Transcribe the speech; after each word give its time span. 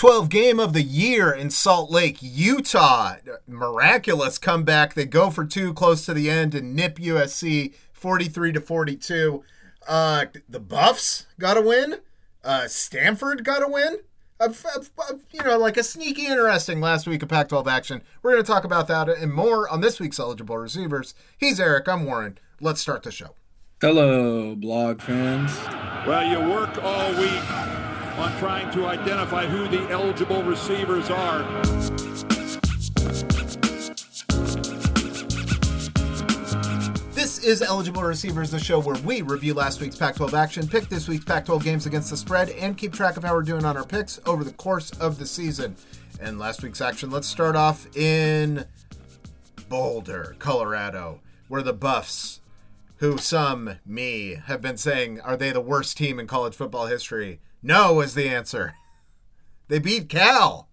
12 0.00 0.30
game 0.30 0.58
of 0.58 0.72
the 0.72 0.80
year 0.80 1.30
in 1.30 1.50
Salt 1.50 1.90
Lake, 1.90 2.16
Utah. 2.22 3.16
Miraculous 3.46 4.38
comeback. 4.38 4.94
They 4.94 5.04
go 5.04 5.28
for 5.28 5.44
two 5.44 5.74
close 5.74 6.06
to 6.06 6.14
the 6.14 6.30
end 6.30 6.54
and 6.54 6.74
nip 6.74 6.96
USC 6.96 7.74
43 7.92 8.52
to 8.52 8.62
42. 8.62 9.44
Uh, 9.86 10.24
the 10.48 10.58
Buffs 10.58 11.26
got 11.38 11.58
a 11.58 11.60
win. 11.60 11.96
Uh, 12.42 12.66
Stanford 12.66 13.44
got 13.44 13.62
a 13.62 13.68
win. 13.68 13.98
Uh, 14.40 14.48
you 15.32 15.42
know, 15.42 15.58
like 15.58 15.76
a 15.76 15.82
sneaky, 15.82 16.28
interesting 16.28 16.80
last 16.80 17.06
week 17.06 17.22
of 17.22 17.28
Pac 17.28 17.50
12 17.50 17.68
action. 17.68 18.00
We're 18.22 18.30
going 18.32 18.42
to 18.42 18.50
talk 18.50 18.64
about 18.64 18.88
that 18.88 19.10
and 19.10 19.30
more 19.30 19.68
on 19.68 19.82
this 19.82 20.00
week's 20.00 20.18
eligible 20.18 20.56
receivers. 20.56 21.12
He's 21.36 21.60
Eric. 21.60 21.86
I'm 21.90 22.06
Warren. 22.06 22.38
Let's 22.58 22.80
start 22.80 23.02
the 23.02 23.12
show. 23.12 23.34
Hello, 23.82 24.54
blog 24.56 25.02
fans. 25.02 25.54
Well, 26.06 26.26
you 26.26 26.40
work 26.50 26.82
all 26.82 27.12
week 27.20 27.79
on 28.20 28.38
trying 28.38 28.70
to 28.70 28.86
identify 28.86 29.46
who 29.46 29.66
the 29.68 29.90
eligible 29.90 30.42
receivers 30.42 31.08
are. 31.08 31.42
This 37.14 37.42
is 37.42 37.62
Eligible 37.62 38.02
Receivers, 38.02 38.50
the 38.50 38.58
show 38.58 38.78
where 38.78 39.00
we 39.04 39.22
review 39.22 39.54
last 39.54 39.80
week's 39.80 39.96
Pac 39.96 40.16
12 40.16 40.34
action, 40.34 40.68
pick 40.68 40.90
this 40.90 41.08
week's 41.08 41.24
Pac 41.24 41.46
12 41.46 41.64
games 41.64 41.86
against 41.86 42.10
the 42.10 42.16
spread, 42.16 42.50
and 42.50 42.76
keep 42.76 42.92
track 42.92 43.16
of 43.16 43.24
how 43.24 43.34
we're 43.34 43.40
doing 43.40 43.64
on 43.64 43.78
our 43.78 43.86
picks 43.86 44.20
over 44.26 44.44
the 44.44 44.52
course 44.52 44.90
of 45.00 45.18
the 45.18 45.26
season. 45.26 45.74
And 46.20 46.38
last 46.38 46.62
week's 46.62 46.82
action, 46.82 47.10
let's 47.10 47.26
start 47.26 47.56
off 47.56 47.86
in 47.96 48.66
Boulder, 49.70 50.36
Colorado, 50.38 51.20
where 51.48 51.62
the 51.62 51.72
Buffs, 51.72 52.42
who 52.96 53.16
some, 53.16 53.76
me, 53.86 54.36
have 54.44 54.60
been 54.60 54.76
saying 54.76 55.22
are 55.22 55.38
they 55.38 55.52
the 55.52 55.62
worst 55.62 55.96
team 55.96 56.20
in 56.20 56.26
college 56.26 56.54
football 56.54 56.84
history, 56.84 57.40
no 57.62 57.94
was 57.94 58.14
the 58.14 58.28
answer. 58.28 58.74
They 59.68 59.78
beat 59.78 60.08
Cal. 60.08 60.68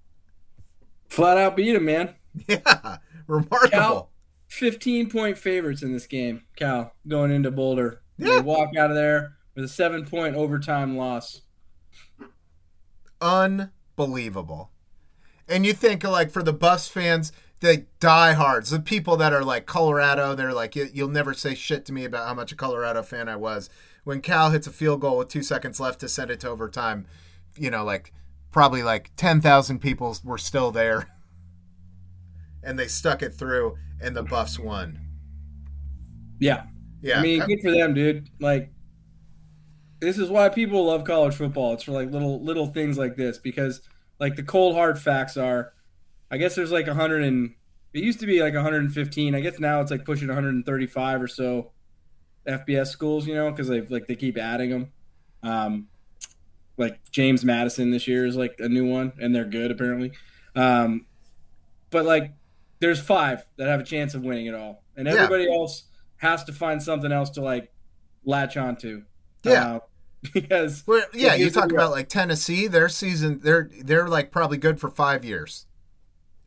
Flat 1.07 1.37
out 1.37 1.55
beat 1.55 1.75
him, 1.75 1.85
man. 1.85 2.15
Yeah, 2.47 2.97
remarkable. 3.27 3.69
Cal, 3.69 4.11
15 4.47 5.09
point 5.09 5.37
favorites 5.37 5.83
in 5.83 5.93
this 5.93 6.07
game, 6.07 6.45
Cal, 6.55 6.95
going 7.07 7.31
into 7.31 7.51
Boulder. 7.51 8.01
Yeah. 8.17 8.37
They 8.37 8.41
walk 8.41 8.75
out 8.75 8.89
of 8.89 8.95
there 8.95 9.37
with 9.55 9.65
a 9.65 9.67
seven 9.67 10.05
point 10.05 10.35
overtime 10.35 10.97
loss. 10.97 11.41
Unbelievable. 13.21 14.71
And 15.47 15.65
you 15.65 15.73
think, 15.73 16.03
like, 16.03 16.31
for 16.31 16.43
the 16.43 16.53
Buffs 16.53 16.87
fans, 16.87 17.31
the 17.59 17.85
diehards, 17.99 18.69
the 18.69 18.79
people 18.79 19.17
that 19.17 19.33
are 19.33 19.43
like 19.43 19.65
Colorado, 19.65 20.35
they're 20.35 20.53
like, 20.53 20.75
you'll 20.75 21.07
never 21.07 21.33
say 21.33 21.55
shit 21.55 21.85
to 21.85 21.93
me 21.93 22.05
about 22.05 22.27
how 22.27 22.33
much 22.33 22.51
a 22.51 22.55
Colorado 22.55 23.01
fan 23.01 23.29
I 23.29 23.35
was 23.35 23.69
when 24.07 24.21
Cal 24.21 24.51
hits 24.51 24.65
a 24.65 24.71
field 24.71 25.01
goal 25.01 25.17
with 25.17 25.27
two 25.27 25.43
seconds 25.43 25.81
left 25.81 25.99
to 25.99 26.07
send 26.07 26.31
it 26.31 26.39
to 26.39 26.47
overtime, 26.47 27.05
you 27.57 27.69
know, 27.69 27.83
like 27.83 28.13
probably 28.51 28.81
like 28.81 29.11
10,000 29.17 29.79
people 29.79 30.15
were 30.23 30.37
still 30.37 30.71
there. 30.71 31.09
And 32.63 32.77
they 32.77 32.87
stuck 32.87 33.21
it 33.21 33.33
through, 33.33 33.77
and 34.01 34.13
the 34.13 34.23
Buffs 34.23 34.59
won. 34.59 34.99
Yeah. 36.37 36.63
Yeah. 37.01 37.19
I 37.19 37.21
mean, 37.21 37.39
good 37.39 37.61
for 37.61 37.71
them, 37.71 37.93
dude. 37.93 38.29
Like, 38.41 38.73
this 40.01 40.17
is 40.17 40.29
why 40.29 40.49
people 40.49 40.85
love 40.87 41.05
college 41.05 41.35
football. 41.35 41.75
It's 41.75 41.83
for 41.83 41.93
like 41.93 42.11
little 42.11 42.43
little 42.43 42.65
things 42.65 42.97
like 42.97 43.15
this 43.15 43.37
because 43.37 43.81
like 44.19 44.35
the 44.35 44.43
cold 44.43 44.75
hard 44.75 44.99
facts 44.99 45.37
are, 45.37 45.71
I 46.29 46.35
guess 46.35 46.55
there's 46.55 46.71
like 46.71 46.87
100 46.87 47.23
and 47.23 47.53
it 47.93 48.03
used 48.03 48.19
to 48.19 48.25
be 48.25 48.41
like 48.41 48.55
115. 48.55 49.33
I 49.33 49.39
guess 49.39 49.59
now 49.59 49.79
it's 49.79 49.91
like 49.91 50.03
pushing 50.03 50.27
135 50.27 51.21
or 51.21 51.27
so 51.29 51.71
FBS 52.47 52.87
schools, 52.87 53.27
you 53.27 53.35
know, 53.35 53.51
because 53.51 53.67
they 53.67 53.81
like 53.81 54.07
they 54.07 54.15
keep 54.15 54.37
adding 54.37 54.69
them. 54.69 54.91
Um, 55.43 55.87
like 56.77 56.99
James 57.11 57.43
Madison 57.43 57.91
this 57.91 58.07
year 58.07 58.25
is 58.25 58.35
like 58.35 58.55
a 58.59 58.69
new 58.69 58.85
one, 58.85 59.13
and 59.19 59.35
they're 59.35 59.45
good 59.45 59.71
apparently. 59.71 60.11
Um, 60.55 61.05
but 61.89 62.05
like, 62.05 62.33
there's 62.79 62.99
five 63.01 63.45
that 63.57 63.67
have 63.67 63.79
a 63.79 63.83
chance 63.83 64.13
of 64.13 64.23
winning 64.23 64.45
it 64.45 64.55
all, 64.55 64.83
and 64.95 65.07
everybody 65.07 65.45
yeah. 65.45 65.55
else 65.55 65.83
has 66.17 66.43
to 66.45 66.53
find 66.53 66.81
something 66.81 67.11
else 67.11 67.29
to 67.31 67.41
like 67.41 67.71
latch 68.25 68.57
onto. 68.57 69.03
Yeah. 69.43 69.75
Uh, 69.75 69.79
because 70.33 70.83
yeah, 71.13 71.35
you 71.35 71.49
talk 71.51 71.71
about 71.71 71.91
like 71.91 72.09
Tennessee, 72.09 72.67
their 72.67 72.89
season, 72.89 73.39
they're 73.43 73.69
they're 73.83 74.07
like 74.07 74.31
probably 74.31 74.57
good 74.57 74.79
for 74.79 74.89
five 74.89 75.23
years 75.23 75.67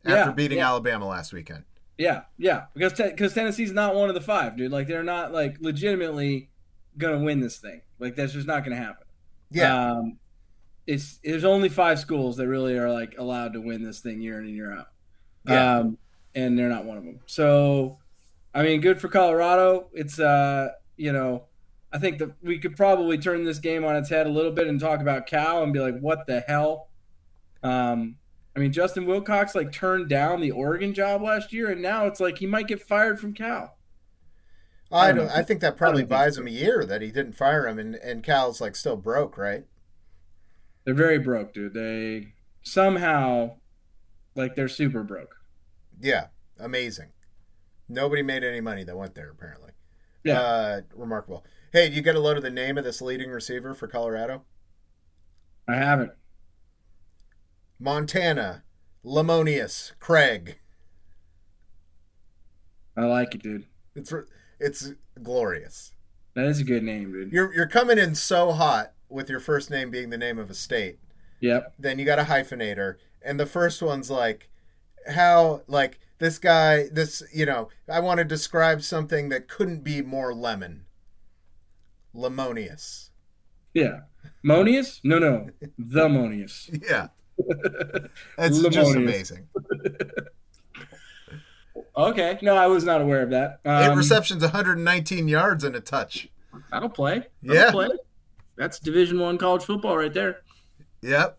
after 0.03 0.29
yeah, 0.29 0.31
beating 0.31 0.57
yeah. 0.57 0.67
Alabama 0.67 1.07
last 1.07 1.31
weekend. 1.31 1.63
Yeah, 2.01 2.23
yeah, 2.39 2.63
because 2.73 2.93
because 2.93 3.35
Tennessee's 3.35 3.71
not 3.71 3.93
one 3.93 4.09
of 4.09 4.15
the 4.15 4.21
five, 4.21 4.57
dude. 4.57 4.71
Like 4.71 4.87
they're 4.87 5.03
not 5.03 5.31
like 5.31 5.57
legitimately 5.59 6.49
gonna 6.97 7.19
win 7.19 7.41
this 7.41 7.59
thing. 7.59 7.81
Like 7.99 8.15
that's 8.15 8.33
just 8.33 8.47
not 8.47 8.63
gonna 8.63 8.75
happen. 8.75 9.05
Yeah, 9.51 9.91
um, 9.91 10.17
it's 10.87 11.19
there's 11.23 11.43
only 11.43 11.69
five 11.69 11.99
schools 11.99 12.37
that 12.37 12.47
really 12.47 12.75
are 12.75 12.91
like 12.91 13.19
allowed 13.19 13.53
to 13.53 13.61
win 13.61 13.83
this 13.83 13.99
thing 13.99 14.19
year 14.19 14.39
in 14.39 14.45
and 14.45 14.55
year 14.55 14.73
out. 14.73 14.87
Yeah. 15.45 15.77
Um, 15.77 15.99
and 16.33 16.57
they're 16.57 16.69
not 16.69 16.85
one 16.85 16.97
of 16.97 17.03
them. 17.03 17.19
So, 17.27 17.99
I 18.55 18.63
mean, 18.63 18.81
good 18.81 18.99
for 18.99 19.07
Colorado. 19.07 19.89
It's 19.93 20.19
uh, 20.19 20.69
you 20.97 21.13
know, 21.13 21.43
I 21.93 21.99
think 21.99 22.17
that 22.17 22.31
we 22.41 22.57
could 22.57 22.75
probably 22.75 23.19
turn 23.19 23.43
this 23.43 23.59
game 23.59 23.85
on 23.85 23.95
its 23.95 24.09
head 24.09 24.25
a 24.25 24.31
little 24.31 24.51
bit 24.51 24.65
and 24.65 24.79
talk 24.79 25.01
about 25.01 25.27
Cal 25.27 25.61
and 25.61 25.71
be 25.71 25.79
like, 25.79 25.99
what 25.99 26.25
the 26.25 26.39
hell? 26.39 26.87
Um, 27.61 28.15
I 28.55 28.59
mean, 28.59 28.73
Justin 28.73 29.05
Wilcox 29.05 29.55
like 29.55 29.71
turned 29.71 30.09
down 30.09 30.41
the 30.41 30.51
Oregon 30.51 30.93
job 30.93 31.21
last 31.21 31.53
year, 31.53 31.71
and 31.71 31.81
now 31.81 32.05
it's 32.05 32.19
like 32.19 32.39
he 32.39 32.47
might 32.47 32.67
get 32.67 32.81
fired 32.81 33.19
from 33.19 33.33
Cal. 33.33 33.77
I 34.91 35.13
don't. 35.13 35.29
I 35.29 35.41
think 35.41 35.61
that 35.61 35.77
probably 35.77 36.03
buys 36.03 36.37
him 36.37 36.47
a 36.47 36.51
year 36.51 36.85
that 36.85 37.01
he 37.01 37.11
didn't 37.11 37.33
fire 37.33 37.65
him, 37.65 37.79
and 37.79 37.95
and 37.95 38.23
Cal's 38.23 38.59
like 38.59 38.75
still 38.75 38.97
broke, 38.97 39.37
right? 39.37 39.63
They're 40.83 40.93
very 40.93 41.19
broke, 41.19 41.53
dude. 41.53 41.73
They 41.73 42.33
somehow, 42.63 43.57
like, 44.35 44.55
they're 44.55 44.67
super 44.67 45.03
broke. 45.03 45.35
Yeah, 45.99 46.27
amazing. 46.59 47.09
Nobody 47.87 48.23
made 48.23 48.43
any 48.43 48.61
money 48.61 48.83
that 48.83 48.97
went 48.97 49.15
there, 49.15 49.29
apparently. 49.29 49.71
Yeah, 50.23 50.39
uh, 50.39 50.81
remarkable. 50.95 51.45
Hey, 51.71 51.89
do 51.89 51.95
you 51.95 52.01
get 52.01 52.15
a 52.15 52.19
load 52.19 52.37
of 52.37 52.43
the 52.43 52.49
name 52.49 52.77
of 52.77 52.83
this 52.83 53.01
leading 53.01 53.29
receiver 53.29 53.73
for 53.73 53.87
Colorado? 53.87 54.43
I 55.67 55.75
haven't. 55.75 56.11
Montana, 57.81 58.63
Lemonious, 59.03 59.93
Craig. 59.99 60.59
I 62.95 63.05
like 63.05 63.33
it, 63.33 63.41
dude. 63.41 63.65
It's 63.95 64.13
it's 64.59 64.91
glorious. 65.23 65.93
That 66.35 66.45
is 66.45 66.59
a 66.59 66.63
good 66.63 66.83
name, 66.83 67.11
dude. 67.11 67.31
You're 67.31 67.51
you're 67.55 67.67
coming 67.67 67.97
in 67.97 68.13
so 68.13 68.51
hot 68.51 68.93
with 69.09 69.29
your 69.29 69.39
first 69.39 69.71
name 69.71 69.89
being 69.89 70.11
the 70.11 70.17
name 70.17 70.37
of 70.37 70.51
a 70.51 70.53
state. 70.53 70.99
Yep. 71.39 71.73
Then 71.79 71.97
you 71.97 72.05
got 72.05 72.19
a 72.19 72.25
hyphenator, 72.25 72.97
and 73.23 73.39
the 73.39 73.47
first 73.47 73.81
one's 73.81 74.11
like 74.11 74.49
how 75.07 75.63
like 75.65 75.97
this 76.19 76.37
guy 76.37 76.87
this 76.91 77.23
you 77.33 77.47
know 77.47 77.69
I 77.89 77.99
want 77.99 78.19
to 78.19 78.23
describe 78.23 78.83
something 78.83 79.29
that 79.29 79.47
couldn't 79.47 79.83
be 79.83 80.03
more 80.03 80.35
lemon. 80.35 80.85
Lemonious. 82.13 83.09
Yeah. 83.73 84.01
Monius? 84.45 84.99
No, 85.03 85.17
no. 85.17 85.49
The 85.79 86.07
Monius. 86.07 86.69
Yeah. 86.87 87.07
That's 88.37 88.61
just 88.61 88.95
amazing. 88.95 89.47
okay. 91.97 92.39
No, 92.41 92.55
I 92.55 92.67
was 92.67 92.83
not 92.83 93.01
aware 93.01 93.23
of 93.23 93.29
that. 93.31 93.59
Um, 93.65 93.91
Eight 93.91 93.95
receptions, 93.95 94.41
119 94.41 95.27
yards, 95.27 95.63
and 95.63 95.75
a 95.75 95.81
touch. 95.81 96.29
That'll 96.71 96.89
play. 96.89 97.27
That'll 97.43 97.55
yeah. 97.55 97.71
Play. 97.71 97.89
That's 98.57 98.79
Division 98.79 99.19
One 99.19 99.37
college 99.37 99.63
football 99.63 99.97
right 99.97 100.13
there. 100.13 100.41
Yep. 101.01 101.37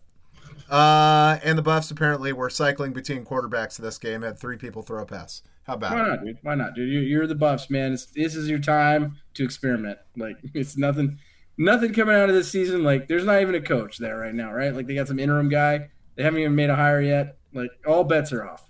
Uh, 0.69 1.37
and 1.43 1.57
the 1.57 1.61
Buffs 1.61 1.91
apparently 1.91 2.33
were 2.33 2.49
cycling 2.49 2.93
between 2.93 3.25
quarterbacks 3.25 3.77
this 3.77 3.97
game. 3.97 4.21
Had 4.21 4.39
three 4.39 4.57
people 4.57 4.81
throw 4.81 5.01
a 5.01 5.05
pass. 5.05 5.43
How 5.63 5.75
about 5.75 5.93
Why 5.93 6.07
not, 6.07 6.25
dude? 6.25 6.37
Why 6.41 6.55
not, 6.55 6.75
dude? 6.75 6.91
You're, 6.91 7.03
you're 7.03 7.27
the 7.27 7.35
Buffs, 7.35 7.69
man. 7.69 7.93
It's, 7.93 8.07
this 8.07 8.35
is 8.35 8.49
your 8.49 8.59
time 8.59 9.17
to 9.35 9.43
experiment. 9.43 9.97
Like 10.17 10.37
it's 10.53 10.77
nothing, 10.77 11.19
nothing 11.57 11.93
coming 11.93 12.15
out 12.15 12.29
of 12.29 12.35
this 12.35 12.51
season. 12.51 12.83
Like 12.83 13.07
there's 13.07 13.25
not 13.25 13.41
even 13.41 13.55
a 13.55 13.61
coach 13.61 13.97
there 13.97 14.17
right 14.17 14.33
now, 14.33 14.51
right? 14.51 14.73
Like 14.73 14.87
they 14.87 14.95
got 14.95 15.07
some 15.07 15.19
interim 15.19 15.49
guy. 15.49 15.89
They 16.15 16.23
haven't 16.23 16.39
even 16.39 16.55
made 16.55 16.69
a 16.69 16.75
hire 16.75 17.01
yet. 17.01 17.37
Like 17.53 17.71
all 17.85 18.03
bets 18.03 18.31
are 18.31 18.47
off. 18.47 18.69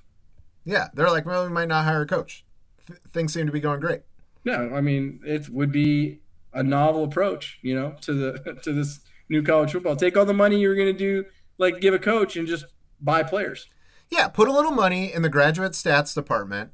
Yeah, 0.66 0.88
they're 0.94 1.10
like, 1.10 1.26
well, 1.26 1.44
we 1.44 1.52
might 1.52 1.68
not 1.68 1.86
hire 1.86 2.02
a 2.02 2.08
coach. 2.08 2.46
Th- 2.88 3.00
things 3.12 3.34
seem 3.34 3.46
to 3.46 3.52
be 3.52 3.60
going 3.60 3.80
great. 3.80 4.02
No, 4.46 4.74
I 4.74 4.82
mean 4.82 5.20
it 5.26 5.50
would 5.50 5.72
be 5.72 6.20
a 6.54 6.64
novel 6.64 7.04
approach, 7.04 7.60
you 7.62 7.76
know, 7.76 7.96
to 8.02 8.14
the 8.14 8.60
to 8.64 8.74
this 8.74 9.00
new 9.30 9.44
college 9.44 9.72
football. 9.72 9.96
Take 9.96 10.18
all 10.18 10.26
the 10.26 10.34
money 10.34 10.60
you're 10.60 10.76
going 10.76 10.92
to 10.92 10.98
do, 10.98 11.26
like 11.58 11.80
give 11.80 11.94
a 11.94 12.00
coach, 12.00 12.36
and 12.36 12.48
just 12.48 12.66
buy 13.00 13.24
players. 13.24 13.68
Yeah, 14.10 14.28
put 14.28 14.48
a 14.48 14.54
little 14.54 14.72
money 14.72 15.12
in 15.12 15.22
the 15.22 15.30
graduate 15.30 15.72
stats 15.74 16.14
department. 16.14 16.72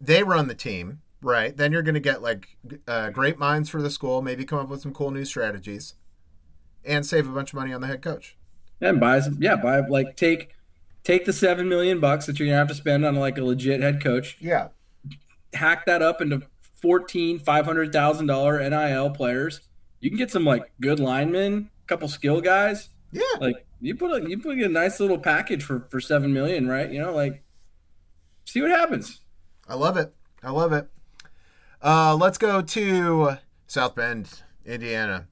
They 0.00 0.22
run 0.22 0.46
the 0.46 0.54
team, 0.54 1.00
right? 1.22 1.56
Then 1.56 1.72
you're 1.72 1.82
going 1.82 1.94
to 1.94 2.00
get 2.00 2.22
like 2.22 2.56
uh, 2.86 3.10
great 3.10 3.38
minds 3.38 3.68
for 3.68 3.82
the 3.82 3.90
school. 3.90 4.22
Maybe 4.22 4.44
come 4.44 4.58
up 4.58 4.68
with 4.68 4.80
some 4.80 4.92
cool 4.92 5.10
new 5.10 5.24
strategies, 5.24 5.94
and 6.84 7.04
save 7.04 7.28
a 7.28 7.32
bunch 7.32 7.52
of 7.52 7.54
money 7.54 7.72
on 7.72 7.80
the 7.80 7.86
head 7.86 8.02
coach. 8.02 8.36
And 8.80 9.00
buy 9.00 9.20
some, 9.20 9.38
yeah, 9.40 9.56
buy 9.56 9.80
like 9.80 10.16
take 10.16 10.54
take 11.02 11.24
the 11.24 11.32
seven 11.32 11.68
million 11.68 12.00
bucks 12.00 12.26
that 12.26 12.38
you're 12.38 12.46
gonna 12.48 12.58
have 12.58 12.68
to 12.68 12.74
spend 12.74 13.04
on 13.04 13.16
like 13.16 13.38
a 13.38 13.44
legit 13.44 13.80
head 13.80 14.02
coach. 14.02 14.36
Yeah, 14.40 14.68
hack 15.52 15.86
that 15.86 16.02
up 16.02 16.20
into 16.20 16.42
14 16.80 17.40
five 17.40 17.64
hundred 17.64 17.92
thousand 17.92 18.26
dollar 18.26 18.58
NIL 18.68 19.10
players. 19.10 19.62
You 20.00 20.10
can 20.10 20.18
get 20.18 20.30
some 20.30 20.44
like 20.44 20.70
good 20.80 21.00
linemen, 21.00 21.70
a 21.82 21.86
couple 21.86 22.06
skill 22.06 22.40
guys. 22.40 22.90
Yeah, 23.10 23.22
like 23.40 23.66
you 23.80 23.96
put 23.96 24.22
a 24.22 24.28
you 24.28 24.38
put 24.38 24.58
a 24.58 24.68
nice 24.68 25.00
little 25.00 25.18
package 25.18 25.64
for 25.64 25.88
for 25.90 26.00
seven 26.00 26.32
million, 26.32 26.68
right? 26.68 26.90
You 26.90 27.00
know, 27.00 27.12
like 27.12 27.42
see 28.44 28.60
what 28.60 28.70
happens. 28.70 29.20
I 29.68 29.74
love 29.74 29.96
it. 29.96 30.14
I 30.42 30.50
love 30.50 30.72
it. 30.72 30.88
Uh, 31.82 32.16
let's 32.16 32.38
go 32.38 32.60
to 32.60 33.38
South 33.66 33.94
Bend, 33.94 34.42
Indiana, 34.64 35.28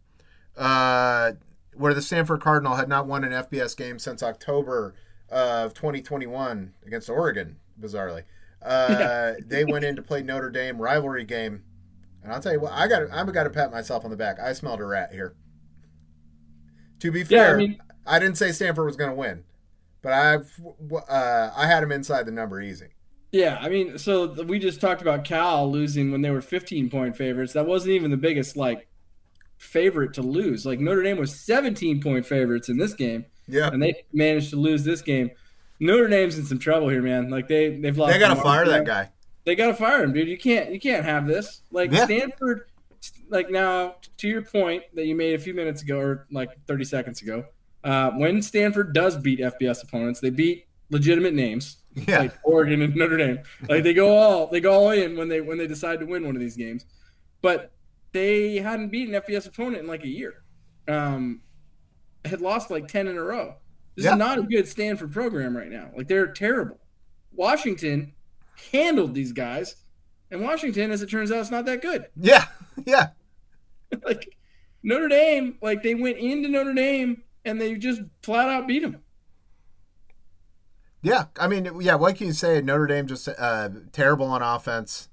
uh, 0.56 1.32
where 1.75 1.93
the 1.93 2.02
Stanford 2.02 2.40
Cardinal 2.40 2.76
had 2.76 2.88
not 2.88 3.06
won 3.06 3.25
an 3.25 3.32
FBS 3.32 3.76
game 3.76 3.98
since 3.98 4.22
October 4.22 4.94
of 5.28 5.75
2021 5.75 6.72
against 6.87 7.10
Oregon. 7.10 7.56
Bizarrely, 7.81 8.22
uh, 8.62 9.32
they 9.46 9.64
went 9.64 9.84
in 9.84 9.96
to 9.96 10.02
play 10.02 10.22
Notre 10.22 10.50
Dame 10.50 10.78
rivalry 10.78 11.25
game, 11.25 11.64
and 12.22 12.32
I'll 12.32 12.40
tell 12.40 12.52
you 12.52 12.60
what, 12.60 12.72
I 12.72 12.87
got 12.87 13.02
I'm 13.12 13.26
got 13.32 13.44
to 13.44 13.50
pat 13.50 13.72
myself 13.72 14.04
on 14.04 14.10
the 14.10 14.16
back. 14.16 14.38
I 14.38 14.52
smelled 14.52 14.81
a 14.81 14.84
rat 14.84 15.12
here. 15.12 15.34
To 17.00 17.10
be 17.10 17.25
fair, 17.25 17.49
yeah, 17.49 17.54
I, 17.54 17.56
mean, 17.56 17.78
I, 18.06 18.19
didn't 18.19 18.38
say 18.38 18.52
Stanford 18.52 18.87
was 18.87 18.96
going 18.96 19.10
to 19.10 19.16
win, 19.16 19.44
but 20.00 20.12
I've 20.12 20.60
uh, 21.08 21.50
I 21.56 21.66
had 21.66 21.82
them 21.82 21.90
inside 21.92 22.25
the 22.25 22.32
number 22.32 22.62
easy. 22.62 22.95
Yeah, 23.37 23.59
I 23.61 23.69
mean, 23.69 23.99
so 23.99 24.33
we 24.44 24.59
just 24.59 24.81
talked 24.81 25.03
about 25.03 25.25
Cal 25.25 25.71
losing 25.71 26.11
when 26.11 26.23
they 26.23 26.31
were 26.31 26.41
15 26.41 26.88
point 26.88 27.19
favorites. 27.19 27.53
That 27.53 27.67
wasn't 27.67 27.93
even 27.93 28.11
the 28.11 28.17
biggest 28.17 28.56
like 28.56 28.88
favorite 29.59 30.15
to 30.15 30.23
lose. 30.23 30.65
Like 30.65 30.81
Notre 30.81 31.03
Dame 31.03 31.19
was 31.19 31.38
17 31.38 32.00
point 32.00 32.25
favorites 32.25 32.71
in 32.71 32.79
this 32.79 32.94
game. 32.94 33.27
Yeah, 33.47 33.69
and 33.69 33.83
they 33.83 34.05
managed 34.11 34.50
to 34.50 34.56
lose 34.56 34.85
this 34.85 35.03
game. 35.03 35.31
Notre 35.81 36.09
Dame's 36.09 36.38
in 36.38 36.47
some 36.47 36.59
trouble 36.59 36.88
here, 36.88 37.03
man. 37.03 37.29
Like 37.29 37.47
they 37.47 37.77
they've 37.77 37.97
lost. 37.97 38.15
They 38.15 38.19
got 38.19 38.35
to 38.35 38.41
fire 38.41 38.65
that 38.65 38.87
guy. 38.87 39.11
They 39.44 39.55
got 39.55 39.67
to 39.67 39.75
fire 39.75 40.03
him, 40.03 40.15
dude. 40.15 40.29
You 40.29 40.38
can't 40.38 40.73
you 40.73 40.81
can't 40.81 41.05
have 41.05 41.27
this. 41.27 41.61
Like 41.71 41.93
yeah. 41.93 42.06
Stanford. 42.06 42.62
Like 43.29 43.50
now, 43.50 43.97
to 44.17 44.29
your 44.29 44.43
point 44.43 44.85
that 44.94 45.05
you 45.05 45.15
made 45.15 45.35
a 45.35 45.38
few 45.38 45.53
minutes 45.53 45.83
ago, 45.83 45.99
or 45.99 46.27
like 46.33 46.49
30 46.67 46.85
seconds 46.87 47.21
ago, 47.21 47.44
uh, 47.85 48.12
when 48.12 48.41
Stanford 48.41 48.94
does 48.94 49.19
beat 49.19 49.41
FBS 49.41 49.83
opponents, 49.85 50.21
they 50.21 50.31
beat 50.31 50.67
legitimate 50.91 51.35
names 51.35 51.83
yeah. 51.96 52.19
like 52.19 52.38
Oregon 52.44 52.82
and 52.82 52.94
Notre 52.94 53.16
Dame. 53.16 53.40
Like 53.69 53.82
they 53.82 53.94
go 53.94 54.16
all 54.16 54.46
they 54.48 54.60
go 54.60 54.72
all 54.72 54.90
in 54.90 55.16
when 55.16 55.28
they 55.28 55.40
when 55.40 55.58
they 55.58 55.66
decide 55.66 56.00
to 56.00 56.06
win 56.06 56.25
one 56.25 56.37
of 56.37 56.40
these 56.40 56.56
games. 56.56 56.87
But 57.43 57.72
they 58.12 58.56
hadn't 58.56 58.90
beaten 58.90 59.14
FBS 59.14 59.46
opponent 59.46 59.82
in 59.82 59.87
like 59.87 60.04
a 60.04 60.08
year. 60.08 60.43
Um, 60.88 61.43
had 62.25 62.40
lost 62.40 62.70
like 62.70 62.88
ten 62.88 63.08
in 63.08 63.16
a 63.16 63.22
row. 63.22 63.56
This 63.94 64.04
yeah. 64.04 64.12
is 64.12 64.19
not 64.19 64.38
a 64.38 64.43
good 64.43 64.69
Stanford 64.69 65.12
program 65.12 65.56
right 65.56 65.70
now. 65.70 65.90
Like 65.96 66.08
they're 66.08 66.26
terrible. 66.28 66.78
Washington 67.32 68.12
handled 68.72 69.14
these 69.14 69.32
guys, 69.32 69.76
and 70.31 70.42
Washington, 70.42 70.90
as 70.90 71.02
it 71.02 71.10
turns 71.10 71.32
out, 71.32 71.40
is 71.40 71.50
not 71.50 71.64
that 71.66 71.82
good. 71.82 72.06
Yeah, 72.16 72.44
yeah. 72.87 73.08
like 74.04 74.37
Notre 74.82 75.08
Dame, 75.08 75.58
like 75.62 75.82
they 75.82 75.94
went 75.94 76.19
into 76.19 76.49
Notre 76.49 76.75
Dame 76.75 77.22
and 77.44 77.60
they 77.60 77.75
just 77.75 78.02
flat 78.22 78.49
out 78.49 78.66
beat 78.66 78.82
them. 78.82 79.00
Yeah, 81.06 81.26
I 81.38 81.47
mean, 81.47 81.70
yeah. 81.79 81.97
Can 81.97 82.26
you 82.26 82.32
say? 82.32 82.61
Notre 82.61 82.88
Dame 82.88 83.06
just 83.06 83.29
uh, 83.29 83.69
terrible 83.93 84.26
on 84.26 84.43
offense, 84.43 85.08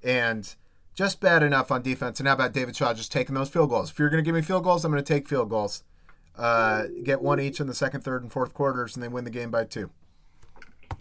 and 0.00 0.54
just 0.94 1.18
bad 1.18 1.42
enough 1.42 1.72
on 1.72 1.82
defense. 1.82 2.20
And 2.20 2.28
how 2.28 2.34
about 2.34 2.52
David 2.52 2.76
Shaw 2.76 2.94
just 2.94 3.10
taking 3.10 3.34
those 3.34 3.48
field 3.48 3.70
goals? 3.70 3.90
If 3.90 3.98
you're 3.98 4.08
going 4.08 4.22
to 4.22 4.24
give 4.24 4.36
me 4.36 4.42
field 4.42 4.62
goals, 4.62 4.84
I'm 4.84 4.92
going 4.92 5.02
to 5.02 5.14
take 5.14 5.26
field 5.26 5.50
goals. 5.50 5.82
Uh, 6.38 6.84
get 7.02 7.20
one 7.20 7.40
each 7.40 7.58
in 7.58 7.66
the 7.66 7.74
second, 7.74 8.02
third, 8.02 8.22
and 8.22 8.30
fourth 8.30 8.54
quarters, 8.54 8.94
and 8.94 9.02
they 9.02 9.08
win 9.08 9.24
the 9.24 9.30
game 9.30 9.50
by 9.50 9.64
two. 9.64 9.90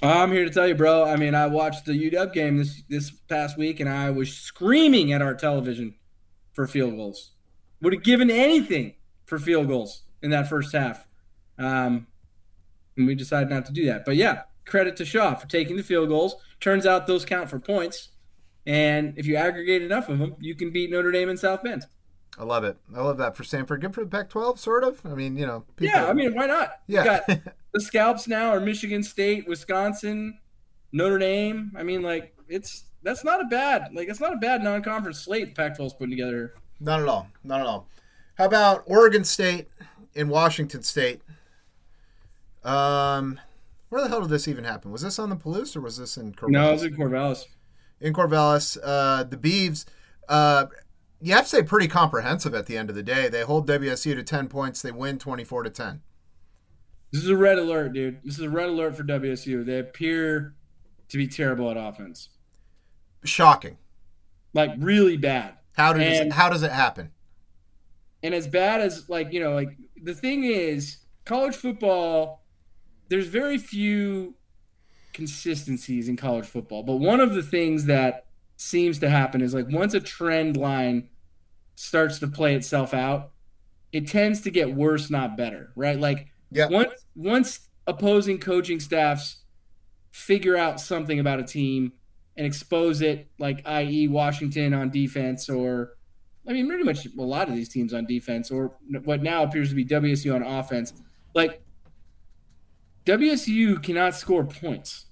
I'm 0.02 0.32
here 0.32 0.46
to 0.46 0.50
tell 0.50 0.68
you, 0.68 0.74
bro. 0.74 1.06
I 1.06 1.18
mean, 1.18 1.36
I 1.36 1.46
watched 1.46 1.86
the 1.86 1.92
UW 1.92 2.34
game 2.34 2.58
this 2.58 2.82
this 2.90 3.12
past 3.12 3.60
week, 3.60 3.80
and 3.80 3.88
I 3.88 4.10
was 4.10 4.34
screaming 4.34 5.14
at 5.14 5.22
our 5.22 5.36
television 5.36 5.94
for 6.52 6.66
field 6.66 6.96
goals. 6.96 7.34
Would 7.80 7.94
have 7.94 8.02
given 8.02 8.32
anything 8.32 8.96
for 9.24 9.38
field 9.38 9.68
goals 9.68 10.02
in 10.20 10.32
that 10.32 10.50
first 10.50 10.74
half. 10.74 11.06
Um, 11.60 12.08
and 12.98 13.08
we 13.08 13.16
decided 13.16 13.50
not 13.50 13.66
to 13.66 13.74
do 13.74 13.86
that. 13.86 14.06
But 14.06 14.16
yeah, 14.16 14.44
credit 14.66 14.96
to 14.98 15.06
Shaw 15.06 15.36
for 15.36 15.48
taking 15.48 15.78
the 15.78 15.84
field 15.84 16.10
goals. 16.10 16.36
Turns 16.60 16.86
out 16.86 17.08
those 17.08 17.26
count 17.26 17.50
for 17.50 17.60
points, 17.60 18.10
and 18.66 19.14
if 19.18 19.26
you 19.26 19.36
aggregate 19.36 19.82
enough 19.82 20.10
of 20.10 20.20
them, 20.20 20.36
you 20.40 20.56
can 20.56 20.72
beat 20.72 20.92
Notre 20.92 21.12
Dame 21.12 21.30
and 21.30 21.40
South 21.40 21.64
Bend. 21.64 21.86
I 22.38 22.44
love 22.44 22.64
it. 22.64 22.78
I 22.96 23.02
love 23.02 23.18
that 23.18 23.36
for 23.36 23.44
Stanford. 23.44 23.82
Good 23.82 23.94
for 23.94 24.04
the 24.04 24.10
Pac-12, 24.10 24.58
sort 24.58 24.84
of. 24.84 25.02
I 25.06 25.10
mean, 25.10 25.36
you 25.36 25.46
know. 25.46 25.66
People... 25.76 25.96
Yeah, 25.96 26.08
I 26.08 26.14
mean, 26.14 26.34
why 26.34 26.46
not? 26.46 26.80
Yeah. 26.88 27.04
got 27.04 27.28
the 27.74 27.82
scalps 27.82 28.28
now 28.28 28.50
are 28.50 28.60
Michigan 28.60 29.04
State, 29.04 29.48
Wisconsin, 29.48 30.40
Notre 30.92 31.20
Dame. 31.20 31.72
I 31.78 31.84
mean, 31.84 32.02
like 32.02 32.36
it's 32.48 32.86
that's 33.04 33.24
not 33.24 33.42
a 33.42 33.46
bad 33.46 33.90
like 33.94 34.08
it's 34.10 34.20
not 34.20 34.34
a 34.34 34.38
bad 34.38 34.64
non-conference 34.64 35.20
slate 35.20 35.50
the 35.50 35.54
Pac-12's 35.54 35.94
putting 35.94 36.12
together. 36.12 36.54
Not 36.80 37.02
at 37.02 37.08
all. 37.08 37.28
Not 37.44 37.62
at 37.62 37.68
all. 37.68 37.88
How 38.36 38.46
about 38.46 38.84
Oregon 38.86 39.24
State 39.24 39.68
and 40.16 40.30
Washington 40.30 40.84
State? 40.84 41.22
Um, 42.63 43.40
where 43.90 44.02
the 44.02 44.08
hell 44.08 44.22
did 44.22 44.30
this 44.30 44.48
even 44.48 44.63
happen? 44.63 44.92
Was 44.92 45.02
this 45.02 45.19
on 45.19 45.30
the 45.30 45.36
Palouse 45.36 45.75
or 45.75 45.81
was 45.81 45.98
this 45.98 46.18
in 46.18 46.34
Corvallis? 46.34 46.52
No, 46.52 46.69
it 46.69 46.74
was 46.74 46.84
in 46.84 46.96
Corvallis. 46.96 47.46
In 48.00 48.13
Corvallis, 48.13 48.78
uh, 48.84 49.24
the 49.24 49.38
Beavs, 49.38 49.86
uh, 50.30 50.68
you 51.22 51.34
have 51.34 51.44
to 51.44 51.50
say 51.50 51.63
pretty 51.63 51.88
comprehensive 51.88 52.56
at 52.56 52.66
the 52.66 52.78
end 52.78 52.90
of 52.90 52.96
the 52.96 53.04
day. 53.04 53.30
They 53.30 53.42
hold 53.42 53.68
WSU 53.68 54.16
to 54.16 54.24
10 54.24 54.48
points. 54.48 54.81
They 54.81 54.92
win 54.92 55.19
24 55.19 55.63
to 55.63 55.69
10. 55.69 56.02
This 57.12 57.24
is 57.24 57.30
a 57.30 57.36
red 57.36 57.60
alert, 57.60 57.94
dude. 57.94 58.22
This 58.24 58.40
is 58.40 58.46
a 58.46 58.50
red 58.50 58.69
alert 58.69 58.96
for 58.96 59.04
WSU. 59.04 59.66
They 59.66 59.80
appear 59.80 60.56
to 61.10 61.18
be 61.18 61.28
terrible 61.28 61.69
at 61.69 61.78
offense. 61.78 62.30
Shocking. 63.24 63.78
Like 64.54 64.72
really 64.78 65.18
bad. 65.18 65.56
How 65.74 65.94
does 65.94 66.19
and, 66.19 66.34
how 66.34 66.50
does 66.50 66.63
it 66.63 66.72
happen? 66.72 67.12
And 68.24 68.34
as 68.34 68.48
bad 68.48 68.81
as 68.81 69.10
like, 69.10 69.34
you 69.34 69.42
know, 69.42 69.54
like 69.54 69.78
the 70.02 70.13
thing 70.13 70.44
is 70.44 70.98
college 71.25 71.56
football 71.56 72.44
there's 73.12 73.28
very 73.28 73.58
few 73.58 74.36
consistencies 75.12 76.08
in 76.08 76.16
college 76.16 76.46
football, 76.46 76.81
but 76.81 76.96
one 76.96 77.19
of 77.19 77.34
the 77.34 77.44
things 77.44 77.84
that 77.86 78.25
seems 78.56 79.00
to 79.00 79.10
happen 79.10 79.42
is 79.42 79.54
like 79.54 79.68
once 79.69 79.94
a 79.94 80.00
trend 80.00 80.56
line 80.56 81.10
starts 81.75 82.19
to 82.19 82.28
play 82.28 82.56
itself 82.56 82.94
out, 82.94 83.31
it 83.92 84.08
tends 84.08 84.40
to 84.40 84.50
get 84.50 84.74
worse, 84.74 85.10
not 85.10 85.36
better, 85.36 85.74
right? 85.75 86.00
Like 86.00 86.28
yeah. 86.52 86.68
once 86.68 87.06
once 87.13 87.68
opposing 87.86 88.40
coaching 88.40 88.80
staffs 88.80 89.44
figure 90.12 90.56
out 90.56 90.80
something 90.80 91.19
about 91.19 91.42
a 91.42 91.44
team 91.44 91.92
and 92.38 92.48
expose 92.48 93.01
it, 93.01 93.27
like 93.38 93.62
i.e. 93.65 94.08
Washington 94.08 94.74
on 94.74 94.89
defense 94.89 95.50
or 95.50 95.98
I 96.48 96.53
mean 96.53 96.65
pretty 96.65 96.86
much 96.86 97.06
a 97.08 97.22
lot 97.22 97.50
of 97.50 97.56
these 97.56 97.68
teams 97.68 97.94
on 97.94 98.06
defense 98.06 98.51
or 98.51 98.77
what 99.03 99.22
now 99.22 99.44
appears 99.44 99.68
to 99.68 99.75
be 99.75 99.84
WSU 99.84 100.34
on 100.34 100.44
offense. 100.44 100.94
Like 101.36 101.62
WSU 103.05 103.81
cannot 103.81 104.15
score 104.15 104.43
points. 104.43 105.05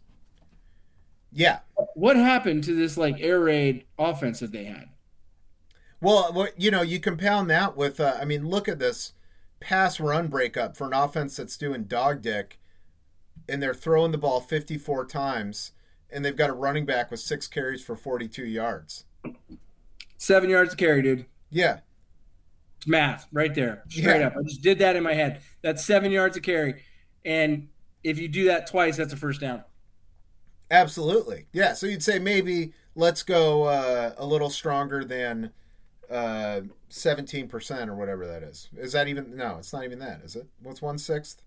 Yeah. 1.31 1.59
What 1.95 2.15
happened 2.15 2.63
to 2.65 2.75
this 2.75 2.97
like 2.97 3.19
air 3.19 3.39
raid 3.39 3.85
offense 3.97 4.39
that 4.39 4.51
they 4.51 4.65
had? 4.65 4.89
Well, 6.01 6.47
you 6.55 6.71
know, 6.71 6.81
you 6.81 6.99
compound 6.99 7.49
that 7.49 7.75
with, 7.75 7.99
uh, 7.99 8.17
I 8.19 8.25
mean, 8.25 8.47
look 8.47 8.67
at 8.69 8.79
this 8.79 9.13
pass 9.59 9.99
run 9.99 10.27
breakup 10.27 10.77
for 10.77 10.87
an 10.87 10.93
offense 10.93 11.35
that's 11.35 11.57
doing 11.57 11.83
dog 11.83 12.21
dick, 12.21 12.59
and 13.49 13.61
they're 13.61 13.73
throwing 13.73 14.11
the 14.11 14.17
ball 14.17 14.39
54 14.39 15.05
times, 15.05 15.71
and 16.09 16.23
they've 16.23 16.35
got 16.35 16.49
a 16.49 16.53
running 16.53 16.85
back 16.85 17.11
with 17.11 17.19
six 17.19 17.47
carries 17.47 17.83
for 17.83 17.97
42 17.97 18.45
yards. 18.45 19.05
Seven 20.17 20.49
yards 20.49 20.71
to 20.71 20.77
carry, 20.77 21.01
dude. 21.01 21.25
Yeah. 21.49 21.79
It's 22.77 22.87
math 22.87 23.27
right 23.33 23.53
there, 23.53 23.83
straight 23.89 24.21
yeah. 24.21 24.27
up. 24.27 24.33
I 24.39 24.43
just 24.43 24.61
did 24.61 24.79
that 24.79 24.95
in 24.95 25.03
my 25.03 25.13
head. 25.13 25.41
That's 25.61 25.83
seven 25.83 26.11
yards 26.11 26.35
to 26.35 26.41
carry. 26.41 26.83
And 27.25 27.67
if 28.03 28.19
you 28.19 28.27
do 28.27 28.45
that 28.45 28.67
twice, 28.67 28.97
that's 28.97 29.13
a 29.13 29.17
first 29.17 29.41
down. 29.41 29.63
Absolutely. 30.71 31.45
Yeah. 31.51 31.73
So 31.73 31.87
you'd 31.87 32.03
say 32.03 32.19
maybe 32.19 32.73
let's 32.95 33.23
go 33.23 33.63
uh, 33.63 34.13
a 34.17 34.25
little 34.25 34.49
stronger 34.49 35.03
than 35.03 35.51
uh, 36.09 36.61
17% 36.89 37.87
or 37.87 37.95
whatever 37.95 38.27
that 38.27 38.43
is. 38.43 38.69
Is 38.77 38.93
that 38.93 39.07
even? 39.07 39.35
No, 39.35 39.57
it's 39.57 39.73
not 39.73 39.83
even 39.83 39.99
that, 39.99 40.21
is 40.23 40.35
it? 40.35 40.47
What's 40.61 40.81
one 40.81 40.97
sixth? 40.97 41.41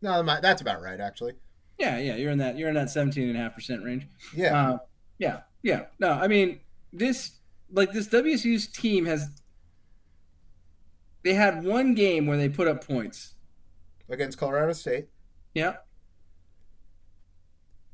No, 0.00 0.22
that's 0.22 0.60
about 0.60 0.82
right, 0.82 1.00
actually. 1.00 1.34
Yeah, 1.78 1.98
yeah, 1.98 2.16
you're 2.16 2.30
in 2.30 2.38
that 2.38 2.56
you're 2.56 2.68
in 2.68 2.74
that 2.74 2.90
17 2.90 3.28
and 3.28 3.36
a 3.36 3.40
half 3.40 3.54
percent 3.54 3.84
range. 3.84 4.06
Yeah, 4.34 4.70
uh, 4.70 4.78
yeah, 5.18 5.40
yeah. 5.62 5.86
No, 5.98 6.12
I 6.12 6.28
mean 6.28 6.60
this 6.92 7.32
like 7.70 7.92
this 7.92 8.08
WSU's 8.08 8.66
team 8.66 9.06
has 9.06 9.30
they 11.22 11.34
had 11.34 11.64
one 11.64 11.94
game 11.94 12.26
where 12.26 12.36
they 12.36 12.48
put 12.48 12.68
up 12.68 12.86
points 12.86 13.34
against 14.08 14.38
Colorado 14.38 14.72
State. 14.72 15.08
Yeah. 15.54 15.76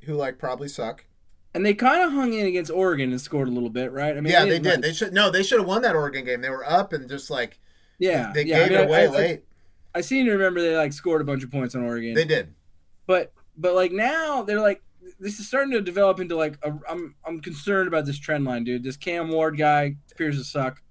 Who 0.01 0.13
like 0.15 0.37
probably 0.37 0.67
suck. 0.67 1.05
And 1.53 1.65
they 1.65 1.73
kind 1.73 2.03
of 2.03 2.11
hung 2.11 2.33
in 2.33 2.45
against 2.45 2.71
Oregon 2.71 3.11
and 3.11 3.19
scored 3.19 3.47
a 3.47 3.51
little 3.51 3.71
bit, 3.71 3.91
right? 3.91 4.15
I 4.15 4.21
mean, 4.21 4.31
yeah, 4.31 4.45
they, 4.45 4.51
they 4.51 4.59
did. 4.59 4.71
Like, 4.71 4.81
they 4.81 4.93
should 4.93 5.13
no, 5.13 5.31
they 5.31 5.43
should 5.43 5.59
have 5.59 5.67
won 5.67 5.81
that 5.81 5.95
Oregon 5.95 6.23
game. 6.23 6.41
They 6.41 6.49
were 6.49 6.69
up 6.69 6.93
and 6.93 7.09
just 7.09 7.29
like 7.29 7.59
yeah, 7.97 8.31
they, 8.33 8.43
they 8.43 8.49
yeah, 8.49 8.59
gave 8.59 8.65
I 8.65 8.69
mean, 8.69 8.79
it 8.79 8.87
away 8.87 9.03
I, 9.03 9.07
late. 9.07 9.43
I, 9.95 9.99
I 9.99 10.01
seem 10.01 10.25
to 10.25 10.31
remember 10.31 10.61
they 10.61 10.77
like 10.77 10.93
scored 10.93 11.21
a 11.21 11.25
bunch 11.25 11.43
of 11.43 11.51
points 11.51 11.75
on 11.75 11.83
Oregon. 11.83 12.13
They 12.13 12.25
did, 12.25 12.53
but 13.07 13.33
but 13.57 13.73
like 13.73 13.91
now 13.91 14.43
they're 14.43 14.61
like 14.61 14.83
this 15.19 15.39
is 15.39 15.47
starting 15.47 15.71
to 15.71 15.81
develop 15.81 16.19
into 16.19 16.35
like 16.35 16.57
a, 16.63 16.73
I'm 16.89 17.15
I'm 17.25 17.41
concerned 17.41 17.87
about 17.87 18.05
this 18.05 18.19
trend 18.19 18.45
line, 18.45 18.63
dude. 18.63 18.83
This 18.83 18.97
Cam 18.97 19.29
Ward 19.29 19.57
guy 19.57 19.95
appears 20.11 20.37
to 20.37 20.43
suck. 20.43 20.81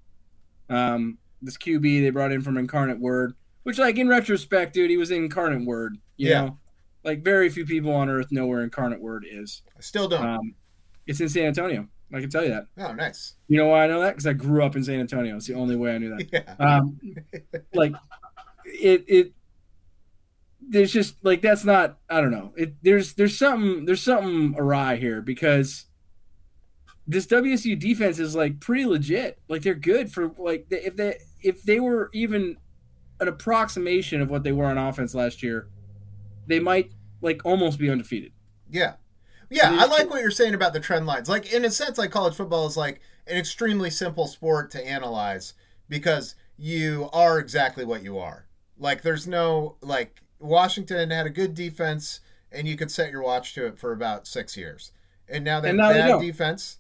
Um, 0.69 1.19
this 1.41 1.57
QB 1.57 2.03
they 2.03 2.11
brought 2.11 2.33
in 2.33 2.43
from 2.43 2.59
Incarnate 2.59 3.01
Word 3.01 3.35
Which, 3.63 3.79
like 3.79 3.97
in 3.97 4.09
retrospect, 4.09 4.75
dude, 4.75 4.91
he 4.91 4.97
was 4.97 5.11
incarnate 5.11 5.67
word. 5.67 5.99
You 6.19 6.29
Yeah. 6.29 6.41
know, 6.47 6.59
like 7.05 7.25
very 7.25 7.49
few 7.49 7.65
people 7.65 7.93
on 7.95 8.11
earth 8.11 8.27
know 8.31 8.47
where 8.47 8.63
incarnate 8.63 9.01
word 9.01 9.25
is. 9.31 9.63
I 9.77 9.81
still 9.81 10.09
don't. 10.09 10.27
Um, 10.27 10.55
it's 11.07 11.21
in 11.21 11.29
San 11.31 11.47
Antonio. 11.47 11.89
I 12.13 12.21
can 12.21 12.29
tell 12.31 12.43
you 12.43 12.51
that. 12.51 12.67
oh, 12.79 12.93
nice. 12.93 13.35
You 13.49 13.57
know 13.59 13.67
why 13.69 13.85
I 13.85 13.87
know 13.87 14.01
that? 14.01 14.11
Because 14.11 14.27
I 14.27 14.33
grew 14.35 14.63
up 14.63 14.77
in 14.77 14.85
San 14.85 14.99
Antonio. 15.01 15.37
It's 15.37 15.47
the 15.47 15.55
only 15.55 15.77
way 15.77 15.95
I 15.95 15.99
knew 15.99 16.17
that. 16.17 16.29
Yeah. 16.33 16.55
Um, 16.59 16.99
like 17.75 17.95
it, 18.67 19.05
it. 19.09 19.33
There's 20.61 20.93
just 20.93 21.25
like 21.25 21.41
that's 21.41 21.65
not. 21.65 21.99
I 22.11 22.21
don't 22.21 22.31
know. 22.31 22.53
It 22.57 22.75
there's 22.83 23.15
there's 23.15 23.39
something 23.39 23.85
there's 23.87 24.03
something 24.03 24.55
awry 24.59 24.97
here 24.97 25.23
because 25.23 25.87
this 27.07 27.27
WSU 27.27 27.79
defense 27.79 28.19
is 28.19 28.35
like 28.35 28.61
pretty 28.61 28.85
legit. 28.85 29.39
Like 29.49 29.63
they're 29.63 29.75
good 29.75 30.13
for 30.13 30.29
like 30.37 30.67
if 30.71 30.97
they 30.97 31.19
if 31.43 31.63
they 31.63 31.81
were 31.81 32.11
even 32.13 32.57
an 33.21 33.29
approximation 33.29 34.21
of 34.21 34.31
what 34.31 34.43
they 34.43 34.53
were 34.53 34.67
on 34.67 34.77
offense 34.77 35.15
last 35.15 35.43
year, 35.43 35.69
they 36.49 36.59
might 36.59 36.91
like 37.21 37.45
almost 37.45 37.79
be 37.79 37.89
undefeated. 37.91 38.33
Yeah. 38.69 38.95
Yeah, 39.51 39.71
I 39.81 39.87
like 39.87 40.11
what 40.11 40.21
you're 40.21 40.31
saying 40.31 40.53
about 40.53 40.75
the 40.75 40.81
trend 40.81 41.07
lines. 41.07 41.27
Like 41.29 41.53
in 41.53 41.65
a 41.65 41.71
sense, 41.71 41.97
like 41.97 42.11
college 42.11 42.35
football 42.35 42.67
is 42.67 42.77
like 42.77 43.01
an 43.27 43.39
extremely 43.39 43.89
simple 43.89 44.27
sport 44.27 44.71
to 44.73 44.87
analyze 44.87 45.55
because 45.89 46.35
you 46.59 47.09
are 47.15 47.39
exactly 47.39 47.85
what 47.85 48.03
you 48.03 48.19
are. 48.19 48.47
Like 48.77 49.01
there's 49.03 49.27
no 49.27 49.77
like 49.81 50.21
Washington 50.39 51.11
had 51.11 51.25
a 51.27 51.31
good 51.31 51.55
defense 51.55 52.21
and 52.53 52.69
you 52.69 52.77
could 52.77 52.91
set 52.91 53.11
your 53.11 53.23
watch 53.23 53.55
to 53.55 53.67
it 53.67 53.79
for 53.79 53.93
about 53.93 54.27
six 54.27 54.55
years. 54.57 54.93
And 55.29 55.45
now 55.45 55.61
they 55.61 55.69
have 55.69 55.77
now 55.77 55.93
bad 55.93 56.21
defense 56.21 56.79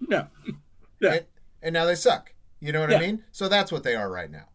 No. 0.00 0.26
Yeah. 1.00 1.12
and, 1.14 1.24
and 1.62 1.72
now 1.72 1.84
they 1.86 1.94
suck. 1.94 2.34
You 2.58 2.72
know 2.72 2.80
what 2.80 2.92
I 2.92 2.98
mean? 3.00 3.24
So 3.32 3.48
that's 3.48 3.72
what 3.72 3.84
they 3.84 3.94
are 3.94 4.10
right 4.10 4.30
now. 4.30 4.48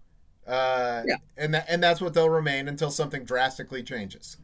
Uh, 0.48 1.04
Yeah. 1.08 1.16
and 1.38 1.54
that 1.54 1.66
and 1.68 1.82
that's 1.82 2.02
what 2.02 2.14
they'll 2.14 2.30
remain 2.30 2.68
until 2.68 2.92
something 2.92 3.24
drastically 3.24 3.82
changes. 3.84 4.38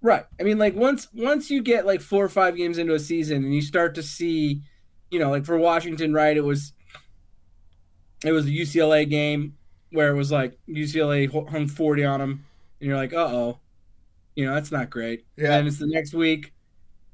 Right. 0.00 0.24
I 0.40 0.42
mean, 0.42 0.58
like 0.58 0.74
once 0.74 1.08
once 1.14 1.50
you 1.50 1.62
get 1.62 1.86
like 1.86 2.00
four 2.00 2.24
or 2.24 2.28
five 2.28 2.56
games 2.56 2.78
into 2.78 2.94
a 2.94 3.00
season 3.00 3.44
and 3.44 3.54
you 3.54 3.62
start 3.62 3.94
to 3.96 4.02
see, 4.02 4.62
you 5.10 5.18
know, 5.18 5.30
like 5.30 5.44
for 5.44 5.56
Washington, 5.58 6.12
right? 6.12 6.36
It 6.36 6.44
was 6.44 6.72
it 8.24 8.32
was 8.32 8.46
a 8.46 8.50
UCLA 8.50 9.08
game 9.08 9.56
where 9.90 10.10
it 10.10 10.16
was 10.16 10.30
like 10.32 10.58
UCLA 10.68 11.28
hung 11.50 11.66
forty 11.68 12.04
on 12.04 12.20
them, 12.20 12.44
and 12.80 12.88
you're 12.88 12.96
like, 12.96 13.12
uh 13.12 13.26
oh, 13.26 13.58
you 14.36 14.46
know, 14.46 14.54
that's 14.54 14.72
not 14.72 14.90
great. 14.90 15.24
Yeah. 15.36 15.56
And 15.58 15.68
it's 15.68 15.78
the 15.78 15.86
next 15.86 16.14
week, 16.14 16.52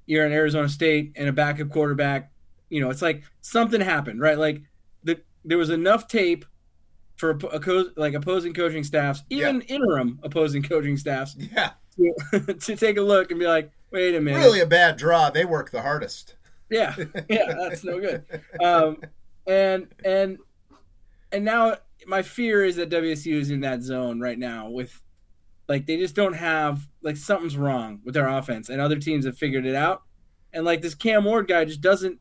you're 0.07 0.27
in 0.27 0.33
Arizona 0.33 0.69
State 0.69 1.13
and 1.17 1.29
a 1.29 1.33
backup 1.33 1.71
quarterback. 1.71 2.31
You 2.71 2.81
know, 2.83 2.91
it's 2.91 3.03
like 3.03 3.23
something 3.41 3.81
happened, 3.81 4.21
right? 4.21 4.39
Like 4.39 4.63
the 5.03 5.21
there 5.45 5.59
was 5.59 5.71
enough 5.71 6.09
tape 6.09 6.45
for 7.19 7.35
oppo- 7.35 7.91
like 7.97 8.15
opposing 8.15 8.55
coaching 8.55 8.83
staffs, 8.85 9.23
even 9.29 9.61
interim 9.63 10.19
opposing 10.23 10.63
coaching 10.63 10.97
staffs, 10.97 11.37
Yeah. 11.39 11.73
to, 12.33 12.55
to 12.61 12.77
take 12.77 12.97
a 12.97 13.03
look 13.03 13.31
and 13.31 13.39
be 13.39 13.47
like, 13.47 13.71
wait 13.91 14.15
a 14.15 14.21
minute, 14.21 14.39
Really 14.39 14.61
a 14.61 14.67
bad 14.67 14.97
draw. 14.97 15.29
They 15.31 15.45
work 15.45 15.71
the 15.71 15.83
hardest. 15.83 16.37
yeah, 16.71 16.95
yeah, 17.29 17.55
that's 17.59 17.85
no 17.85 17.99
good. 18.01 18.25
Um, 18.63 18.99
and 19.47 19.89
and 20.05 20.39
and 21.33 21.45
now 21.45 21.77
my 22.07 22.23
fear 22.23 22.65
is 22.65 22.77
that 22.77 22.89
WSU 22.91 23.35
is 23.41 23.51
in 23.51 23.61
that 23.63 23.83
zone 23.83 24.21
right 24.21 24.39
now 24.39 24.69
with 24.71 25.03
like 25.69 25.87
they 25.87 25.97
just 25.97 26.15
don't 26.15 26.35
have 26.35 26.87
like 27.03 27.17
something's 27.17 27.57
wrong 27.57 28.01
with 28.05 28.15
their 28.15 28.29
offense, 28.29 28.69
and 28.69 28.81
other 28.81 28.97
teams 28.97 29.25
have 29.27 29.37
figured 29.39 29.67
it 29.67 29.75
out, 29.75 30.03
and 30.53 30.65
like 30.65 30.83
this 30.83 30.95
Cam 30.95 31.25
Ward 31.25 31.49
guy 31.49 31.65
just 31.65 31.81
doesn't 31.81 32.21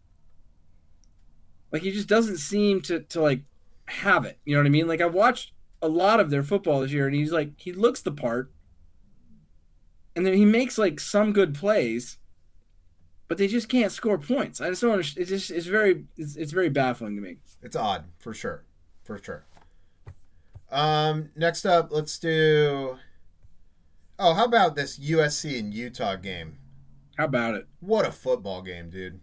like 1.72 1.82
he 1.82 1.92
just 1.92 2.08
doesn't 2.08 2.38
seem 2.38 2.82
to 2.82 3.02
to 3.02 3.22
like 3.22 3.42
have 3.88 4.26
it. 4.26 4.40
You 4.46 4.56
know 4.56 4.62
what 4.62 4.68
I 4.68 4.72
mean? 4.72 4.88
Like 4.88 5.02
I've 5.02 5.14
watched 5.14 5.54
a 5.82 5.88
lot 5.88 6.20
of 6.20 6.30
their 6.30 6.44
football 6.44 6.82
this 6.82 6.92
year, 6.92 7.08
and 7.08 7.16
he's 7.16 7.32
like 7.32 7.52
he 7.58 7.72
looks 7.72 8.02
the 8.02 8.12
part, 8.12 8.52
and 10.16 10.26
then 10.26 10.34
he 10.34 10.46
makes 10.46 10.78
like 10.78 11.00
some 11.00 11.34
good 11.34 11.54
plays, 11.54 12.18
but 13.28 13.38
they 13.38 13.48
just 13.48 13.70
can't 13.70 13.92
score 13.92 14.18
points. 14.18 14.62
I 14.62 14.70
just 14.70 14.82
don't. 14.82 14.92
Understand. 14.92 15.22
It's 15.22 15.30
just 15.30 15.52
it's 15.52 15.68
very 15.68 16.06
it's, 16.18 16.36
it's 16.36 16.52
very 16.52 16.70
baffling 16.70 17.16
to 17.16 17.22
me. 17.22 17.38
It's 17.62 17.76
odd 17.76 18.06
for 18.20 18.34
sure, 18.34 18.66
for 19.04 19.22
sure. 19.22 19.46
Um, 20.72 21.30
next 21.36 21.66
up, 21.66 21.90
let's 21.92 22.18
do. 22.20 22.98
Oh, 24.20 24.34
how 24.34 24.46
about 24.46 24.76
this 24.76 24.98
USC 25.00 25.60
and 25.60 25.74
Utah 25.74 26.16
game? 26.16 26.58
How 27.18 27.26
about 27.26 27.56
it? 27.56 27.68
What 27.80 28.06
a 28.06 28.12
football 28.12 28.62
game, 28.62 28.90
dude! 28.90 29.22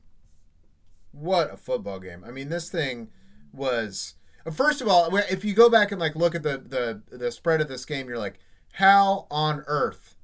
What 1.12 1.52
a 1.52 1.56
football 1.56 2.00
game! 2.00 2.24
I 2.26 2.30
mean, 2.30 2.48
this 2.48 2.70
thing 2.70 3.08
was. 3.52 4.14
First 4.52 4.80
of 4.80 4.88
all, 4.88 5.14
if 5.16 5.44
you 5.44 5.54
go 5.54 5.70
back 5.70 5.90
and 5.90 6.00
like 6.00 6.16
look 6.16 6.34
at 6.34 6.42
the 6.42 6.58
the 6.58 7.16
the 7.16 7.32
spread 7.32 7.60
of 7.60 7.68
this 7.68 7.84
game, 7.84 8.08
you're 8.08 8.18
like, 8.18 8.38
how 8.74 9.26
on 9.30 9.64
earth 9.66 10.16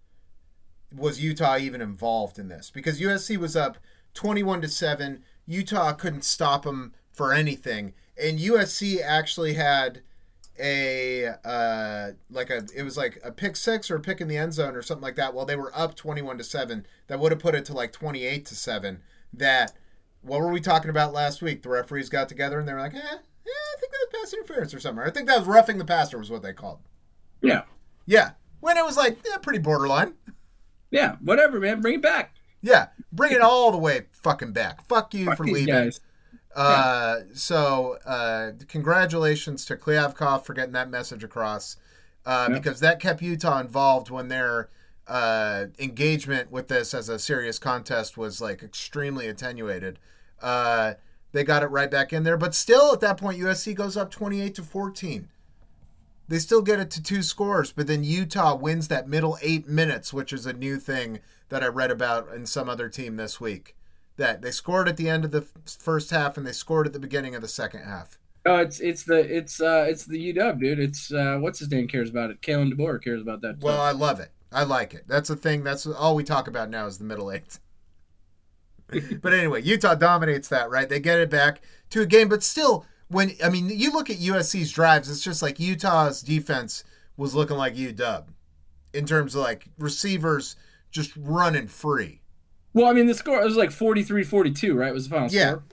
was 0.94 1.22
Utah 1.22 1.56
even 1.58 1.80
involved 1.80 2.38
in 2.38 2.48
this? 2.48 2.70
Because 2.70 3.00
USC 3.00 3.36
was 3.36 3.56
up 3.56 3.78
21 4.14 4.62
to 4.62 4.68
7. 4.68 5.22
Utah 5.46 5.92
couldn't 5.92 6.24
stop 6.24 6.64
them 6.64 6.94
for 7.12 7.32
anything. 7.32 7.94
And 8.20 8.38
USC 8.38 9.00
actually 9.02 9.54
had 9.54 10.02
a 10.62 11.26
uh 11.44 12.12
like 12.30 12.50
a 12.50 12.66
it 12.76 12.82
was 12.82 12.96
like 12.96 13.18
a 13.24 13.32
pick 13.32 13.56
six 13.56 13.90
or 13.90 13.96
a 13.96 14.00
pick 14.00 14.20
in 14.20 14.28
the 14.28 14.36
end 14.36 14.52
zone 14.52 14.76
or 14.76 14.82
something 14.82 15.02
like 15.02 15.16
that 15.16 15.32
while 15.32 15.46
they 15.46 15.56
were 15.56 15.72
up 15.74 15.94
21 15.94 16.36
to 16.36 16.44
7 16.44 16.86
that 17.06 17.18
would 17.18 17.32
have 17.32 17.40
put 17.40 17.54
it 17.54 17.64
to 17.64 17.72
like 17.72 17.92
28 17.92 18.44
to 18.44 18.54
7 18.54 19.00
that 19.32 19.72
what 20.20 20.38
were 20.38 20.52
we 20.52 20.60
talking 20.60 20.90
about 20.90 21.14
last 21.14 21.40
week 21.40 21.62
the 21.62 21.68
referees 21.70 22.10
got 22.10 22.28
together 22.28 22.58
and 22.58 22.68
they 22.68 22.74
were 22.74 22.80
like 22.80 22.94
eh, 22.94 23.18
yeah 23.46 23.52
i 23.52 23.80
think 23.80 23.92
that 23.92 23.98
was 24.12 24.20
pass 24.22 24.32
interference 24.34 24.74
or 24.74 24.80
something 24.80 25.04
i 25.04 25.10
think 25.10 25.26
that 25.28 25.38
was 25.38 25.46
roughing 25.48 25.78
the 25.78 25.84
passer 25.84 26.18
was 26.18 26.30
what 26.30 26.42
they 26.42 26.52
called 26.52 26.78
Yeah, 27.42 27.62
yeah 28.06 28.30
when 28.60 28.76
it 28.76 28.84
was 28.84 28.96
like 28.96 29.18
yeah, 29.28 29.36
pretty 29.38 29.58
borderline 29.60 30.14
yeah, 30.92 31.18
whatever, 31.22 31.60
man. 31.60 31.80
Bring 31.80 31.94
it 31.94 32.02
back. 32.02 32.34
Yeah, 32.62 32.88
bring 33.12 33.30
it 33.30 33.40
all 33.40 33.70
the 33.70 33.78
way 33.78 34.06
fucking 34.10 34.52
back. 34.52 34.84
Fuck 34.88 35.14
you 35.14 35.26
Fuck 35.26 35.36
for 35.36 35.44
leaving. 35.44 35.66
guys. 35.72 36.00
Uh, 36.52 37.18
so 37.32 37.96
uh, 38.04 38.50
congratulations 38.66 39.64
to 39.66 39.76
Kliavkoff 39.76 40.44
for 40.44 40.52
getting 40.52 40.72
that 40.72 40.90
message 40.90 41.22
across, 41.22 41.76
uh, 42.26 42.48
Yeah. 42.50 42.56
because 42.56 42.80
that 42.80 42.98
kept 42.98 43.22
Utah 43.22 43.60
involved 43.60 44.10
when 44.10 44.26
their 44.26 44.68
uh, 45.06 45.66
engagement 45.78 46.50
with 46.50 46.66
this 46.66 46.92
as 46.92 47.08
a 47.08 47.20
serious 47.20 47.60
contest 47.60 48.18
was 48.18 48.40
like 48.40 48.60
extremely 48.64 49.28
attenuated. 49.28 50.00
Uh, 50.42 50.94
they 51.32 51.44
got 51.44 51.62
it 51.62 51.66
right 51.66 51.90
back 51.90 52.12
in 52.12 52.24
there, 52.24 52.36
but 52.36 52.54
still 52.54 52.92
at 52.92 53.00
that 53.00 53.16
point 53.16 53.40
USC 53.40 53.74
goes 53.74 53.96
up 53.96 54.10
twenty 54.10 54.40
eight 54.40 54.54
to 54.56 54.62
fourteen. 54.62 55.28
They 56.28 56.38
still 56.38 56.62
get 56.62 56.78
it 56.78 56.90
to 56.92 57.02
two 57.02 57.22
scores, 57.22 57.72
but 57.72 57.88
then 57.88 58.04
Utah 58.04 58.54
wins 58.54 58.86
that 58.86 59.08
middle 59.08 59.36
eight 59.42 59.66
minutes, 59.66 60.12
which 60.12 60.32
is 60.32 60.46
a 60.46 60.52
new 60.52 60.78
thing 60.78 61.18
that 61.48 61.64
I 61.64 61.66
read 61.66 61.90
about 61.90 62.32
in 62.32 62.46
some 62.46 62.68
other 62.68 62.88
team 62.88 63.16
this 63.16 63.40
week. 63.40 63.74
That 64.16 64.40
they 64.40 64.52
scored 64.52 64.88
at 64.88 64.96
the 64.96 65.08
end 65.08 65.24
of 65.24 65.32
the 65.32 65.46
first 65.66 66.10
half 66.10 66.36
and 66.36 66.46
they 66.46 66.52
scored 66.52 66.86
at 66.86 66.92
the 66.92 67.00
beginning 67.00 67.34
of 67.34 67.42
the 67.42 67.48
second 67.48 67.82
half. 67.82 68.18
Oh, 68.46 68.56
it's 68.56 68.80
it's 68.80 69.02
the 69.04 69.18
it's 69.18 69.60
uh 69.60 69.86
it's 69.88 70.06
the 70.06 70.32
UW 70.32 70.60
dude. 70.60 70.78
It's 70.78 71.12
uh 71.12 71.38
what's 71.40 71.58
his 71.58 71.70
name 71.70 71.88
cares 71.88 72.10
about 72.10 72.30
it. 72.30 72.40
Kalen 72.40 72.72
DeBoer 72.72 73.02
cares 73.02 73.22
about 73.22 73.40
that. 73.42 73.58
Well, 73.60 73.74
stuff. 73.74 73.86
I 73.86 73.92
love 73.92 74.20
it. 74.20 74.30
I 74.52 74.64
like 74.64 74.94
it. 74.94 75.04
That's 75.06 75.28
the 75.28 75.36
thing. 75.36 75.62
That's 75.64 75.86
all 75.86 76.14
we 76.14 76.24
talk 76.24 76.48
about 76.48 76.70
now 76.70 76.86
is 76.86 76.98
the 76.98 77.04
middle 77.04 77.30
eight. 77.30 77.58
but 79.22 79.32
anyway, 79.32 79.62
Utah 79.62 79.94
dominates 79.94 80.48
that, 80.48 80.70
right? 80.70 80.88
They 80.88 81.00
get 81.00 81.18
it 81.18 81.30
back 81.30 81.62
to 81.90 82.00
a 82.00 82.06
game, 82.06 82.28
but 82.28 82.42
still, 82.42 82.84
when 83.08 83.32
I 83.42 83.48
mean, 83.48 83.68
you 83.70 83.92
look 83.92 84.10
at 84.10 84.16
USC's 84.16 84.72
drives, 84.72 85.10
it's 85.10 85.22
just 85.22 85.42
like 85.42 85.58
Utah's 85.58 86.22
defense 86.22 86.84
was 87.16 87.34
looking 87.34 87.56
like 87.56 87.74
UW 87.74 88.24
in 88.92 89.06
terms 89.06 89.34
of 89.34 89.42
like 89.42 89.66
receivers 89.78 90.56
just 90.90 91.12
running 91.16 91.68
free. 91.68 92.22
well, 92.72 92.86
I 92.86 92.92
mean 92.92 93.06
the 93.06 93.14
score 93.14 93.40
it 93.40 93.44
was 93.44 93.56
like 93.56 93.70
43-42, 93.70 94.74
right? 94.74 94.92
Was 94.92 95.08
the 95.08 95.14
final 95.14 95.28
score. 95.28 95.38
Yeah. 95.40 95.50
score. 95.50 95.64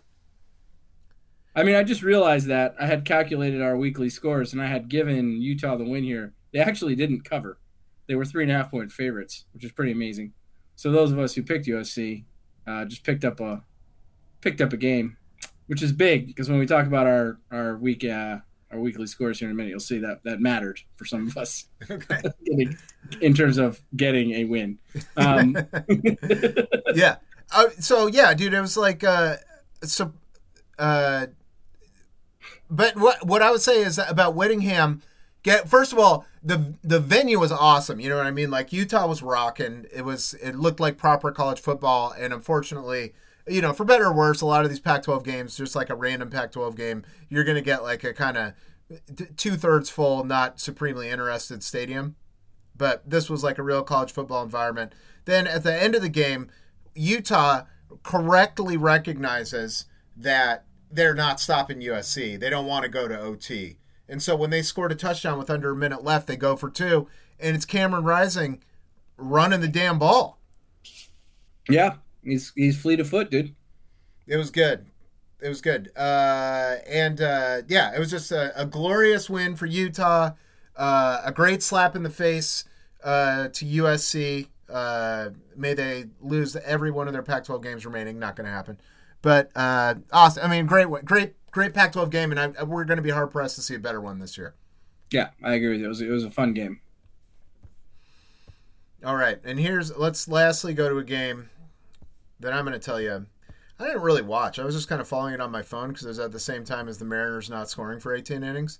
I 1.56 1.64
mean, 1.64 1.76
I 1.76 1.84
just 1.84 2.04
realized 2.04 2.46
that 2.48 2.76
I 2.80 2.86
had 2.86 3.04
calculated 3.04 3.64
our 3.64 3.76
weekly 3.76 4.10
scores 4.12 4.54
and 4.54 4.62
I 4.62 4.68
had 4.68 4.90
given 4.90 5.42
Utah 5.42 5.76
the 5.76 5.86
win 5.86 6.04
here. 6.04 6.34
They 6.54 6.60
actually 6.60 6.96
didn't 6.96 7.28
cover. 7.28 7.58
They 8.08 8.14
were 8.14 8.26
three 8.26 8.44
and 8.44 8.52
a 8.52 8.56
half 8.56 8.70
point 8.70 8.92
favorites, 8.92 9.46
which 9.54 9.64
is 9.64 9.72
pretty 9.72 9.92
amazing. 9.92 10.34
So 10.76 10.92
those 10.92 11.12
of 11.12 11.18
us 11.18 11.34
who 11.34 11.42
picked 11.42 11.66
USC 11.66 12.26
uh, 12.68 12.86
just 12.86 13.04
picked 13.04 13.24
up 13.24 13.40
a 13.40 13.64
picked 14.42 14.62
up 14.62 14.74
a 14.74 14.78
game, 14.78 15.18
which 15.68 15.82
is 15.82 15.92
big 15.92 16.28
because 16.28 16.50
when 16.50 16.60
we 16.60 16.66
talk 16.66 16.86
about 16.86 17.08
our 17.08 17.40
our 17.52 17.78
week 17.78 18.04
uh, 18.04 18.40
our 18.72 18.80
weekly 18.80 19.08
scores 19.08 19.40
here 19.40 19.48
in 19.48 19.54
a 19.54 19.56
minute, 19.56 19.70
you'll 19.70 19.80
see 19.80 20.00
that 20.00 20.24
that 20.24 20.40
mattered 20.40 20.80
for 20.96 21.06
some 21.06 21.28
of 21.28 21.38
us 21.38 21.68
Okay. 21.90 22.22
in 23.22 23.34
terms 23.34 23.58
of 23.58 23.80
getting 23.96 24.32
a 24.32 24.44
win. 24.46 24.78
Um, 25.16 25.58
yeah. 26.94 27.18
Uh, 27.52 27.70
so 27.80 28.08
yeah, 28.08 28.34
dude, 28.34 28.54
it 28.54 28.62
was 28.62 28.78
like 28.78 29.04
uh, 29.04 29.38
so. 29.84 30.14
Uh, 30.78 31.28
but 32.70 32.98
what 32.98 33.26
what 33.26 33.42
I 33.42 33.50
would 33.52 33.62
say 33.62 33.82
is 33.82 33.96
that 33.96 34.12
about 34.12 34.36
Whittingham. 34.36 35.02
Get 35.44 35.70
first 35.70 35.94
of 35.94 36.00
all, 36.00 36.26
the 36.44 36.74
the 36.84 37.00
venue 37.00 37.40
was 37.40 37.52
awesome. 37.52 38.00
You 38.00 38.10
know 38.10 38.18
what 38.18 38.26
I 38.26 38.32
mean? 38.32 38.52
Like 38.52 38.74
Utah 38.74 39.08
was 39.08 39.22
rocking. 39.22 39.86
It 39.94 40.04
was 40.04 40.34
it 40.36 40.56
looked 40.56 40.80
like 40.80 40.98
proper 40.98 41.32
college 41.32 41.60
football, 41.60 42.14
and 42.18 42.34
unfortunately, 42.34 43.14
you 43.48 43.62
know, 43.62 43.74
for 43.74 43.86
better 43.86 44.06
or 44.06 44.14
worse, 44.14 44.42
a 44.42 44.46
lot 44.46 44.64
of 44.64 44.70
these 44.70 44.80
Pac-12 44.80 45.24
games, 45.24 45.58
just 45.58 45.76
like 45.76 45.90
a 45.90 45.96
random 45.96 46.30
Pac-12 46.30 46.76
game, 46.76 47.04
you're 47.30 47.44
gonna 47.44 47.62
get 47.62 47.84
like 47.84 48.04
a 48.04 48.14
kind 48.14 48.38
of 48.38 48.54
two 49.36 49.56
thirds 49.56 49.90
full, 49.90 50.24
not 50.24 50.60
supremely 50.60 51.10
interested 51.10 51.64
stadium. 51.64 52.16
But 52.76 53.10
this 53.10 53.30
was 53.30 53.44
like 53.44 53.58
a 53.58 53.64
real 53.64 53.84
college 53.84 54.12
football 54.12 54.44
environment. 54.44 54.94
Then 55.26 55.48
at 55.48 55.64
the 55.64 55.74
end 55.74 55.96
of 55.96 56.02
the 56.02 56.10
game, 56.10 56.50
Utah 56.94 57.64
correctly 58.04 58.78
recognizes 58.78 59.86
that 60.16 60.66
they're 60.92 61.16
not 61.16 61.40
stopping 61.40 61.80
USC. 61.82 62.40
They 62.40 62.50
don't 62.50 62.66
want 62.66 62.84
to 62.84 62.90
go 62.90 63.08
to 63.08 63.20
OT. 63.20 63.78
And 64.10 64.22
so 64.22 64.36
when 64.36 64.50
they 64.50 64.62
scored 64.62 64.92
a 64.92 64.96
touchdown 64.96 65.38
with 65.38 65.50
under 65.50 65.72
a 65.72 65.76
minute 65.76 66.04
left, 66.04 66.28
they 66.28 66.38
go 66.38 66.56
for 66.56 66.70
two. 66.70 67.08
And 67.40 67.56
it's 67.56 67.66
Cameron 67.66 68.04
Rising 68.04 68.64
running 69.18 69.62
the 69.62 69.68
damn 69.68 70.00
ball. 70.00 70.40
Yeah, 71.70 71.96
he's 72.24 72.54
he's 72.56 72.80
fleet 72.80 73.00
of 73.00 73.10
foot, 73.10 73.30
dude. 73.30 73.54
It 74.26 74.38
was 74.38 74.52
good. 74.52 74.86
It 75.42 75.50
was 75.50 75.62
good. 75.62 75.92
Uh, 75.96 76.78
and 76.88 77.22
uh, 77.22 77.62
yeah, 77.68 77.96
it 77.96 78.00
was 78.00 78.10
just 78.10 78.32
a, 78.32 78.60
a 78.60 78.66
glorious 78.66 79.30
win 79.30 79.56
for 79.56 79.66
Utah. 79.66 80.32
Uh, 80.76 81.22
a 81.24 81.32
great 81.32 81.62
slap 81.62 81.96
in 81.96 82.04
the 82.04 82.10
face 82.10 82.64
uh, 83.04 83.50
to 83.50 83.66
USC. 83.66 84.48
Uh, 84.70 85.30
may 85.56 85.74
they 85.74 86.06
lose 86.20 86.56
every 86.58 86.92
one 86.92 87.08
of 87.08 87.14
their 87.14 87.24
Pac-12 87.24 87.64
games 87.64 87.86
remaining. 87.86 88.20
Not 88.20 88.36
going 88.36 88.46
to 88.46 88.52
happen. 88.52 88.80
But 89.22 89.52
uh, 89.56 89.96
awesome. 90.12 90.44
I 90.44 90.48
mean, 90.48 90.66
great, 90.66 90.88
great, 91.06 91.36
great 91.52 91.74
Pac-12 91.74 92.10
game, 92.10 92.32
and 92.32 92.58
I, 92.58 92.64
we're 92.64 92.86
going 92.86 92.98
to 92.98 93.04
be 93.04 93.10
hard 93.10 93.32
pressed 93.32 93.56
to 93.56 93.62
see 93.62 93.76
a 93.76 93.80
better 93.80 94.02
one 94.02 94.20
this 94.20 94.38
year. 94.38 94.56
Yeah, 95.12 95.30
I 95.44 95.54
agree 95.54 95.70
with 95.70 95.80
you. 95.80 95.86
It 95.86 95.90
was, 95.90 96.02
it 96.02 96.10
was 96.10 96.24
a 96.24 96.32
fun 96.32 96.54
game. 96.54 96.82
All 99.04 99.16
right, 99.16 99.40
and 99.44 99.60
here's 99.60 99.96
let's 99.96 100.28
lastly 100.28 100.74
go 100.74 100.90
to 100.90 100.98
a 100.98 101.04
game 101.04 101.50
that 102.40 102.52
I'm 102.52 102.66
going 102.66 102.74
to 102.74 102.84
tell 102.84 103.00
you. 103.00 103.28
I 103.80 103.86
didn't 103.86 104.02
really 104.02 104.24
watch. 104.24 104.58
I 104.58 104.66
was 104.66 104.74
just 104.74 104.90
kind 104.90 105.00
of 105.00 105.08
following 105.08 105.36
it 105.36 105.42
on 105.42 105.52
my 105.52 105.62
phone 105.62 105.90
because 105.90 106.06
it 106.06 106.10
was 106.10 106.20
at 106.20 106.32
the 106.32 106.40
same 106.40 106.66
time 106.66 106.88
as 106.88 106.98
the 106.98 107.06
Mariners 107.06 107.48
not 107.48 107.70
scoring 107.70 108.00
for 108.00 108.14
18 108.14 108.44
innings. 108.44 108.80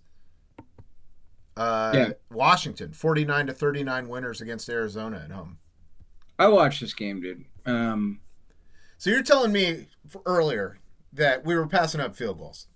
Uh, 1.56 1.92
yeah. 1.94 2.10
Washington, 2.32 2.94
49 2.94 3.48
to 3.48 3.54
39 3.54 4.10
winners 4.10 4.42
against 4.42 4.70
Arizona 4.70 5.22
at 5.24 5.32
home. 5.32 5.60
I 6.40 6.48
watched 6.48 6.82
this 6.82 6.94
game, 6.94 7.22
dude. 7.22 7.46
Um, 7.66 8.22
so 8.98 9.12
you're 9.12 9.24
telling 9.24 9.52
me 9.52 9.88
earlier 10.26 10.80
that 11.18 11.46
we 11.46 11.56
were 11.56 11.68
passing 11.68 12.02
up 12.02 12.16
field 12.16 12.38
goals? 12.38 12.68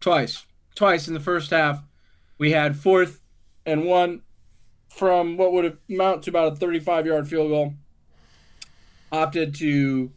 Twice. 0.00 0.44
Twice 0.74 1.08
in 1.08 1.14
the 1.14 1.20
first 1.20 1.50
half. 1.50 1.84
We 2.38 2.52
had 2.52 2.76
fourth 2.76 3.22
and 3.64 3.84
one 3.84 4.22
from 4.88 5.36
what 5.36 5.52
would 5.52 5.78
amount 5.88 6.24
to 6.24 6.30
about 6.30 6.52
a 6.54 6.56
35 6.56 7.06
yard 7.06 7.28
field 7.28 7.50
goal. 7.50 7.74
Opted 9.12 9.54
to 9.56 10.12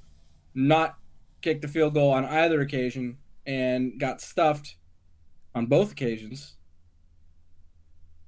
not 0.54 0.98
kick 1.42 1.62
the 1.62 1.68
field 1.68 1.94
goal 1.94 2.12
on 2.12 2.26
either 2.26 2.60
occasion 2.62 3.18
and 3.46 4.00
got 4.00 4.22
stuffed 4.22 4.76
on 5.56 5.68
both 5.68 5.92
occasions. 5.92 6.56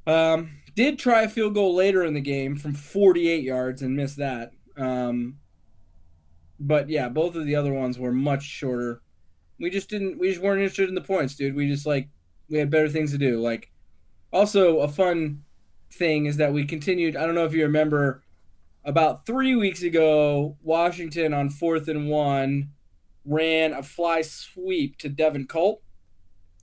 Um, 0.07 0.51
did 0.75 0.98
try 0.98 1.24
a 1.24 1.29
field 1.29 1.53
goal 1.53 1.75
later 1.75 2.03
in 2.03 2.13
the 2.13 2.21
game 2.21 2.55
from 2.55 2.74
48 2.74 3.43
yards 3.43 3.81
and 3.81 3.95
missed 3.95 4.17
that. 4.17 4.51
Um, 4.77 5.38
but 6.62 6.89
yeah, 6.89 7.10
both 7.10 7.36
of 7.36 7.46
the 7.46 7.56
other 7.56 7.74
ones 7.74 7.98
were 7.98 8.12
much 8.12 8.44
shorter. 8.44 9.01
We 9.60 9.70
just 9.70 9.89
didn't. 9.89 10.20
We 10.20 10.30
just 10.30 10.41
weren't 10.41 10.62
interested 10.62 10.89
in 10.89 10.96
the 10.96 11.01
points, 11.01 11.36
dude. 11.36 11.56
We 11.56 11.68
just 11.68 11.86
like 11.86 12.10
we 12.50 12.58
had 12.58 12.70
better 12.70 12.89
things 12.89 13.12
to 13.12 13.18
do. 13.18 13.39
Like, 13.39 13.72
also 14.32 14.80
a 14.80 14.88
fun 14.88 15.44
thing 15.91 16.25
is 16.25 16.38
that 16.38 16.53
we 16.53 16.65
continued. 16.65 17.15
I 17.15 17.25
don't 17.25 17.36
know 17.36 17.46
if 17.46 17.53
you 17.53 17.63
remember, 17.63 18.24
about 18.86 19.25
three 19.25 19.56
weeks 19.56 19.82
ago, 19.82 20.58
Washington 20.62 21.34
on 21.34 21.50
fourth 21.50 21.88
and 21.88 22.10
one 22.10 22.70
ran 23.25 23.74
a 23.74 23.84
fly 23.84 24.22
sweep 24.22 24.98
to 24.98 25.09
Devin 25.09 25.48
Culp. 25.48 25.83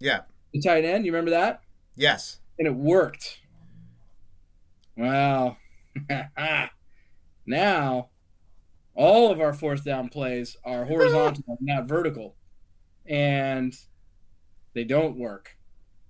Yeah, 0.00 0.22
the 0.52 0.60
tight 0.60 0.84
end. 0.84 1.04
You 1.04 1.12
remember 1.12 1.30
that? 1.32 1.62
Yes. 1.96 2.38
And 2.58 2.66
it 2.66 2.74
worked. 2.74 3.40
Wow. 4.96 5.56
now, 7.46 8.08
all 8.98 9.30
of 9.30 9.40
our 9.40 9.54
fourth 9.54 9.84
down 9.84 10.08
plays 10.08 10.56
are 10.64 10.84
horizontal, 10.84 11.56
not 11.60 11.86
vertical. 11.86 12.34
And 13.06 13.74
they 14.74 14.84
don't 14.84 15.16
work. 15.16 15.56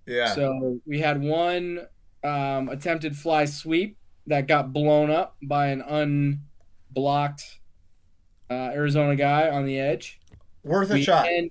Yeah. 0.06 0.34
So 0.34 0.80
we 0.86 0.98
had 0.98 1.22
one 1.22 1.86
um, 2.24 2.70
attempted 2.70 3.14
fly 3.14 3.44
sweep 3.44 3.98
that 4.26 4.48
got 4.48 4.72
blown 4.72 5.10
up 5.10 5.36
by 5.42 5.68
an 5.68 5.82
unblocked 5.82 7.60
uh, 8.50 8.70
Arizona 8.72 9.14
guy 9.14 9.50
on 9.50 9.66
the 9.66 9.78
edge. 9.78 10.18
Worth 10.64 10.90
a 10.90 10.94
we 10.94 11.02
shot. 11.02 11.26
Then, 11.26 11.50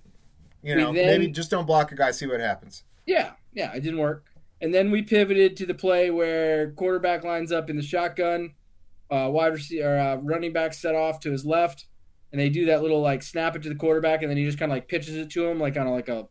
you 0.63 0.75
know, 0.75 0.91
then, 0.91 1.05
maybe 1.05 1.27
just 1.27 1.51
don't 1.51 1.65
block 1.65 1.91
a 1.91 1.95
guy, 1.95 2.11
see 2.11 2.25
what 2.25 2.39
happens. 2.39 2.83
Yeah, 3.05 3.33
yeah, 3.53 3.73
it 3.73 3.81
didn't 3.81 3.99
work. 3.99 4.25
And 4.59 4.73
then 4.73 4.89
we 4.89 5.03
pivoted 5.03 5.55
to 5.57 5.67
the 5.67 5.75
play 5.75 6.09
where 6.09 6.71
quarterback 6.71 7.23
lines 7.23 7.51
up 7.51 7.69
in 7.69 7.75
the 7.75 7.83
shotgun, 7.83 8.55
uh, 9.09 9.29
wide 9.31 9.53
receiver, 9.53 9.97
uh, 9.97 10.15
running 10.17 10.53
back 10.53 10.73
set 10.73 10.95
off 10.95 11.19
to 11.21 11.31
his 11.31 11.45
left, 11.45 11.85
and 12.31 12.39
they 12.39 12.49
do 12.49 12.65
that 12.65 12.81
little 12.81 13.01
like 13.01 13.23
snap 13.23 13.55
it 13.55 13.63
to 13.63 13.69
the 13.69 13.75
quarterback, 13.75 14.21
and 14.21 14.29
then 14.29 14.37
he 14.37 14.45
just 14.45 14.59
kind 14.59 14.71
of 14.71 14.75
like 14.75 14.87
pitches 14.87 15.15
it 15.15 15.29
to 15.31 15.47
him 15.47 15.59
like 15.59 15.77
on 15.77 15.87
a, 15.87 15.91
like 15.91 16.09
a. 16.09 16.27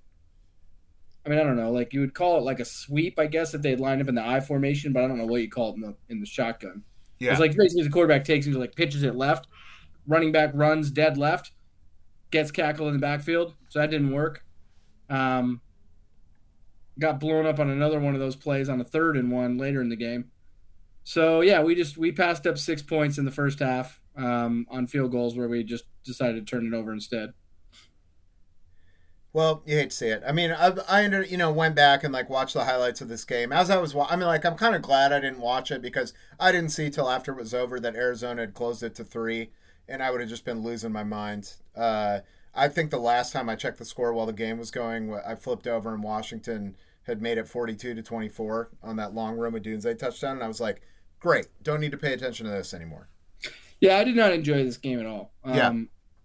I 1.24 1.28
mean, 1.28 1.38
I 1.40 1.42
don't 1.42 1.56
know. 1.56 1.72
Like 1.72 1.92
you 1.92 2.00
would 2.00 2.14
call 2.14 2.38
it 2.38 2.42
like 2.42 2.60
a 2.60 2.64
sweep, 2.64 3.18
I 3.18 3.26
guess, 3.26 3.52
if 3.52 3.62
they 3.62 3.74
lined 3.74 4.00
up 4.00 4.08
in 4.08 4.14
the 4.14 4.24
I 4.24 4.40
formation, 4.40 4.92
but 4.92 5.02
I 5.02 5.08
don't 5.08 5.18
know 5.18 5.26
what 5.26 5.40
you 5.40 5.50
call 5.50 5.70
it 5.70 5.76
in 5.76 5.80
the 5.80 5.96
in 6.08 6.20
the 6.20 6.26
shotgun. 6.26 6.84
Yeah, 7.18 7.32
it's 7.32 7.40
like 7.40 7.56
basically 7.56 7.84
the 7.84 7.90
quarterback 7.90 8.24
takes 8.24 8.46
and 8.46 8.54
like 8.56 8.76
pitches 8.76 9.02
it 9.02 9.16
left, 9.16 9.48
running 10.06 10.32
back 10.32 10.50
runs 10.54 10.90
dead 10.90 11.16
left, 11.16 11.52
gets 12.30 12.50
cackled 12.50 12.88
in 12.88 12.94
the 12.94 13.00
backfield. 13.00 13.54
So 13.68 13.80
that 13.80 13.90
didn't 13.90 14.12
work. 14.12 14.44
Um, 15.08 15.60
got 16.98 17.20
blown 17.20 17.46
up 17.46 17.58
on 17.58 17.70
another 17.70 18.00
one 18.00 18.14
of 18.14 18.20
those 18.20 18.36
plays 18.36 18.68
on 18.68 18.80
a 18.80 18.84
third 18.84 19.16
and 19.16 19.30
one 19.30 19.58
later 19.58 19.80
in 19.80 19.88
the 19.88 19.96
game. 19.96 20.30
So 21.08 21.40
yeah, 21.40 21.62
we 21.62 21.76
just 21.76 21.96
we 21.96 22.10
passed 22.10 22.48
up 22.48 22.58
six 22.58 22.82
points 22.82 23.16
in 23.16 23.24
the 23.24 23.30
first 23.30 23.60
half 23.60 24.02
um, 24.16 24.66
on 24.68 24.88
field 24.88 25.12
goals 25.12 25.36
where 25.36 25.46
we 25.46 25.62
just 25.62 25.84
decided 26.04 26.44
to 26.44 26.50
turn 26.50 26.66
it 26.66 26.76
over 26.76 26.92
instead. 26.92 27.32
Well, 29.32 29.62
you 29.64 29.76
hate 29.76 29.90
to 29.90 29.96
see 29.96 30.08
it. 30.08 30.24
I 30.26 30.32
mean, 30.32 30.50
I, 30.50 30.72
I 30.88 31.02
you 31.06 31.36
know 31.36 31.52
went 31.52 31.76
back 31.76 32.02
and 32.02 32.12
like 32.12 32.28
watched 32.28 32.54
the 32.54 32.64
highlights 32.64 33.00
of 33.00 33.08
this 33.08 33.24
game 33.24 33.52
as 33.52 33.70
I 33.70 33.76
was. 33.76 33.94
I 33.94 34.16
mean, 34.16 34.26
like 34.26 34.44
I'm 34.44 34.56
kind 34.56 34.74
of 34.74 34.82
glad 34.82 35.12
I 35.12 35.20
didn't 35.20 35.38
watch 35.38 35.70
it 35.70 35.80
because 35.80 36.12
I 36.40 36.50
didn't 36.50 36.70
see 36.70 36.90
till 36.90 37.08
after 37.08 37.30
it 37.30 37.38
was 37.38 37.54
over 37.54 37.78
that 37.78 37.94
Arizona 37.94 38.40
had 38.40 38.54
closed 38.54 38.82
it 38.82 38.96
to 38.96 39.04
three, 39.04 39.50
and 39.88 40.02
I 40.02 40.10
would 40.10 40.20
have 40.20 40.28
just 40.28 40.44
been 40.44 40.64
losing 40.64 40.90
my 40.90 41.04
mind. 41.04 41.54
Uh, 41.76 42.20
I 42.52 42.66
think 42.66 42.90
the 42.90 42.98
last 42.98 43.32
time 43.32 43.48
I 43.48 43.54
checked 43.54 43.78
the 43.78 43.84
score 43.84 44.12
while 44.12 44.26
the 44.26 44.32
game 44.32 44.58
was 44.58 44.72
going, 44.72 45.14
I 45.14 45.36
flipped 45.36 45.68
over 45.68 45.94
and 45.94 46.02
Washington 46.02 46.74
had 47.04 47.22
made 47.22 47.38
it 47.38 47.46
42 47.46 47.94
to 47.94 48.02
24 48.02 48.70
on 48.82 48.96
that 48.96 49.14
long 49.14 49.36
Rome 49.36 49.54
Odunze 49.54 49.96
touchdown, 49.96 50.32
and 50.32 50.42
I 50.42 50.48
was 50.48 50.60
like, 50.60 50.82
great, 51.20 51.46
don't 51.62 51.80
need 51.80 51.92
to 51.92 51.98
pay 51.98 52.12
attention 52.12 52.46
to 52.46 52.52
this 52.52 52.74
anymore. 52.74 53.08
Yeah, 53.80 53.98
I 53.98 54.04
did 54.04 54.16
not 54.16 54.32
enjoy 54.32 54.64
this 54.64 54.78
game 54.78 55.00
at 55.00 55.06
all. 55.06 55.32
Um, 55.44 55.54
yeah. 55.54 55.72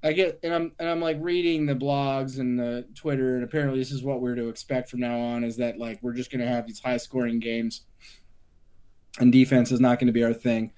I 0.03 0.13
get 0.13 0.39
and 0.43 0.53
I'm 0.53 0.71
and 0.79 0.89
I'm 0.89 0.99
like 0.99 1.17
reading 1.19 1.65
the 1.65 1.75
blogs 1.75 2.39
and 2.39 2.57
the 2.57 2.87
Twitter, 2.95 3.35
and 3.35 3.43
apparently 3.43 3.77
this 3.77 3.91
is 3.91 4.03
what 4.03 4.19
we're 4.19 4.35
to 4.35 4.49
expect 4.49 4.89
from 4.89 5.01
now 5.01 5.19
on. 5.19 5.43
Is 5.43 5.57
that 5.57 5.77
like 5.77 5.99
we're 6.01 6.13
just 6.13 6.31
going 6.31 6.41
to 6.41 6.47
have 6.47 6.65
these 6.65 6.79
high 6.79 6.97
scoring 6.97 7.39
games, 7.39 7.81
and 9.19 9.31
defense 9.31 9.71
is 9.71 9.79
not 9.79 9.99
going 9.99 10.07
to 10.07 10.13
be 10.13 10.23
our 10.23 10.33
thing, 10.33 10.71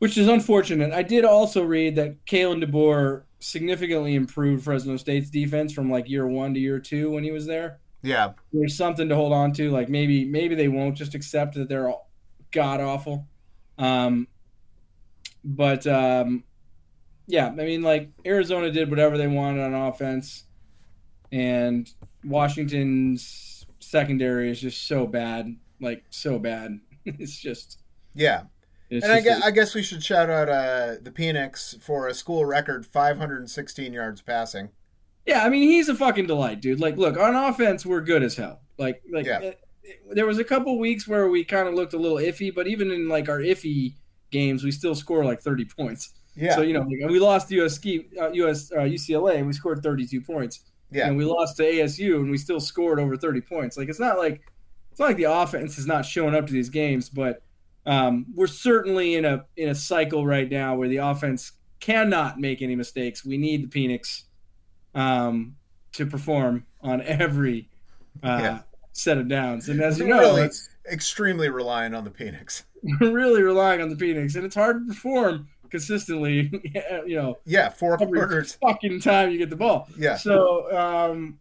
which 0.00 0.18
is 0.18 0.26
unfortunate. 0.26 0.92
I 0.92 1.02
did 1.02 1.24
also 1.24 1.62
read 1.62 1.94
that 1.96 2.24
Kalen 2.26 2.64
DeBoer 2.64 3.24
significantly 3.38 4.16
improved 4.16 4.64
Fresno 4.64 4.96
State's 4.96 5.30
defense 5.30 5.72
from 5.72 5.88
like 5.88 6.08
year 6.08 6.26
one 6.26 6.52
to 6.54 6.60
year 6.60 6.80
two 6.80 7.10
when 7.12 7.22
he 7.22 7.30
was 7.30 7.46
there. 7.46 7.78
Yeah, 8.02 8.32
there's 8.52 8.76
something 8.76 9.08
to 9.08 9.14
hold 9.14 9.32
on 9.32 9.52
to. 9.52 9.70
Like 9.70 9.88
maybe 9.88 10.24
maybe 10.24 10.56
they 10.56 10.68
won't 10.68 10.96
just 10.96 11.14
accept 11.14 11.54
that 11.54 11.68
they're 11.68 11.88
all 11.88 12.10
god 12.50 12.80
awful. 12.80 13.28
Um, 13.78 14.26
but 15.44 15.86
um, 15.86 16.44
yeah, 17.26 17.46
I 17.46 17.50
mean, 17.50 17.82
like 17.82 18.10
Arizona 18.26 18.70
did 18.70 18.90
whatever 18.90 19.16
they 19.16 19.26
wanted 19.26 19.62
on 19.62 19.74
offense, 19.74 20.44
and 21.30 21.90
Washington's 22.24 23.66
secondary 23.80 24.50
is 24.50 24.60
just 24.60 24.86
so 24.86 25.06
bad, 25.06 25.56
like 25.80 26.04
so 26.10 26.38
bad. 26.38 26.80
it's 27.04 27.38
just 27.38 27.80
yeah. 28.14 28.42
It's 28.90 29.04
and 29.04 29.12
I 29.12 29.20
guess, 29.20 29.42
I 29.44 29.50
guess 29.50 29.74
we 29.74 29.82
should 29.82 30.02
shout 30.02 30.30
out 30.30 30.48
uh, 30.48 30.94
the 31.02 31.10
Penix 31.10 31.80
for 31.82 32.08
a 32.08 32.14
school 32.14 32.46
record 32.46 32.86
516 32.86 33.92
yards 33.92 34.22
passing. 34.22 34.70
Yeah, 35.26 35.44
I 35.44 35.50
mean 35.50 35.68
he's 35.68 35.90
a 35.90 35.94
fucking 35.94 36.26
delight, 36.26 36.62
dude. 36.62 36.80
Like, 36.80 36.96
look, 36.96 37.18
on 37.18 37.34
offense 37.34 37.84
we're 37.84 38.00
good 38.00 38.22
as 38.22 38.36
hell. 38.36 38.62
Like, 38.78 39.02
like 39.12 39.26
yeah. 39.26 39.52
There 40.10 40.26
was 40.26 40.38
a 40.38 40.44
couple 40.44 40.78
weeks 40.78 41.06
where 41.06 41.28
we 41.28 41.44
kind 41.44 41.68
of 41.68 41.74
looked 41.74 41.94
a 41.94 41.98
little 41.98 42.18
iffy, 42.18 42.54
but 42.54 42.66
even 42.66 42.90
in 42.90 43.08
like 43.08 43.28
our 43.28 43.38
iffy 43.38 43.94
games, 44.30 44.64
we 44.64 44.70
still 44.70 44.94
score 44.94 45.24
like 45.24 45.40
thirty 45.40 45.64
points. 45.64 46.14
Yeah. 46.34 46.54
So 46.54 46.62
you 46.62 46.72
know, 46.72 46.82
we 46.82 47.18
lost 47.18 47.48
to 47.48 47.64
US 47.64 47.74
ski, 47.74 48.06
uh, 48.20 48.30
US 48.30 48.70
uh, 48.72 48.80
UCLA, 48.80 49.36
and 49.36 49.46
we 49.46 49.52
scored 49.52 49.82
thirty-two 49.82 50.20
points. 50.20 50.60
Yeah. 50.90 51.08
And 51.08 51.16
we 51.16 51.24
lost 51.24 51.56
to 51.58 51.64
ASU, 51.64 52.16
and 52.16 52.30
we 52.30 52.38
still 52.38 52.60
scored 52.60 53.00
over 53.00 53.16
thirty 53.16 53.40
points. 53.40 53.76
Like 53.76 53.88
it's 53.88 54.00
not 54.00 54.18
like 54.18 54.42
it's 54.90 55.00
not 55.00 55.06
like 55.06 55.16
the 55.16 55.24
offense 55.24 55.78
is 55.78 55.86
not 55.86 56.04
showing 56.04 56.34
up 56.34 56.46
to 56.46 56.52
these 56.52 56.70
games, 56.70 57.08
but 57.08 57.42
um, 57.86 58.26
we're 58.34 58.46
certainly 58.46 59.14
in 59.14 59.24
a 59.24 59.46
in 59.56 59.68
a 59.68 59.74
cycle 59.74 60.26
right 60.26 60.50
now 60.50 60.74
where 60.76 60.88
the 60.88 60.98
offense 60.98 61.52
cannot 61.80 62.38
make 62.38 62.62
any 62.62 62.76
mistakes. 62.76 63.24
We 63.24 63.38
need 63.38 63.70
the 63.70 63.88
Penix 63.88 64.24
um, 64.94 65.56
to 65.92 66.06
perform 66.06 66.66
on 66.80 67.02
every 67.02 67.68
uh, 68.22 68.38
yeah. 68.40 68.60
Set 68.92 69.18
of 69.18 69.28
downs. 69.28 69.68
And 69.68 69.80
as 69.80 69.98
you 69.98 70.06
know, 70.08 70.18
really 70.18 70.42
it's 70.42 70.68
extremely 70.90 71.48
reliant 71.48 71.94
on 71.94 72.04
the 72.04 72.10
Penix. 72.10 72.64
really 73.00 73.42
relying 73.42 73.80
on 73.80 73.88
the 73.88 73.96
Penix, 73.96 74.34
and 74.36 74.44
it's 74.44 74.54
hard 74.54 74.86
to 74.86 74.94
perform 74.94 75.48
consistently. 75.70 76.50
you 77.06 77.16
know, 77.16 77.38
Yeah, 77.44 77.68
four 77.68 77.96
quarters. 77.98 78.58
fucking 78.60 79.00
time 79.00 79.30
you 79.30 79.38
get 79.38 79.50
the 79.50 79.56
ball. 79.56 79.88
Yeah. 79.96 80.16
So 80.16 80.76
um, 80.76 81.38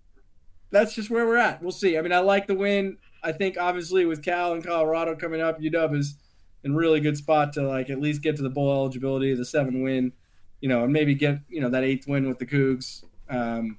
that's 0.71 0.93
just 0.93 1.09
where 1.09 1.25
we're 1.25 1.37
at. 1.37 1.61
We'll 1.61 1.71
see. 1.71 1.97
I 1.97 2.01
mean, 2.01 2.13
I 2.13 2.19
like 2.19 2.47
the 2.47 2.55
win. 2.55 2.97
I 3.23 3.31
think 3.31 3.57
obviously 3.57 4.05
with 4.05 4.23
Cal 4.23 4.53
and 4.53 4.63
Colorado 4.63 5.15
coming 5.15 5.41
up, 5.41 5.59
UW 5.59 5.97
is 5.97 6.15
in 6.63 6.75
really 6.75 6.99
good 6.99 7.17
spot 7.17 7.53
to 7.53 7.67
like 7.67 7.89
at 7.89 7.99
least 7.99 8.21
get 8.21 8.35
to 8.37 8.43
the 8.43 8.49
bowl 8.49 8.71
eligibility, 8.71 9.33
the 9.33 9.45
seven 9.45 9.81
win, 9.81 10.11
you 10.61 10.69
know, 10.69 10.83
and 10.83 10.93
maybe 10.93 11.15
get 11.15 11.39
you 11.49 11.61
know 11.61 11.69
that 11.69 11.83
eighth 11.83 12.07
win 12.07 12.27
with 12.27 12.37
the 12.39 12.45
Cougs. 12.45 13.03
Um, 13.29 13.77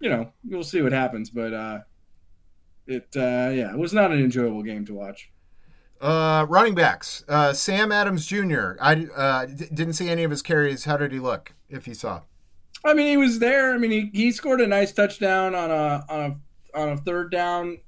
you 0.00 0.08
know, 0.08 0.32
we'll 0.44 0.64
see 0.64 0.82
what 0.82 0.92
happens, 0.92 1.30
but 1.30 1.52
uh, 1.52 1.80
it 2.90 3.08
uh, 3.16 3.50
yeah, 3.50 3.72
it 3.72 3.78
was 3.78 3.92
not 3.92 4.12
an 4.12 4.18
enjoyable 4.18 4.62
game 4.62 4.84
to 4.86 4.94
watch. 4.94 5.30
Uh, 6.00 6.46
running 6.48 6.74
backs. 6.74 7.24
Uh, 7.28 7.52
Sam 7.52 7.92
Adams 7.92 8.24
Jr. 8.24 8.72
I 8.80 9.06
uh, 9.14 9.46
d- 9.46 9.66
didn't 9.72 9.92
see 9.92 10.08
any 10.08 10.24
of 10.24 10.30
his 10.30 10.40
carries. 10.40 10.84
How 10.84 10.96
did 10.96 11.12
he 11.12 11.18
look? 11.18 11.52
If 11.68 11.86
you 11.86 11.94
saw. 11.94 12.22
I 12.84 12.94
mean, 12.94 13.06
he 13.06 13.16
was 13.18 13.38
there. 13.38 13.74
I 13.74 13.78
mean, 13.78 13.90
he, 13.90 14.10
he 14.12 14.32
scored 14.32 14.62
a 14.62 14.66
nice 14.66 14.92
touchdown 14.92 15.54
on 15.54 15.70
a 15.70 16.04
on 16.08 16.20
a 16.20 16.78
on 16.78 16.88
a 16.90 16.96
third 16.96 17.30
down, 17.30 17.78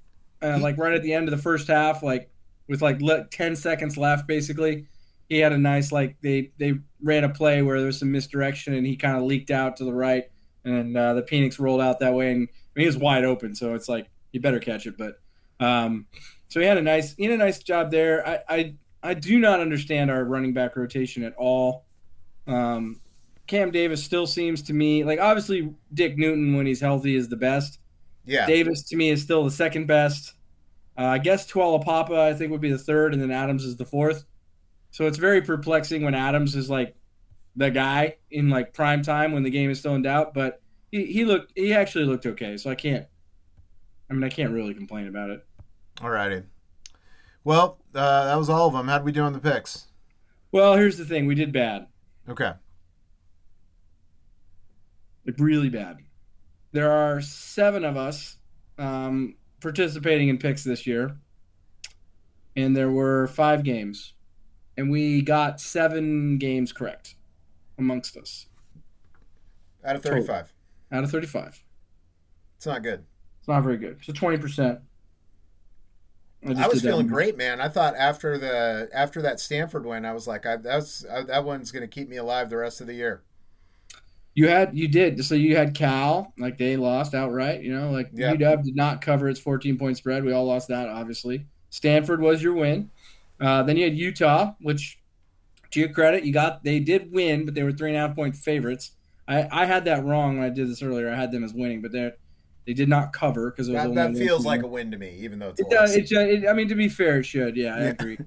uh, 0.42 0.58
like 0.60 0.76
right 0.76 0.92
at 0.92 1.02
the 1.02 1.14
end 1.14 1.26
of 1.28 1.34
the 1.34 1.42
first 1.42 1.68
half, 1.68 2.02
like 2.02 2.30
with 2.68 2.82
like 2.82 3.00
le- 3.00 3.26
ten 3.28 3.56
seconds 3.56 3.96
left, 3.96 4.26
basically. 4.26 4.86
He 5.28 5.38
had 5.38 5.52
a 5.52 5.58
nice 5.58 5.90
like 5.90 6.16
they 6.20 6.52
they 6.58 6.74
ran 7.02 7.24
a 7.24 7.30
play 7.30 7.62
where 7.62 7.78
there 7.78 7.86
was 7.86 7.98
some 7.98 8.12
misdirection 8.12 8.74
and 8.74 8.86
he 8.86 8.96
kind 8.96 9.16
of 9.16 9.22
leaked 9.22 9.50
out 9.50 9.76
to 9.78 9.84
the 9.84 9.94
right, 9.94 10.24
and 10.64 10.94
uh, 10.94 11.14
the 11.14 11.22
Penix 11.22 11.58
rolled 11.58 11.80
out 11.80 12.00
that 12.00 12.12
way, 12.12 12.30
and 12.30 12.48
I 12.48 12.78
mean, 12.78 12.82
he 12.82 12.86
was 12.86 12.98
wide 12.98 13.24
open, 13.24 13.54
so 13.54 13.74
it's 13.74 13.88
like 13.88 14.10
you 14.32 14.40
better 14.40 14.58
catch 14.58 14.86
it. 14.86 14.96
But 14.98 15.20
um, 15.60 16.06
so 16.48 16.60
he 16.60 16.66
had 16.66 16.78
a 16.78 16.82
nice 16.82 17.14
he 17.14 17.24
had 17.24 17.32
a 17.32 17.38
nice 17.38 17.60
job 17.60 17.90
there. 17.90 18.26
I 18.26 18.38
I, 18.48 18.74
I 19.02 19.14
do 19.14 19.38
not 19.38 19.60
understand 19.60 20.10
our 20.10 20.24
running 20.24 20.52
back 20.52 20.76
rotation 20.76 21.22
at 21.22 21.34
all. 21.36 21.84
Um, 22.46 23.00
Cam 23.46 23.70
Davis 23.70 24.02
still 24.02 24.26
seems 24.26 24.62
to 24.62 24.72
me 24.72 25.04
like 25.04 25.20
obviously 25.20 25.74
Dick 25.92 26.16
Newton 26.16 26.56
when 26.56 26.66
he's 26.66 26.80
healthy 26.80 27.14
is 27.14 27.28
the 27.28 27.36
best. 27.36 27.78
Yeah. 28.24 28.46
Davis 28.46 28.82
to 28.84 28.96
me 28.96 29.10
is 29.10 29.22
still 29.22 29.44
the 29.44 29.50
second 29.50 29.86
best. 29.86 30.34
Uh, 30.96 31.04
I 31.04 31.18
guess 31.18 31.46
Tuala 31.46 31.82
Papa 31.82 32.20
I 32.20 32.34
think 32.34 32.50
would 32.50 32.60
be 32.60 32.70
the 32.70 32.78
third, 32.78 33.14
and 33.14 33.22
then 33.22 33.30
Adams 33.30 33.64
is 33.64 33.76
the 33.76 33.84
fourth. 33.84 34.24
So 34.90 35.06
it's 35.06 35.18
very 35.18 35.40
perplexing 35.40 36.02
when 36.02 36.14
Adams 36.14 36.54
is 36.54 36.68
like 36.68 36.94
the 37.56 37.70
guy 37.70 38.16
in 38.30 38.50
like 38.50 38.72
prime 38.72 39.02
time 39.02 39.32
when 39.32 39.42
the 39.42 39.50
game 39.50 39.70
is 39.70 39.78
still 39.78 39.94
in 39.94 40.02
doubt. 40.02 40.34
But 40.34 40.60
he, 40.90 41.06
he 41.06 41.24
looked 41.24 41.52
he 41.56 41.72
actually 41.72 42.04
looked 42.04 42.26
okay, 42.26 42.56
so 42.56 42.70
I 42.70 42.74
can't. 42.74 43.06
I 44.12 44.14
mean, 44.14 44.24
I 44.24 44.28
can't 44.28 44.52
really 44.52 44.74
complain 44.74 45.06
about 45.08 45.30
it. 45.30 45.42
Alrighty. 45.96 46.44
Well, 47.44 47.78
uh, 47.94 48.26
that 48.26 48.36
was 48.36 48.50
all 48.50 48.66
of 48.68 48.74
them. 48.74 48.86
How'd 48.88 49.04
we 49.04 49.10
do 49.12 49.22
on 49.22 49.32
the 49.32 49.38
picks? 49.38 49.86
Well, 50.52 50.76
here's 50.76 50.98
the 50.98 51.06
thing: 51.06 51.24
we 51.24 51.34
did 51.34 51.50
bad, 51.50 51.86
Okay. 52.28 52.52
like 55.26 55.36
really 55.38 55.70
bad. 55.70 55.96
There 56.72 56.90
are 56.92 57.22
seven 57.22 57.84
of 57.86 57.96
us 57.96 58.36
um, 58.76 59.36
participating 59.60 60.28
in 60.28 60.36
picks 60.36 60.62
this 60.62 60.86
year, 60.86 61.16
and 62.54 62.76
there 62.76 62.90
were 62.90 63.26
five 63.28 63.64
games, 63.64 64.12
and 64.76 64.90
we 64.90 65.22
got 65.22 65.58
seven 65.58 66.36
games 66.36 66.70
correct 66.70 67.14
amongst 67.78 68.16
us 68.18 68.46
Out 69.82 69.96
of 69.96 70.02
35. 70.02 70.52
out 70.92 71.04
of 71.04 71.10
35. 71.10 71.64
It's 72.58 72.66
not 72.66 72.82
good. 72.82 73.04
It's 73.42 73.48
not 73.48 73.64
very 73.64 73.76
good. 73.76 73.98
So 74.04 74.12
20%. 74.12 74.80
I 76.46 76.68
was 76.68 76.80
feeling 76.80 77.08
great, 77.08 77.36
man. 77.36 77.60
I 77.60 77.68
thought 77.68 77.96
after 77.96 78.38
the 78.38 78.88
after 78.92 79.20
that 79.22 79.40
Stanford 79.40 79.84
win, 79.84 80.04
I 80.04 80.12
was 80.12 80.28
like, 80.28 80.46
I, 80.46 80.56
that 80.58 81.04
I, 81.12 81.22
that 81.22 81.44
one's 81.44 81.72
going 81.72 81.82
to 81.82 81.88
keep 81.88 82.08
me 82.08 82.18
alive 82.18 82.50
the 82.50 82.56
rest 82.56 82.80
of 82.80 82.86
the 82.86 82.94
year. 82.94 83.22
You 84.34 84.46
had 84.46 84.76
you 84.76 84.86
did 84.86 85.24
so 85.24 85.34
you 85.34 85.56
had 85.56 85.74
Cal 85.74 86.32
like 86.38 86.56
they 86.56 86.76
lost 86.76 87.14
outright. 87.14 87.62
You 87.62 87.76
know 87.76 87.90
like 87.90 88.10
Yeah. 88.12 88.32
UW 88.34 88.62
did 88.62 88.76
not 88.76 89.00
cover 89.00 89.28
its 89.28 89.40
14 89.40 89.76
point 89.76 89.96
spread. 89.96 90.24
We 90.24 90.32
all 90.32 90.46
lost 90.46 90.68
that 90.68 90.88
obviously. 90.88 91.46
Stanford 91.70 92.20
was 92.20 92.40
your 92.40 92.54
win. 92.54 92.90
Uh, 93.40 93.64
then 93.64 93.76
you 93.76 93.84
had 93.84 93.96
Utah, 93.96 94.54
which 94.60 95.00
to 95.72 95.80
your 95.80 95.88
credit 95.88 96.24
you 96.24 96.32
got 96.32 96.62
they 96.62 96.78
did 96.78 97.12
win, 97.12 97.44
but 97.44 97.54
they 97.54 97.64
were 97.64 97.72
three 97.72 97.90
and 97.90 97.98
a 97.98 98.06
half 98.06 98.14
point 98.14 98.36
favorites. 98.36 98.92
I, 99.28 99.48
I 99.50 99.66
had 99.66 99.84
that 99.84 100.04
wrong 100.04 100.38
when 100.38 100.46
I 100.46 100.50
did 100.50 100.68
this 100.68 100.82
earlier. 100.82 101.10
I 101.10 101.16
had 101.16 101.32
them 101.32 101.44
as 101.44 101.52
winning, 101.54 101.82
but 101.82 101.92
they 101.92 102.12
they 102.66 102.74
did 102.74 102.88
not 102.88 103.12
cover 103.12 103.50
because 103.50 103.68
it 103.68 103.72
was 103.72 103.82
That, 103.82 103.94
that 103.94 104.16
feels 104.16 104.46
like 104.46 104.62
a 104.62 104.66
win 104.66 104.90
to 104.92 104.98
me, 104.98 105.16
even 105.20 105.38
though 105.38 105.50
it's 105.50 105.60
a 105.60 105.64
It 105.64 105.70
does. 105.70 105.96
loss. 105.96 106.10
It, 106.10 106.12
it, 106.12 106.48
I 106.48 106.52
mean, 106.52 106.68
to 106.68 106.74
be 106.74 106.88
fair, 106.88 107.18
it 107.18 107.24
should. 107.24 107.56
Yeah, 107.56 107.74
I 107.74 107.80
Yeah. 107.80 107.88
agree. 107.88 108.18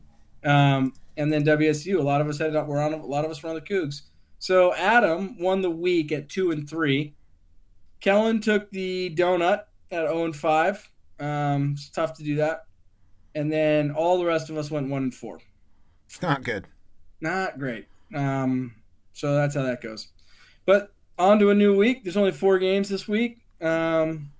Um, 0.44 0.94
and 1.18 1.32
then 1.32 1.44
WSU, 1.44 2.00
a 2.00 2.04
lot 2.04 2.22
of 2.22 2.28
us 2.28 2.38
had 2.38 2.54
were 2.54 2.82
on. 2.82 2.94
A 2.94 3.06
lot 3.06 3.26
of 3.26 3.32
us 3.32 3.42
were 3.42 3.50
on 3.50 3.56
the 3.56 3.62
Cougs. 3.62 4.02
So 4.40 4.74
Adam 4.76 5.40
won 5.40 5.62
the 5.62 5.72
week 5.72 6.12
at 6.12 6.30
two 6.30 6.52
and 6.52 6.70
three. 6.70 7.16
Kellen 8.02 8.42
took 8.42 8.70
the 8.72 9.16
donut 9.16 9.64
at 9.92 10.08
zero 10.08 10.26
and 10.26 10.36
five. 10.36 10.88
Um, 11.20 11.72
it's 11.74 11.90
tough 11.90 12.14
to 12.18 12.24
do 12.24 12.36
that. 12.36 12.66
And 13.34 13.52
then 13.52 13.92
all 13.92 14.18
the 14.20 14.26
rest 14.26 14.50
of 14.50 14.58
us 14.58 14.70
went 14.70 14.90
one 14.90 15.04
and 15.04 15.14
four. 15.14 15.40
It's 16.06 16.22
not 16.22 16.44
good. 16.44 16.68
Not 17.22 17.58
great. 17.58 17.88
Um, 18.14 18.76
so 19.14 19.34
that's 19.36 19.56
how 19.56 19.64
that 19.64 19.82
goes. 19.82 20.10
But 20.66 20.94
on 21.18 21.40
to 21.40 21.50
a 21.50 21.56
new 21.56 21.76
week. 21.76 22.04
There's 22.04 22.18
only 22.18 22.32
four 22.32 22.60
games 22.60 22.90
this 22.90 23.08
week. 23.08 23.40
Um, 23.62 24.32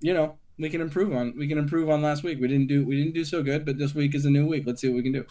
you 0.00 0.14
know, 0.14 0.38
we 0.58 0.68
can 0.70 0.80
improve 0.80 1.14
on 1.14 1.34
we 1.36 1.48
can 1.48 1.58
improve 1.58 1.90
on 1.90 2.02
last 2.02 2.22
week. 2.22 2.40
We 2.40 2.48
didn't 2.48 2.68
do 2.68 2.84
we 2.84 2.96
didn't 2.96 3.14
do 3.14 3.24
so 3.24 3.42
good, 3.42 3.64
but 3.64 3.78
this 3.78 3.94
week 3.94 4.14
is 4.14 4.24
a 4.24 4.30
new 4.30 4.46
week. 4.46 4.64
Let's 4.66 4.80
see 4.80 4.88
what 4.88 4.96
we 4.96 5.02
can 5.02 5.12
do. 5.12 5.26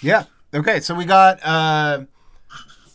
Yeah. 0.00 0.24
Okay. 0.54 0.80
So 0.80 0.94
we 0.94 1.04
got. 1.04 1.40
Uh, 1.44 2.04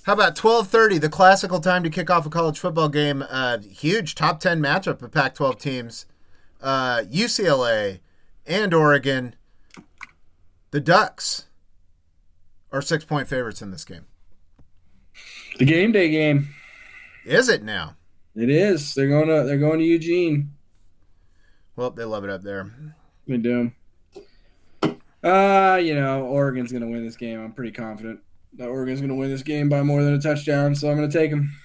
how 0.04 0.14
about 0.14 0.38
twelve 0.38 0.70
thirty? 0.70 0.98
The 0.98 1.10
classical 1.10 1.60
time 1.60 1.84
to 1.84 1.90
kick 1.90 2.10
off 2.10 2.26
a 2.26 2.30
college 2.30 2.58
football 2.58 2.88
game. 2.88 3.24
Uh, 3.30 3.58
huge 3.60 4.16
top 4.16 4.40
ten 4.40 4.62
matchup 4.62 5.02
of 5.02 5.12
Pac-12 5.12 5.60
teams. 5.60 6.06
Uh, 6.62 7.02
UCLA 7.12 8.00
and 8.46 8.74
Oregon. 8.74 9.36
The 10.72 10.80
Ducks 10.80 11.48
are 12.72 12.82
six-point 12.82 13.28
favorites 13.28 13.62
in 13.62 13.72
this 13.72 13.84
game. 13.84 14.06
The 15.60 15.66
game 15.66 15.92
day 15.92 16.10
game. 16.10 16.50
Is 17.26 17.50
it 17.50 17.64
now? 17.64 17.97
It 18.38 18.52
is. 18.52 18.94
They're 18.94 19.08
going 19.08 19.28
to 19.28 19.44
they're 19.44 19.58
going 19.58 19.80
to 19.80 19.86
Eugene. 19.86 20.54
Well, 21.76 21.90
they 21.90 22.04
love 22.04 22.24
it 22.24 22.30
up 22.30 22.44
there. 22.44 22.72
They 23.28 23.38
do. 23.38 23.72
Uh, 25.24 25.80
you 25.82 25.96
know, 25.96 26.24
Oregon's 26.26 26.72
going 26.72 26.84
to 26.84 26.88
win 26.88 27.04
this 27.04 27.16
game. 27.18 27.40
I'm 27.40 27.52
pretty 27.52 27.72
confident 27.72 28.20
that 28.54 28.68
Oregon's 28.68 29.00
going 29.00 29.10
to 29.10 29.16
win 29.16 29.30
this 29.30 29.44
game 29.44 29.70
by 29.70 29.82
more 29.82 30.04
than 30.04 30.14
a 30.14 30.22
touchdown, 30.22 30.76
so 30.76 30.90
I'm 30.90 30.98
going 30.98 31.10
to 31.10 31.18
take 31.18 31.32
them. 31.32 31.56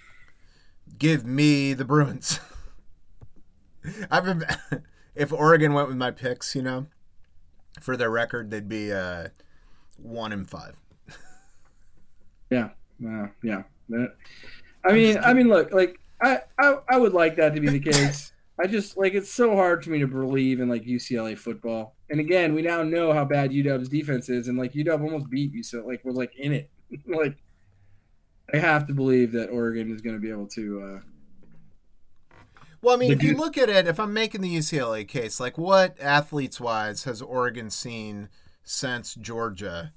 Give 0.99 1.27
me 1.27 1.75
the 1.75 1.85
Bruins. 1.85 2.41
I've 4.11 4.25
been, 4.25 4.45
if 5.15 5.33
Oregon 5.33 5.75
went 5.75 5.89
with 5.89 5.97
my 5.97 6.11
picks, 6.11 6.55
you 6.55 6.63
know, 6.63 6.87
for 7.81 7.97
their 7.97 8.11
record, 8.11 8.51
they'd 8.51 8.69
be 8.69 8.93
uh, 8.93 9.29
one 9.97 10.33
in 10.33 10.45
five. 10.47 10.77
Yeah. 12.51 12.69
Uh, 13.03 13.29
yeah. 13.43 13.63
I 14.85 14.93
mean, 14.93 15.17
I 15.17 15.33
mean, 15.33 15.49
look, 15.49 15.73
like 15.73 15.99
I, 16.23 16.41
I, 16.59 16.77
I 16.89 16.97
would 16.99 17.13
like 17.13 17.37
that 17.37 17.55
to 17.55 17.61
be 17.61 17.69
the 17.69 17.81
case. 17.81 18.33
I 18.61 18.67
just 18.67 18.97
like 18.97 19.15
it's 19.15 19.33
so 19.33 19.57
hard 19.57 19.83
for 19.83 19.91
me 19.91 19.99
to 19.99 20.07
believe 20.07 20.61
in 20.61 20.69
like 20.69 20.85
UCLA 20.85 21.37
football. 21.37 21.97
And 22.11 22.21
again, 22.21 22.55
we 22.55 22.63
now 22.63 22.83
know 22.83 23.13
how 23.13 23.25
bad 23.25 23.51
UW's 23.51 23.89
defense 23.89 24.29
is, 24.29 24.47
and 24.49 24.59
like 24.59 24.73
UW 24.75 25.03
almost 25.03 25.31
beat 25.31 25.53
you, 25.53 25.63
so 25.63 25.85
like 25.87 26.03
we're 26.05 26.13
like 26.13 26.37
in 26.37 26.53
it. 26.53 26.71
like 27.07 27.37
I 28.53 28.59
have 28.59 28.87
to 28.87 28.95
believe 28.95 29.33
that 29.33 29.49
Oregon 29.49 29.91
is 29.91 30.01
going 30.01 30.15
to 30.15 30.21
be 30.21 30.31
able 30.31 30.47
to. 30.49 30.83
uh 30.83 31.01
Well, 32.83 32.95
I 32.95 32.99
mean, 32.99 33.13
if 33.13 33.23
you 33.23 33.37
look 33.37 33.57
at 33.57 33.69
it, 33.71 33.89
if 33.89 33.99
I'm 33.99 34.13
making 34.13 34.43
the 34.43 34.55
UCLA 34.55 35.09
case, 35.09 35.41
like 35.41 35.57
what 35.57 35.99
athletes 35.99 36.61
wise 36.61 37.05
has 37.05 37.23
Oregon 37.23 37.71
seen 37.71 38.29
since 38.63 39.15
Georgia? 39.15 39.93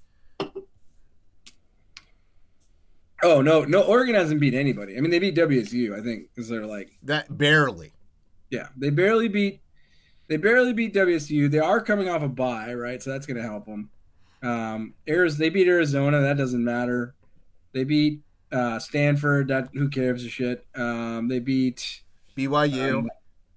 Oh 3.26 3.42
no, 3.42 3.64
no, 3.64 3.82
Oregon 3.82 4.14
hasn't 4.14 4.40
beat 4.40 4.54
anybody. 4.54 4.96
I 4.96 5.02
mean, 5.02 5.10
they 5.10 5.18
beat 5.18 5.36
WSU, 5.36 5.98
I 5.98 6.04
think, 6.04 6.30
because 6.34 6.48
they're 6.48 6.68
like 6.68 6.92
That 7.02 7.36
barely. 7.36 7.92
Yeah, 8.52 8.68
they 8.78 8.92
barely 8.92 9.28
beat. 9.28 9.62
They 10.28 10.38
barely 10.38 10.74
beat 10.74 10.94
WSU. 10.94 11.50
They 11.50 11.58
are 11.58 11.82
coming 11.82 12.08
off 12.08 12.22
a 12.22 12.30
bye, 12.30 12.76
right? 12.76 13.02
So 13.02 13.10
that's 13.10 13.26
going 13.26 13.38
to 13.38 13.44
help 13.44 13.66
them. 13.66 13.90
Um, 14.44 14.94
Arizona, 15.08 15.40
they 15.40 15.50
beat 15.50 15.68
Arizona. 15.68 16.22
That 16.22 16.38
doesn't 16.38 16.64
matter. 16.64 17.16
They 17.74 17.84
beat 17.84 18.22
uh, 18.52 18.78
Stanford. 18.78 19.48
That 19.48 19.70
who 19.74 19.90
cares 19.90 20.24
a 20.24 20.30
shit. 20.30 20.64
Um, 20.76 21.28
they 21.28 21.40
beat 21.40 22.04
BYU. 22.38 23.00
um, 23.00 23.10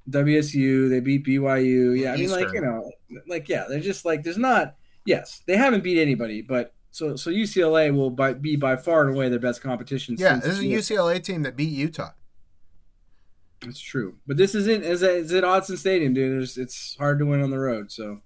WSU. 0.09 0.88
They 0.88 1.00
beat 1.00 1.26
BYU. 1.26 1.98
Yeah, 1.98 2.14
I 2.14 2.16
mean, 2.16 2.31
like 2.31 2.52
you 2.54 2.62
know, 2.62 2.90
like 3.26 3.50
yeah, 3.50 3.66
they're 3.68 3.81
just 3.81 4.07
like 4.07 4.22
there's 4.22 4.38
not. 4.38 4.76
Yes, 5.04 5.42
they 5.46 5.59
haven't 5.59 5.85
beat 5.85 6.00
anybody, 6.00 6.40
but 6.40 6.72
so 6.98 7.14
so 7.14 7.30
UCLA 7.30 7.94
will 7.94 8.11
by, 8.11 8.32
be 8.32 8.56
by 8.56 8.74
far 8.74 9.06
and 9.06 9.14
away 9.14 9.28
their 9.28 9.38
best 9.38 9.62
competition. 9.62 10.16
yeah, 10.18 10.32
since 10.32 10.44
this 10.44 10.54
is 10.54 10.61
a 10.61 10.94
UCLA 10.94 11.22
team 11.22 11.44
that 11.44 11.56
beat 11.56 11.70
Utah. 11.70 12.11
It's 13.62 13.80
true, 13.80 14.16
but 14.26 14.37
this 14.37 14.54
isn't. 14.54 14.84
Is 14.84 15.02
it, 15.02 15.16
it's 15.16 15.32
at 15.32 15.44
Autzen 15.44 15.78
Stadium, 15.78 16.12
dude. 16.12 16.32
There's, 16.32 16.58
it's 16.58 16.96
hard 16.98 17.18
to 17.20 17.26
win 17.26 17.40
on 17.40 17.50
the 17.50 17.58
road. 17.58 17.92
So 17.92 18.20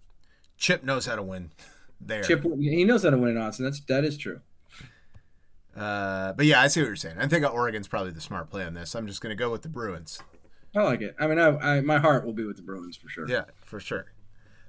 Chip 0.57 0.85
knows 0.85 1.07
how 1.07 1.17
to 1.17 1.23
win 1.23 1.53
there. 2.01 2.23
Chip, 2.23 2.45
he 2.59 2.85
knows 2.85 3.03
how 3.03 3.11
to 3.11 3.19
win 3.19 3.37
in 3.37 3.37
Autzen. 3.37 3.59
That's 3.59 3.81
that 3.81 4.05
is 4.05 4.17
true. 4.17 4.41
Uh, 5.77 6.33
but 6.33 6.47
yeah, 6.47 6.61
I 6.61 6.69
see 6.69 6.81
what 6.81 6.87
you're 6.87 6.97
saying. 6.97 7.17
I 7.19 7.29
think 7.29 7.51
Oregon's 7.51 7.89
probably 7.89 8.13
the 8.13 8.21
smart 8.21 8.51
play 8.51 8.65
on 8.65 8.75
this. 8.75 8.95
I'm 8.95 9.07
just 9.07 9.21
going 9.21 9.35
to 9.35 9.43
go 9.43 9.51
with 9.51 9.63
the 9.63 9.71
Bruins. 9.71 10.19
I 10.75 10.83
like 10.83 11.01
it. 11.01 11.15
I 11.19 11.27
mean, 11.27 11.39
I, 11.39 11.49
I 11.59 11.81
my 11.81 11.99
heart 11.99 12.25
will 12.25 12.33
be 12.33 12.45
with 12.45 12.57
the 12.57 12.63
Bruins 12.63 12.97
for 12.97 13.09
sure. 13.09 13.29
Yeah, 13.29 13.45
for 13.65 13.81
sure. 13.81 14.13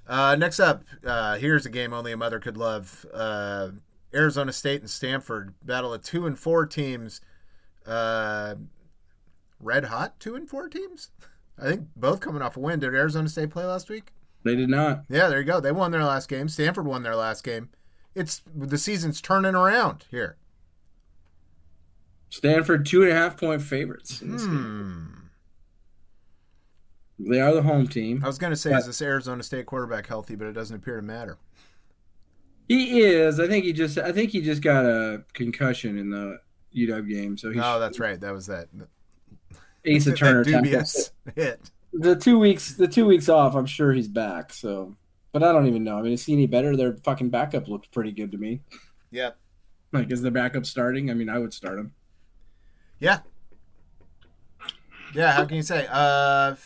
Uh, 0.06 0.36
next 0.36 0.60
up, 0.60 0.84
uh, 1.04 1.36
here's 1.36 1.64
a 1.66 1.70
game 1.70 1.92
only 1.92 2.12
a 2.12 2.16
mother 2.16 2.38
could 2.38 2.56
love. 2.56 3.06
Arizona 4.14 4.52
State 4.52 4.80
and 4.80 4.90
Stanford 4.90 5.54
battle 5.62 5.92
of 5.92 6.02
two 6.02 6.26
and 6.26 6.38
four 6.38 6.66
teams. 6.66 7.20
Uh, 7.86 8.54
red 9.60 9.86
hot 9.86 10.18
two 10.20 10.34
and 10.36 10.48
four 10.48 10.68
teams. 10.68 11.10
I 11.58 11.64
think 11.64 11.88
both 11.96 12.20
coming 12.20 12.42
off 12.42 12.56
a 12.56 12.60
win. 12.60 12.80
Did 12.80 12.94
Arizona 12.94 13.28
State 13.28 13.50
play 13.50 13.64
last 13.64 13.88
week? 13.88 14.12
They 14.44 14.56
did 14.56 14.68
not. 14.68 15.04
Yeah, 15.08 15.28
there 15.28 15.38
you 15.38 15.44
go. 15.44 15.60
They 15.60 15.72
won 15.72 15.90
their 15.90 16.04
last 16.04 16.28
game. 16.28 16.48
Stanford 16.48 16.86
won 16.86 17.02
their 17.02 17.16
last 17.16 17.44
game. 17.44 17.70
It's 18.14 18.42
the 18.54 18.78
season's 18.78 19.20
turning 19.20 19.54
around 19.54 20.04
here. 20.10 20.36
Stanford 22.30 22.84
two 22.86 23.02
and 23.02 23.12
a 23.12 23.14
half 23.14 23.36
point 23.38 23.62
favorites. 23.62 24.20
in 24.20 24.32
this 24.32 24.44
game. 24.44 25.20
Hmm. 27.18 27.30
They 27.30 27.40
are 27.40 27.54
the 27.54 27.62
home 27.62 27.86
team. 27.86 28.22
I 28.24 28.26
was 28.26 28.38
going 28.38 28.50
to 28.50 28.56
say, 28.56 28.72
is 28.74 28.86
this 28.86 29.00
Arizona 29.00 29.42
State 29.44 29.66
quarterback 29.66 30.08
healthy? 30.08 30.34
But 30.34 30.48
it 30.48 30.52
doesn't 30.52 30.74
appear 30.74 30.96
to 30.96 31.02
matter. 31.02 31.38
He 32.68 33.00
is. 33.02 33.38
I 33.40 33.46
think 33.46 33.64
he 33.64 33.72
just. 33.72 33.98
I 33.98 34.12
think 34.12 34.30
he 34.30 34.40
just 34.40 34.62
got 34.62 34.84
a 34.86 35.24
concussion 35.34 35.98
in 35.98 36.10
the 36.10 36.38
UW 36.74 37.08
game. 37.08 37.36
So 37.36 37.50
he's 37.50 37.60
Oh, 37.62 37.78
that's 37.78 37.98
right. 37.98 38.18
That 38.20 38.32
was 38.32 38.46
that, 38.46 38.68
Asa 39.86 40.10
that 40.10 40.16
Turner. 40.16 40.44
dubious 40.44 41.10
hit. 41.36 41.70
The 41.92 42.16
two 42.16 42.38
weeks. 42.38 42.74
The 42.74 42.88
two 42.88 43.06
weeks 43.06 43.28
off. 43.28 43.54
I'm 43.54 43.66
sure 43.66 43.92
he's 43.92 44.08
back. 44.08 44.52
So, 44.52 44.96
but 45.32 45.42
I 45.42 45.52
don't 45.52 45.66
even 45.66 45.84
know. 45.84 45.98
I 45.98 46.02
mean, 46.02 46.12
is 46.12 46.24
he 46.24 46.32
any 46.32 46.46
better? 46.46 46.76
Their 46.76 46.96
fucking 47.04 47.30
backup 47.30 47.68
looked 47.68 47.92
pretty 47.92 48.12
good 48.12 48.32
to 48.32 48.38
me. 48.38 48.60
Yeah. 49.10 49.30
Like, 49.92 50.10
is 50.10 50.22
the 50.22 50.30
backup 50.30 50.66
starting? 50.66 51.10
I 51.10 51.14
mean, 51.14 51.28
I 51.28 51.38
would 51.38 51.52
start 51.54 51.78
him. 51.78 51.92
Yeah. 52.98 53.20
Yeah, 55.14 55.32
how 55.32 55.44
can 55.44 55.56
you 55.56 55.62
say? 55.62 55.86
Uh, 55.88 56.56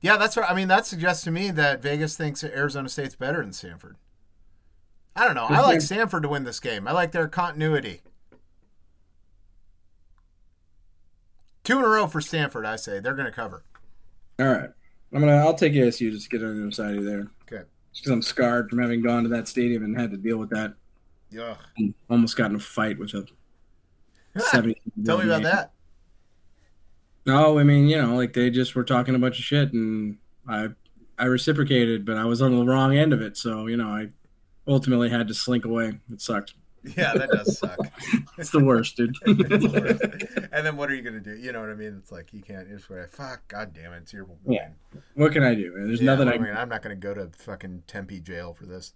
yeah, 0.00 0.16
that's 0.16 0.36
right. 0.38 0.48
I 0.50 0.54
mean, 0.54 0.68
that 0.68 0.86
suggests 0.86 1.24
to 1.24 1.30
me 1.30 1.50
that 1.50 1.82
Vegas 1.82 2.16
thinks 2.16 2.42
Arizona 2.42 2.88
State's 2.88 3.14
better 3.16 3.42
than 3.42 3.52
Stanford. 3.52 3.96
I 5.18 5.24
don't 5.24 5.34
know. 5.34 5.46
I 5.46 5.60
like 5.60 5.80
Stanford 5.80 6.22
to 6.22 6.28
win 6.28 6.44
this 6.44 6.60
game. 6.60 6.86
I 6.86 6.92
like 6.92 7.10
their 7.10 7.26
continuity. 7.26 8.02
Two 11.64 11.78
in 11.78 11.84
a 11.84 11.88
row 11.88 12.06
for 12.06 12.20
Stanford, 12.20 12.64
I 12.64 12.76
say. 12.76 13.00
They're 13.00 13.14
going 13.14 13.26
to 13.26 13.32
cover. 13.32 13.64
All 14.38 14.46
right. 14.46 14.70
I'm 15.12 15.20
gonna. 15.20 15.38
I'll 15.38 15.54
take 15.54 15.72
ASU 15.72 16.12
just 16.12 16.30
to 16.30 16.38
get 16.38 16.46
on 16.46 16.56
the 16.56 16.62
other 16.62 16.70
side 16.70 16.90
of 16.90 16.96
you 16.96 17.04
there. 17.04 17.30
Okay. 17.50 17.64
Because 17.92 18.12
I'm 18.12 18.22
scarred 18.22 18.68
from 18.68 18.78
having 18.78 19.02
gone 19.02 19.22
to 19.22 19.28
that 19.30 19.48
stadium 19.48 19.82
and 19.82 19.98
had 19.98 20.10
to 20.10 20.16
deal 20.18 20.36
with 20.36 20.50
that. 20.50 20.74
Yeah. 21.30 21.56
Almost 22.08 22.36
got 22.36 22.50
in 22.50 22.56
a 22.56 22.60
fight 22.60 22.98
with 22.98 23.14
a 23.14 23.26
70. 24.38 24.80
Tell 25.04 25.18
me 25.18 25.24
about 25.24 25.42
that. 25.42 25.72
No, 27.26 27.58
I 27.58 27.64
mean, 27.64 27.88
you 27.88 28.00
know, 28.00 28.16
like 28.16 28.34
they 28.34 28.50
just 28.50 28.74
were 28.74 28.84
talking 28.84 29.14
a 29.14 29.18
bunch 29.18 29.38
of 29.38 29.44
shit, 29.44 29.72
and 29.72 30.18
I, 30.46 30.68
I 31.18 31.24
reciprocated, 31.24 32.04
but 32.04 32.16
I 32.16 32.24
was 32.24 32.40
on 32.40 32.56
the 32.56 32.64
wrong 32.64 32.96
end 32.96 33.12
of 33.12 33.20
it, 33.20 33.36
so 33.36 33.66
you 33.66 33.76
know, 33.76 33.88
I 33.88 34.08
ultimately 34.68 35.08
had 35.10 35.26
to 35.28 35.34
slink 35.34 35.64
away. 35.64 35.98
It 36.12 36.20
sucked. 36.20 36.54
Yeah, 36.96 37.12
that 37.14 37.30
does 37.30 37.58
suck. 37.58 37.78
It's 38.38 38.50
the 38.50 38.62
worst, 38.64 38.96
dude. 38.96 39.16
and 39.26 40.64
then 40.64 40.76
what 40.76 40.88
are 40.88 40.94
you 40.94 41.02
going 41.02 41.14
to 41.14 41.20
do? 41.20 41.34
You 41.36 41.50
know 41.50 41.60
what 41.60 41.70
I 41.70 41.74
mean? 41.74 41.96
It's 41.98 42.12
like 42.12 42.32
you 42.32 42.40
can't. 42.40 42.68
It's 42.70 42.88
like, 42.88 43.10
fuck, 43.10 43.48
god 43.48 43.74
damn 43.74 43.92
it. 43.92 43.98
It's 44.02 44.12
your 44.12 44.28
Yeah. 44.46 44.68
what 45.14 45.32
can 45.32 45.42
I 45.42 45.56
do? 45.56 45.72
There's 45.74 46.00
Yeah, 46.00 46.14
nothing 46.14 46.28
I. 46.28 46.34
I 46.34 46.38
mean, 46.38 46.54
I'm 46.56 46.68
not 46.68 46.82
going 46.82 46.94
to 46.98 47.00
go 47.00 47.12
to 47.14 47.30
fucking 47.36 47.82
Tempe 47.88 48.20
jail 48.20 48.54
for 48.54 48.66
this. 48.66 48.92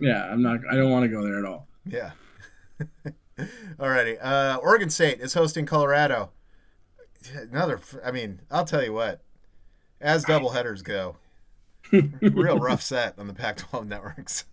Yeah, 0.00 0.24
I'm 0.24 0.40
not. 0.42 0.60
I 0.70 0.76
don't 0.76 0.90
want 0.90 1.02
to 1.04 1.08
go 1.10 1.22
there 1.22 1.38
at 1.38 1.44
all. 1.44 1.68
Yeah. 1.84 2.12
Alrighty. 3.78 4.16
Uh, 4.20 4.58
Oregon 4.62 4.88
State 4.88 5.20
is 5.20 5.34
hosting 5.34 5.66
Colorado. 5.66 6.30
Another. 7.34 7.80
I 8.04 8.12
mean, 8.12 8.40
I'll 8.50 8.64
tell 8.64 8.82
you 8.82 8.94
what. 8.94 9.20
As 10.00 10.24
doubleheaders 10.24 10.82
go, 10.82 11.16
real 11.92 12.58
rough 12.58 12.82
set 12.82 13.18
on 13.18 13.26
the 13.26 13.34
Pac-12 13.34 13.86
networks. 13.86 14.44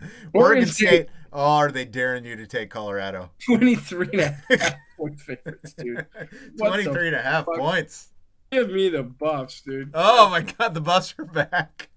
Oregon 0.34 0.66
State. 0.66 1.08
Oh, 1.32 1.56
are 1.56 1.70
they 1.70 1.84
daring 1.84 2.24
you 2.24 2.36
to 2.36 2.46
take 2.46 2.70
Colorado? 2.70 3.30
23 3.46 4.08
and 4.12 4.20
a 4.20 4.56
half 4.56 4.74
point 4.96 5.20
favorites, 5.20 5.74
dude. 5.74 6.06
What 6.56 6.68
23 6.68 7.08
and 7.08 7.16
a 7.16 7.22
half 7.22 7.44
fuck? 7.44 7.58
points. 7.58 8.08
Give 8.50 8.70
me 8.70 8.88
the 8.88 9.02
buffs, 9.02 9.60
dude. 9.60 9.90
Oh 9.92 10.30
my 10.30 10.40
god, 10.40 10.72
the 10.74 10.80
Buffs 10.80 11.14
are 11.18 11.24
back. 11.24 11.90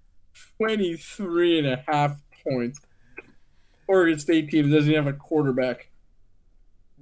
23 0.57 1.59
and 1.59 1.67
a 1.67 1.83
half 1.87 2.19
points. 2.45 2.81
Oregon 3.87 4.19
State 4.19 4.49
team 4.49 4.69
doesn't 4.69 4.93
have 4.93 5.07
a 5.07 5.13
quarterback. 5.13 5.89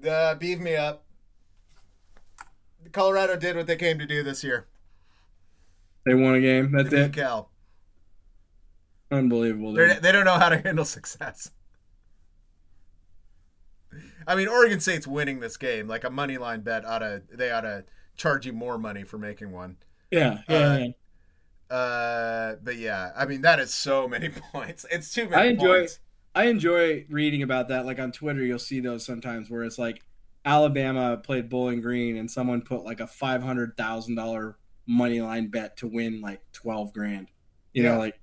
Uh, 0.08 0.36
beef 0.36 0.60
me 0.60 0.76
up. 0.76 1.04
Colorado 2.92 3.36
did 3.36 3.56
what 3.56 3.68
they 3.68 3.76
came 3.76 4.00
to 4.00 4.06
do 4.06 4.24
this 4.24 4.44
year. 4.44 4.68
They 6.06 6.14
won 6.14 6.36
a 6.36 6.42
game. 6.42 6.72
That's 6.72 6.94
it. 6.94 7.14
Cal. 7.14 7.49
Unbelievable. 9.12 9.74
They're, 9.74 9.94
Dude. 9.96 10.04
they 10.04 10.12
don't 10.12 10.26
know 10.26 10.38
how 10.38 10.50
to 10.50 10.58
handle 10.58 10.86
success. 10.86 11.52
I 14.28 14.36
mean, 14.36 14.48
Oregon 14.48 14.80
State's 14.80 15.08
winning 15.08 15.40
this 15.40 15.58
game. 15.58 15.88
Like 15.88 16.04
a 16.04 16.10
money 16.10 16.38
line 16.38 16.62
bet 16.62 16.86
ought 16.86 17.00
to 17.00 17.24
they 17.34 17.52
ought 17.52 17.62
to 17.62 17.86
charge 18.16 18.46
you 18.46 18.54
more 18.54 18.78
money 18.78 19.04
for 19.04 19.18
making 19.18 19.52
one. 19.52 19.78
Yeah, 20.12 20.40
yeah, 20.48 20.58
Uh, 20.58 20.78
yeah. 20.78 21.76
Uh, 21.76 22.56
but 22.64 22.78
yeah, 22.78 23.12
I 23.16 23.26
mean 23.26 23.42
that 23.42 23.60
is 23.60 23.74
so 23.74 24.08
many 24.08 24.30
points. 24.52 24.86
It's 24.92 25.14
too 25.14 25.28
many 25.30 25.42
I 25.42 25.46
enjoy- 25.52 25.80
points. 25.80 26.00
I 26.36 26.44
enjoy 26.46 27.06
reading 27.10 27.42
about 27.42 27.70
that. 27.70 27.86
Like 27.88 28.00
on 28.00 28.12
Twitter, 28.12 28.44
you'll 28.46 28.60
see 28.60 28.80
those 28.80 29.04
sometimes 29.04 29.50
where 29.50 29.64
it's 29.64 29.80
like 29.80 30.04
Alabama 30.46 31.18
played 31.18 31.50
Bowling 31.50 31.82
Green 31.82 32.16
and 32.16 32.30
someone 32.30 32.62
put 32.62 32.84
like 32.84 33.00
a 33.00 33.08
five 33.08 33.42
hundred 33.42 33.76
thousand 33.76 34.16
dollar 34.16 34.58
money 34.86 35.22
line 35.22 35.48
bet 35.48 35.78
to 35.78 35.88
win 35.88 36.22
like 36.22 36.42
twelve 36.54 36.94
grand. 36.94 37.30
You 37.74 37.84
Yeah. 37.84 37.94
know, 37.94 37.98
like 38.00 38.20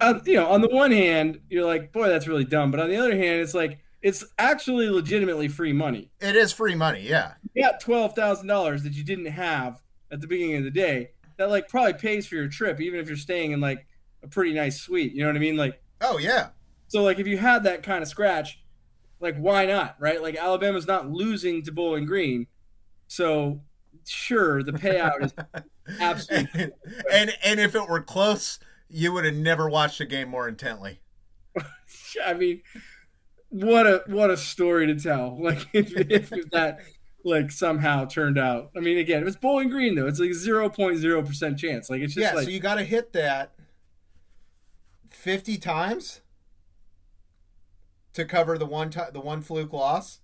uh, 0.00 0.20
you 0.24 0.34
know, 0.34 0.46
on 0.48 0.60
the 0.60 0.68
one 0.68 0.90
hand, 0.90 1.40
you're 1.48 1.66
like, 1.66 1.92
boy, 1.92 2.08
that's 2.08 2.26
really 2.28 2.44
dumb. 2.44 2.70
But 2.70 2.80
on 2.80 2.88
the 2.88 2.96
other 2.96 3.16
hand, 3.16 3.40
it's 3.40 3.54
like 3.54 3.78
it's 4.02 4.24
actually 4.38 4.88
legitimately 4.88 5.48
free 5.48 5.72
money. 5.72 6.10
It 6.20 6.36
is 6.36 6.52
free 6.52 6.74
money. 6.74 7.02
Yeah, 7.02 7.34
You 7.54 7.62
got 7.62 7.80
twelve 7.80 8.14
thousand 8.14 8.46
dollars 8.46 8.82
that 8.84 8.94
you 8.94 9.04
didn't 9.04 9.26
have 9.26 9.82
at 10.10 10.20
the 10.20 10.26
beginning 10.26 10.56
of 10.56 10.64
the 10.64 10.70
day. 10.70 11.10
That 11.36 11.50
like 11.50 11.68
probably 11.68 11.94
pays 11.94 12.26
for 12.26 12.34
your 12.34 12.48
trip, 12.48 12.80
even 12.80 13.00
if 13.00 13.08
you're 13.08 13.16
staying 13.16 13.52
in 13.52 13.60
like 13.60 13.86
a 14.22 14.28
pretty 14.28 14.52
nice 14.52 14.80
suite. 14.80 15.12
You 15.12 15.20
know 15.22 15.28
what 15.28 15.36
I 15.36 15.40
mean? 15.40 15.56
Like 15.56 15.82
Oh 16.00 16.18
yeah. 16.18 16.48
so 16.88 17.02
like 17.02 17.18
if 17.18 17.26
you 17.26 17.38
had 17.38 17.64
that 17.64 17.82
kind 17.82 18.02
of 18.02 18.08
scratch, 18.08 18.60
like 19.20 19.36
why 19.38 19.64
not, 19.66 19.96
right? 19.98 20.20
Like 20.22 20.36
Alabama's 20.36 20.86
not 20.86 21.10
losing 21.10 21.62
to 21.64 21.72
Bowling 21.72 22.04
Green, 22.04 22.46
so 23.06 23.62
sure 24.06 24.62
the 24.62 24.72
payout 24.72 25.24
is 25.24 25.34
Absolutely. 26.00 26.62
and, 26.62 26.72
and 27.12 27.32
and 27.44 27.60
if 27.60 27.74
it 27.74 27.88
were 27.88 28.00
close, 28.02 28.58
you 28.90 29.12
would 29.12 29.24
have 29.24 29.34
never 29.34 29.68
watched 29.68 29.98
the 29.98 30.06
game 30.06 30.28
more 30.28 30.48
intently. 30.48 31.00
I 32.24 32.34
mean, 32.34 32.62
what 33.48 33.86
a 33.86 34.02
what 34.06 34.30
a 34.30 34.36
story 34.36 34.86
to 34.86 34.94
tell. 34.96 35.36
Like 35.40 35.66
if, 35.72 35.92
if 36.32 36.50
that 36.50 36.80
like 37.24 37.50
somehow 37.50 38.04
turned 38.04 38.38
out. 38.38 38.70
I 38.76 38.80
mean, 38.80 38.98
again, 38.98 39.22
it 39.22 39.24
was 39.24 39.36
Bowling 39.36 39.70
Green 39.70 39.94
though. 39.94 40.06
It's 40.06 40.20
like 40.20 40.32
zero 40.32 40.68
point 40.68 40.98
zero 40.98 41.22
percent 41.22 41.58
chance. 41.58 41.88
Like 41.88 42.02
it's 42.02 42.14
just 42.14 42.32
yeah, 42.32 42.34
like 42.34 42.44
so 42.44 42.50
you 42.50 42.60
got 42.60 42.76
to 42.76 42.84
hit 42.84 43.12
that 43.12 43.52
fifty 45.08 45.56
times 45.56 46.20
to 48.14 48.24
cover 48.24 48.58
the 48.58 48.66
one 48.66 48.90
ti 48.90 49.00
the 49.12 49.20
one 49.20 49.42
fluke 49.42 49.72
loss. 49.72 50.20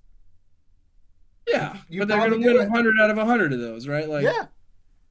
yeah, 1.47 1.79
you 1.89 2.01
but 2.01 2.09
they're 2.09 2.19
gonna 2.19 2.43
do 2.43 2.59
win 2.59 2.71
hundred 2.71 2.95
out 3.01 3.11
of 3.11 3.17
hundred 3.19 3.53
of 3.53 3.61
those, 3.61 3.87
right? 3.87 4.09
Like 4.09 4.25
yeah, 4.25 4.47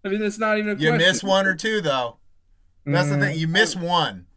I 0.03 0.09
mean, 0.09 0.19
that's 0.19 0.39
not 0.39 0.57
even 0.57 0.77
a 0.77 0.79
you 0.79 0.89
question. 0.89 0.97
miss 0.97 1.23
one 1.23 1.45
or 1.47 1.55
two 1.55 1.81
though. 1.81 2.17
That's 2.85 3.09
the 3.09 3.15
Mm. 3.15 3.19
thing. 3.21 3.39
You 3.39 3.47
miss 3.47 3.75
one. 3.75 4.27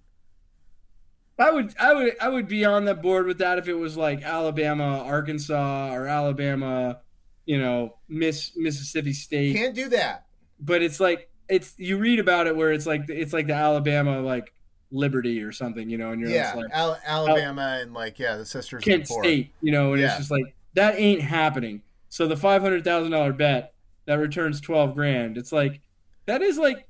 I 1.38 1.52
would, 1.52 1.72
I 1.78 1.94
would, 1.94 2.16
I 2.20 2.28
would 2.28 2.48
be 2.48 2.64
on 2.64 2.84
the 2.84 2.94
board 2.94 3.26
with 3.26 3.38
that 3.38 3.58
if 3.58 3.68
it 3.68 3.74
was 3.74 3.96
like 3.96 4.22
Alabama, 4.22 5.04
Arkansas, 5.04 5.92
or 5.94 6.06
Alabama, 6.08 7.00
you 7.46 7.58
know, 7.58 7.96
Miss 8.08 8.52
Mississippi 8.56 9.12
State. 9.12 9.54
Can't 9.54 9.74
do 9.74 9.88
that. 9.90 10.26
But 10.58 10.82
it's 10.82 10.98
like 10.98 11.30
it's 11.48 11.74
you 11.78 11.96
read 11.96 12.18
about 12.18 12.46
it 12.48 12.56
where 12.56 12.72
it's 12.72 12.86
like 12.86 13.02
it's 13.08 13.32
like 13.32 13.46
the 13.46 13.54
Alabama 13.54 14.20
like 14.20 14.52
Liberty 14.90 15.40
or 15.42 15.52
something, 15.52 15.88
you 15.88 15.96
know, 15.98 16.10
and 16.10 16.20
you're 16.20 16.30
Yeah, 16.30 16.54
like 16.54 16.66
Al- 16.72 16.98
Alabama 17.06 17.78
and 17.82 17.94
like 17.94 18.18
yeah, 18.18 18.36
the 18.36 18.44
sisters 18.46 18.78
of 18.80 18.84
Kent 18.84 19.06
the. 19.06 19.14
State, 19.14 19.52
you 19.60 19.70
know, 19.70 19.92
and 19.92 20.00
Yeah. 20.00 20.08
it's 20.08 20.16
just 20.18 20.30
like 20.32 20.56
that 20.74 20.98
ain't 20.98 21.20
happening. 21.22 21.82
So 22.08 22.26
the 22.26 22.36
five 22.36 22.62
hundred 22.62 22.82
thousand 22.82 23.12
dollar 23.12 23.32
bet 23.32 23.74
that 24.06 24.14
returns 24.14 24.60
twelve 24.60 24.94
grand, 24.96 25.38
it's 25.38 25.52
like 25.52 25.80
that 26.26 26.42
is 26.42 26.58
like 26.58 26.87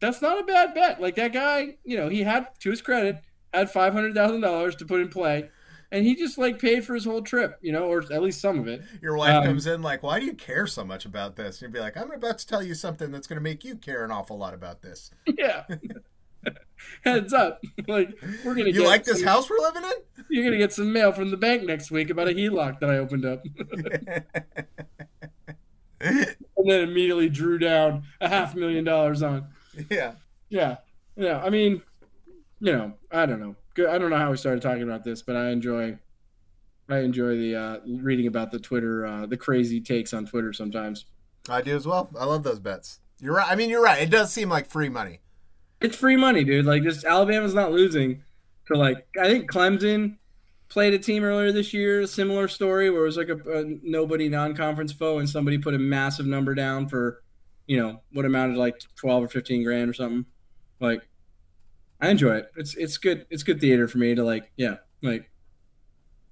that's 0.00 0.22
not 0.22 0.40
a 0.40 0.44
bad 0.44 0.74
bet. 0.74 1.00
Like 1.00 1.14
that 1.16 1.32
guy, 1.32 1.76
you 1.84 1.96
know, 1.96 2.08
he 2.08 2.22
had 2.22 2.48
to 2.60 2.70
his 2.70 2.80
credit 2.82 3.20
had 3.52 3.70
five 3.70 3.92
hundred 3.92 4.14
thousand 4.14 4.40
dollars 4.42 4.76
to 4.76 4.84
put 4.84 5.00
in 5.00 5.08
play, 5.08 5.48
and 5.90 6.04
he 6.04 6.14
just 6.14 6.36
like 6.38 6.58
paid 6.58 6.84
for 6.84 6.94
his 6.94 7.04
whole 7.04 7.22
trip, 7.22 7.58
you 7.62 7.72
know, 7.72 7.84
or 7.90 8.00
at 8.12 8.22
least 8.22 8.40
some 8.40 8.58
of 8.58 8.68
it. 8.68 8.82
Your 9.00 9.16
wife 9.16 9.34
Um, 9.34 9.44
comes 9.44 9.66
in 9.66 9.82
like, 9.82 10.02
"Why 10.02 10.20
do 10.20 10.26
you 10.26 10.34
care 10.34 10.66
so 10.66 10.84
much 10.84 11.04
about 11.06 11.36
this?" 11.36 11.56
And 11.62 11.68
you'd 11.68 11.72
be 11.74 11.80
like, 11.80 11.96
"I'm 11.96 12.10
about 12.10 12.38
to 12.38 12.46
tell 12.46 12.62
you 12.62 12.74
something 12.74 13.10
that's 13.10 13.26
going 13.26 13.38
to 13.38 13.42
make 13.42 13.64
you 13.64 13.76
care 13.76 14.04
an 14.04 14.10
awful 14.10 14.36
lot 14.38 14.54
about 14.54 14.82
this." 14.82 15.10
Yeah. 15.38 15.64
Heads 17.04 17.32
up, 17.32 17.60
like 17.88 18.16
we're 18.44 18.54
gonna 18.54 18.68
You 18.68 18.74
get 18.74 18.86
like 18.86 19.04
this 19.04 19.18
some- 19.18 19.26
house 19.26 19.50
we're 19.50 19.58
living 19.58 19.82
in? 19.82 20.24
You're 20.30 20.44
gonna 20.44 20.56
get 20.56 20.72
some 20.72 20.92
mail 20.92 21.10
from 21.12 21.30
the 21.32 21.36
bank 21.36 21.64
next 21.64 21.90
week 21.90 22.10
about 22.10 22.28
a 22.28 22.32
HELOC 22.32 22.78
that 22.80 22.88
I 22.90 22.98
opened 22.98 23.24
up, 23.24 23.42
and 26.00 26.24
then 26.64 26.88
immediately 26.88 27.28
drew 27.28 27.58
down 27.58 28.04
a 28.20 28.28
half 28.28 28.54
million 28.54 28.84
dollars 28.84 29.22
on. 29.22 29.48
yeah. 29.90 30.12
Yeah, 30.48 30.76
yeah. 31.16 31.42
I 31.42 31.50
mean, 31.50 31.82
you 32.60 32.72
know, 32.72 32.94
I 33.10 33.26
don't 33.26 33.40
know. 33.40 33.56
Good. 33.74 33.88
I 33.88 33.98
don't 33.98 34.10
know 34.10 34.18
how 34.18 34.30
we 34.30 34.36
started 34.36 34.62
talking 34.62 34.82
about 34.82 35.04
this, 35.04 35.22
but 35.22 35.36
I 35.36 35.50
enjoy, 35.50 35.98
I 36.88 36.98
enjoy 36.98 37.36
the 37.36 37.54
uh, 37.54 37.78
reading 37.86 38.26
about 38.26 38.50
the 38.50 38.58
Twitter, 38.58 39.06
uh, 39.06 39.26
the 39.26 39.36
crazy 39.36 39.80
takes 39.80 40.12
on 40.12 40.26
Twitter 40.26 40.52
sometimes. 40.52 41.06
I 41.48 41.62
do 41.62 41.76
as 41.76 41.86
well. 41.86 42.10
I 42.18 42.24
love 42.24 42.42
those 42.42 42.58
bets. 42.58 43.00
You're 43.20 43.34
right. 43.34 43.50
I 43.50 43.56
mean, 43.56 43.70
you're 43.70 43.82
right. 43.82 44.02
It 44.02 44.10
does 44.10 44.32
seem 44.32 44.48
like 44.48 44.70
free 44.70 44.88
money. 44.88 45.20
It's 45.80 45.96
free 45.96 46.16
money, 46.16 46.44
dude. 46.44 46.66
Like, 46.66 46.82
just 46.82 47.04
Alabama's 47.04 47.54
not 47.54 47.72
losing 47.72 48.22
to 48.66 48.76
like. 48.76 49.06
I 49.20 49.28
think 49.28 49.50
Clemson 49.50 50.16
played 50.68 50.94
a 50.94 50.98
team 50.98 51.24
earlier 51.24 51.52
this 51.52 51.72
year, 51.72 52.00
a 52.00 52.06
similar 52.06 52.48
story 52.48 52.90
where 52.90 53.02
it 53.02 53.06
was 53.06 53.16
like 53.16 53.28
a, 53.28 53.38
a 53.60 53.64
nobody 53.82 54.28
non-conference 54.28 54.92
foe, 54.92 55.18
and 55.18 55.28
somebody 55.28 55.58
put 55.58 55.74
a 55.74 55.78
massive 55.78 56.26
number 56.26 56.54
down 56.54 56.88
for, 56.88 57.22
you 57.68 57.76
know, 57.76 58.00
what 58.12 58.24
amounted 58.24 58.54
to 58.56 58.60
like 58.60 58.80
twelve 58.96 59.22
or 59.22 59.28
fifteen 59.28 59.62
grand 59.62 59.88
or 59.88 59.94
something. 59.94 60.26
Like, 60.80 61.08
I 62.00 62.08
enjoy 62.10 62.38
it. 62.38 62.50
It's 62.56 62.74
it's 62.74 62.98
good. 62.98 63.26
It's 63.30 63.44
good 63.44 63.60
theater 63.60 63.86
for 63.86 63.98
me 63.98 64.16
to 64.16 64.24
like. 64.24 64.50
Yeah, 64.56 64.78
like. 65.02 65.30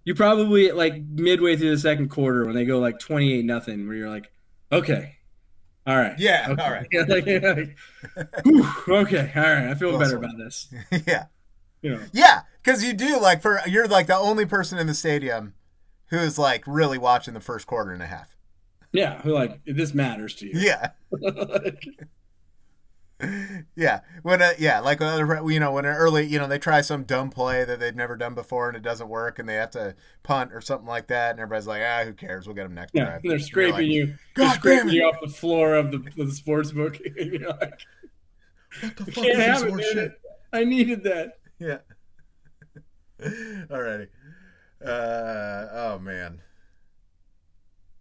You 0.05 0.15
probably 0.15 0.71
like 0.71 1.03
midway 1.03 1.57
through 1.57 1.71
the 1.71 1.79
second 1.79 2.11
quarter 2.11 2.45
when 2.47 2.55
they 2.55 2.65
go 2.65 2.79
like 2.79 2.99
twenty 2.99 3.33
eight 3.33 3.45
nothing, 3.45 3.87
where 3.89 3.97
you're 3.97 4.09
like, 4.09 4.31
okay, 4.71 5.17
all 5.87 5.97
right, 5.97 6.19
Yeah, 6.19 6.47
okay. 6.51 6.63
all 6.63 6.71
right. 6.71 6.87
Yeah, 6.93 7.01
like, 7.09 7.27
like, 7.27 7.77
whew, 8.45 8.67
okay, 8.89 9.33
all 9.35 9.43
right, 9.43 9.69
I 9.71 9.75
feel 9.75 9.99
better 9.99 10.17
about 10.17 10.37
this. 10.39 10.73
yeah. 11.07 11.27
You 11.83 11.91
know, 11.91 12.01
Yeah, 12.13 12.43
because 12.63 12.85
you 12.85 12.93
do 12.93 13.21
like 13.21 13.43
for 13.43 13.61
you're 13.67 13.89
like 13.89 14.07
the 14.07 14.17
only 14.17 14.47
person 14.47 14.79
in 14.79 14.87
the 14.87 14.95
stadium 14.95 15.55
who 16.11 16.19
is 16.19 16.39
like 16.39 16.63
really 16.69 16.99
watching 16.99 17.35
the 17.35 17.41
first 17.41 17.67
quarter 17.67 17.91
and 17.91 18.03
a 18.03 18.07
half. 18.07 18.36
Yeah, 18.93 19.21
who 19.23 19.33
like 19.33 19.61
this 19.67 19.95
matters 19.95 20.35
to 20.37 20.47
you. 20.47 20.53
Yeah, 20.55 20.91
Like, 21.11 21.87
yeah. 23.77 24.01
When 24.23 24.43
uh, 24.43 24.53
yeah, 24.59 24.81
like 24.81 25.01
other 25.01 25.41
you 25.51 25.59
know 25.61 25.73
when 25.73 25.85
an 25.87 25.95
early 25.97 26.27
you 26.27 26.39
know 26.39 26.47
they 26.47 26.59
try 26.59 26.81
some 26.83 27.05
dumb 27.05 27.31
play 27.31 27.65
that 27.65 27.81
they've 27.81 27.95
never 27.95 28.17
done 28.17 28.35
before 28.35 28.69
and 28.69 28.77
it 28.77 28.83
doesn't 28.83 29.09
work 29.09 29.39
and 29.39 29.49
they 29.49 29.55
have 29.55 29.71
to 29.71 29.95
punt 30.23 30.53
or 30.53 30.61
something 30.61 30.87
like 30.87 31.07
that 31.09 31.31
and 31.31 31.41
everybody's 31.41 31.67
like 31.67 31.83
ah 31.83 32.05
who 32.05 32.13
cares 32.13 32.47
we'll 32.47 32.55
get 32.55 32.65
them 32.65 32.75
next 32.75 32.93
yeah, 32.95 33.05
drive. 33.05 33.23
they're 33.23 33.39
scraping 33.39 33.75
like, 33.75 33.87
you, 33.87 34.15
they're 34.35 34.51
scraping 34.51 34.91
you 34.91 35.03
off 35.05 35.17
the 35.23 35.29
floor 35.29 35.75
of 35.75 35.91
the 35.91 35.99
of 35.99 36.29
the 36.29 36.33
sports 36.33 36.73
book. 36.73 36.99
you're 37.17 37.49
like, 37.49 37.81
What 38.83 38.97
the 38.97 39.05
fuck 39.07 39.25
can't 39.25 39.29
is 39.29 39.37
this 39.37 39.47
have 39.47 39.63
it, 39.63 39.71
man. 39.75 39.81
shit? 39.93 40.21
I 40.53 40.65
needed 40.65 41.05
that. 41.05 41.39
Yeah. 41.59 41.79
Alrighty. 43.23 44.09
Uh, 44.85 45.67
oh 45.73 45.99
man. 46.03 46.41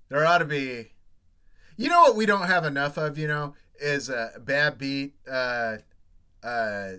There 0.09 0.25
ought 0.25 0.39
to 0.39 0.45
be. 0.45 0.91
You 1.77 1.89
know 1.89 2.01
what 2.03 2.15
we 2.15 2.25
don't 2.25 2.47
have 2.47 2.65
enough 2.65 2.97
of. 2.97 3.17
You 3.17 3.27
know 3.27 3.53
is 3.79 4.09
a 4.09 4.31
bad 4.39 4.77
beat. 4.77 5.13
Uh, 5.29 5.77
uh, 6.43 6.91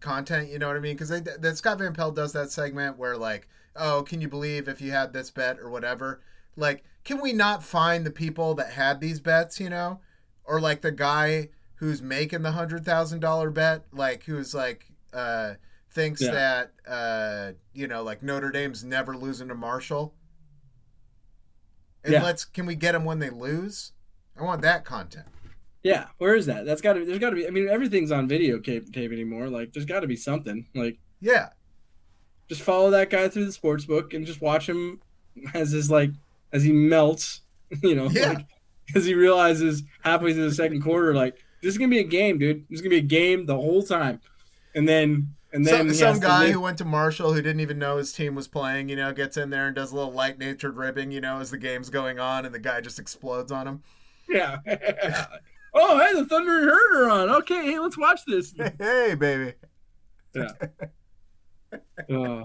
content. 0.00 0.50
You 0.50 0.58
know 0.58 0.68
what 0.68 0.76
I 0.76 0.80
mean? 0.80 0.94
Because 0.96 1.08
that 1.08 1.56
Scott 1.56 1.78
Van 1.78 1.92
Pelt 1.94 2.14
does 2.14 2.32
that 2.32 2.50
segment 2.50 2.98
where 2.98 3.16
like, 3.16 3.48
oh, 3.76 4.02
can 4.02 4.20
you 4.20 4.28
believe 4.28 4.68
if 4.68 4.80
you 4.80 4.90
had 4.92 5.12
this 5.12 5.30
bet 5.30 5.58
or 5.58 5.70
whatever? 5.70 6.20
Like, 6.56 6.84
can 7.04 7.20
we 7.20 7.32
not 7.32 7.62
find 7.64 8.04
the 8.04 8.10
people 8.10 8.54
that 8.54 8.72
had 8.72 9.00
these 9.00 9.20
bets? 9.20 9.58
You 9.58 9.70
know, 9.70 10.00
or 10.44 10.60
like 10.60 10.82
the 10.82 10.92
guy 10.92 11.48
who's 11.76 12.02
making 12.02 12.42
the 12.42 12.52
hundred 12.52 12.84
thousand 12.84 13.20
dollar 13.20 13.50
bet, 13.50 13.84
like 13.92 14.24
who's 14.24 14.54
like 14.54 14.86
uh 15.12 15.54
thinks 15.90 16.20
Yeah. 16.20 16.32
that 16.32 16.72
uh 16.88 17.52
you 17.72 17.86
know 17.86 18.02
like 18.02 18.22
Notre 18.22 18.50
Dame's 18.50 18.84
never 18.84 19.16
losing 19.16 19.48
to 19.48 19.54
Marshall. 19.54 20.14
And 22.04 22.12
Yeah. 22.12 22.22
let's 22.22 22.44
can 22.44 22.66
we 22.66 22.74
get 22.74 22.92
them 22.92 23.04
when 23.04 23.18
they 23.18 23.30
lose? 23.30 23.92
I 24.38 24.42
want 24.42 24.62
that 24.62 24.84
content. 24.84 25.26
Yeah, 25.82 26.06
where 26.18 26.34
is 26.34 26.46
that? 26.46 26.64
That's 26.64 26.80
got 26.80 26.94
to. 26.94 27.00
Be 27.00 27.06
there's 27.06 27.18
got 27.18 27.30
to 27.30 27.36
be. 27.36 27.46
I 27.46 27.50
mean, 27.50 27.68
everything's 27.68 28.10
on 28.12 28.26
video 28.28 28.58
tape, 28.58 28.92
tape 28.92 29.12
anymore. 29.12 29.48
Like, 29.48 29.72
there's 29.72 29.84
got 29.86 30.00
to 30.00 30.06
be 30.06 30.16
something. 30.16 30.66
Like, 30.74 30.98
Yeah. 31.20 31.48
just 32.48 32.62
follow 32.62 32.90
that 32.90 33.10
guy 33.10 33.28
through 33.28 33.46
the 33.46 33.52
sports 33.52 33.84
book 33.84 34.12
and 34.14 34.26
just 34.26 34.40
watch 34.40 34.68
him 34.68 35.00
as 35.54 35.72
his 35.72 35.90
like 35.90 36.10
as 36.52 36.62
he 36.62 36.72
melts. 36.72 37.40
You 37.82 37.94
know, 37.96 38.08
Yeah. 38.10 38.28
like, 38.28 38.46
as 38.94 39.04
he 39.06 39.14
realizes 39.14 39.82
halfway 40.02 40.32
through 40.32 40.48
the 40.48 40.54
second 40.54 40.82
quarter, 40.82 41.14
like 41.14 41.34
this 41.62 41.72
is 41.72 41.78
gonna 41.78 41.88
be 41.90 41.98
a 41.98 42.04
game, 42.04 42.38
dude. 42.38 42.64
This 42.68 42.78
is 42.78 42.80
gonna 42.82 42.90
be 42.90 42.98
a 42.98 43.00
game 43.00 43.46
the 43.46 43.54
whole 43.56 43.82
time, 43.82 44.20
and 44.74 44.86
then 44.88 45.34
and 45.54 45.64
then 45.64 45.88
Some, 45.94 46.14
some 46.14 46.20
guy 46.20 46.40
live- 46.44 46.52
who 46.52 46.60
went 46.60 46.78
to 46.78 46.84
Marshall 46.84 47.32
who 47.32 47.40
didn't 47.40 47.60
even 47.60 47.78
know 47.78 47.96
his 47.96 48.12
team 48.12 48.34
was 48.34 48.48
playing, 48.48 48.88
you 48.88 48.96
know, 48.96 49.12
gets 49.12 49.36
in 49.36 49.50
there 49.50 49.66
and 49.68 49.74
does 49.76 49.92
a 49.92 49.94
little 49.94 50.12
light 50.12 50.36
natured 50.36 50.76
ribbing, 50.76 51.12
you 51.12 51.20
know, 51.20 51.38
as 51.38 51.52
the 51.52 51.58
game's 51.58 51.90
going 51.90 52.18
on 52.18 52.44
and 52.44 52.52
the 52.52 52.58
guy 52.58 52.80
just 52.80 52.98
explodes 52.98 53.52
on 53.52 53.68
him. 53.68 53.82
yeah. 54.28 54.56
oh, 55.74 55.98
hey, 56.00 56.12
the 56.12 56.26
Thundering 56.26 56.64
Herd 56.64 56.96
are 57.04 57.08
on. 57.08 57.30
Okay, 57.42 57.70
hey, 57.70 57.78
let's 57.78 57.96
watch 57.96 58.20
this. 58.26 58.52
hey, 58.78 59.14
baby. 59.14 59.54
Yeah. 60.34 60.48
Oh. 62.10 62.44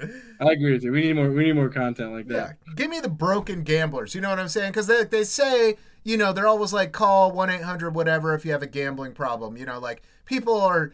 I 0.00 0.52
agree 0.52 0.72
with 0.72 0.84
you. 0.84 0.92
We 0.92 1.00
need 1.02 1.16
more. 1.16 1.30
We 1.30 1.44
need 1.44 1.54
more 1.54 1.68
content 1.68 2.12
like 2.12 2.28
that. 2.28 2.34
Yeah, 2.34 2.46
that. 2.46 2.76
give 2.76 2.88
me 2.88 3.00
the 3.00 3.08
broken 3.08 3.62
gamblers. 3.62 4.14
You 4.14 4.20
know 4.20 4.30
what 4.30 4.38
I'm 4.38 4.48
saying? 4.48 4.70
Because 4.70 4.86
they, 4.86 5.04
they 5.04 5.24
say, 5.24 5.76
you 6.04 6.16
know, 6.16 6.32
they're 6.32 6.46
always 6.46 6.72
like, 6.72 6.92
call 6.92 7.32
1 7.32 7.50
800 7.50 7.94
whatever 7.94 8.34
if 8.34 8.44
you 8.44 8.52
have 8.52 8.62
a 8.62 8.66
gambling 8.66 9.12
problem. 9.12 9.56
You 9.56 9.66
know, 9.66 9.78
like 9.80 10.02
people 10.24 10.58
are 10.60 10.92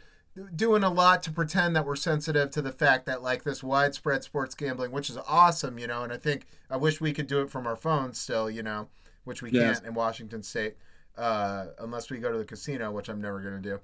doing 0.55 0.83
a 0.83 0.91
lot 0.91 1.23
to 1.23 1.31
pretend 1.31 1.77
that 1.77 1.87
we're 1.87 1.97
sensitive 1.97 2.51
to 2.51 2.63
the 2.63 2.73
fact 2.73 3.07
that, 3.07 3.23
like, 3.23 3.45
this 3.45 3.63
widespread 3.63 4.25
sports 4.25 4.55
gambling, 4.55 4.91
which 4.91 5.09
is 5.09 5.19
awesome, 5.29 5.79
you 5.79 5.87
know, 5.87 6.03
and 6.03 6.13
I 6.13 6.17
think 6.17 6.47
I 6.69 6.77
wish 6.77 7.01
we 7.01 7.13
could 7.13 7.27
do 7.27 7.41
it 7.41 7.51
from 7.51 7.67
our 7.67 7.77
phones 7.77 8.19
still, 8.19 8.51
you 8.51 8.63
know, 8.63 8.89
which 9.25 9.43
we 9.43 9.51
Yes. 9.51 9.79
can't 9.79 9.89
in 9.89 9.95
Washington 9.95 10.43
State 10.43 10.77
uh, 11.17 11.67
unless 11.79 12.11
we 12.11 12.19
go 12.19 12.33
to 12.33 12.39
the 12.39 12.45
casino, 12.45 12.91
which 12.91 13.09
I'm 13.09 13.21
never 13.21 13.41
going 13.41 13.55
to 13.55 13.69
do. 13.71 13.81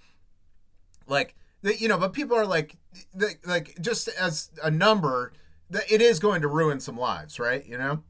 Like, 1.06 1.36
the, 1.62 1.76
you 1.78 1.88
know, 1.88 1.98
but 1.98 2.12
people 2.12 2.36
are 2.36 2.46
like, 2.46 2.76
the, 3.14 3.34
like, 3.46 3.76
just 3.80 4.08
as 4.08 4.50
a 4.62 4.70
number, 4.70 5.32
the, 5.68 5.82
it 5.92 6.02
is 6.02 6.18
going 6.18 6.40
to 6.42 6.48
ruin 6.48 6.80
some 6.80 6.96
lives, 6.96 7.38
right? 7.38 7.64
You 7.64 7.78
know? 7.78 8.02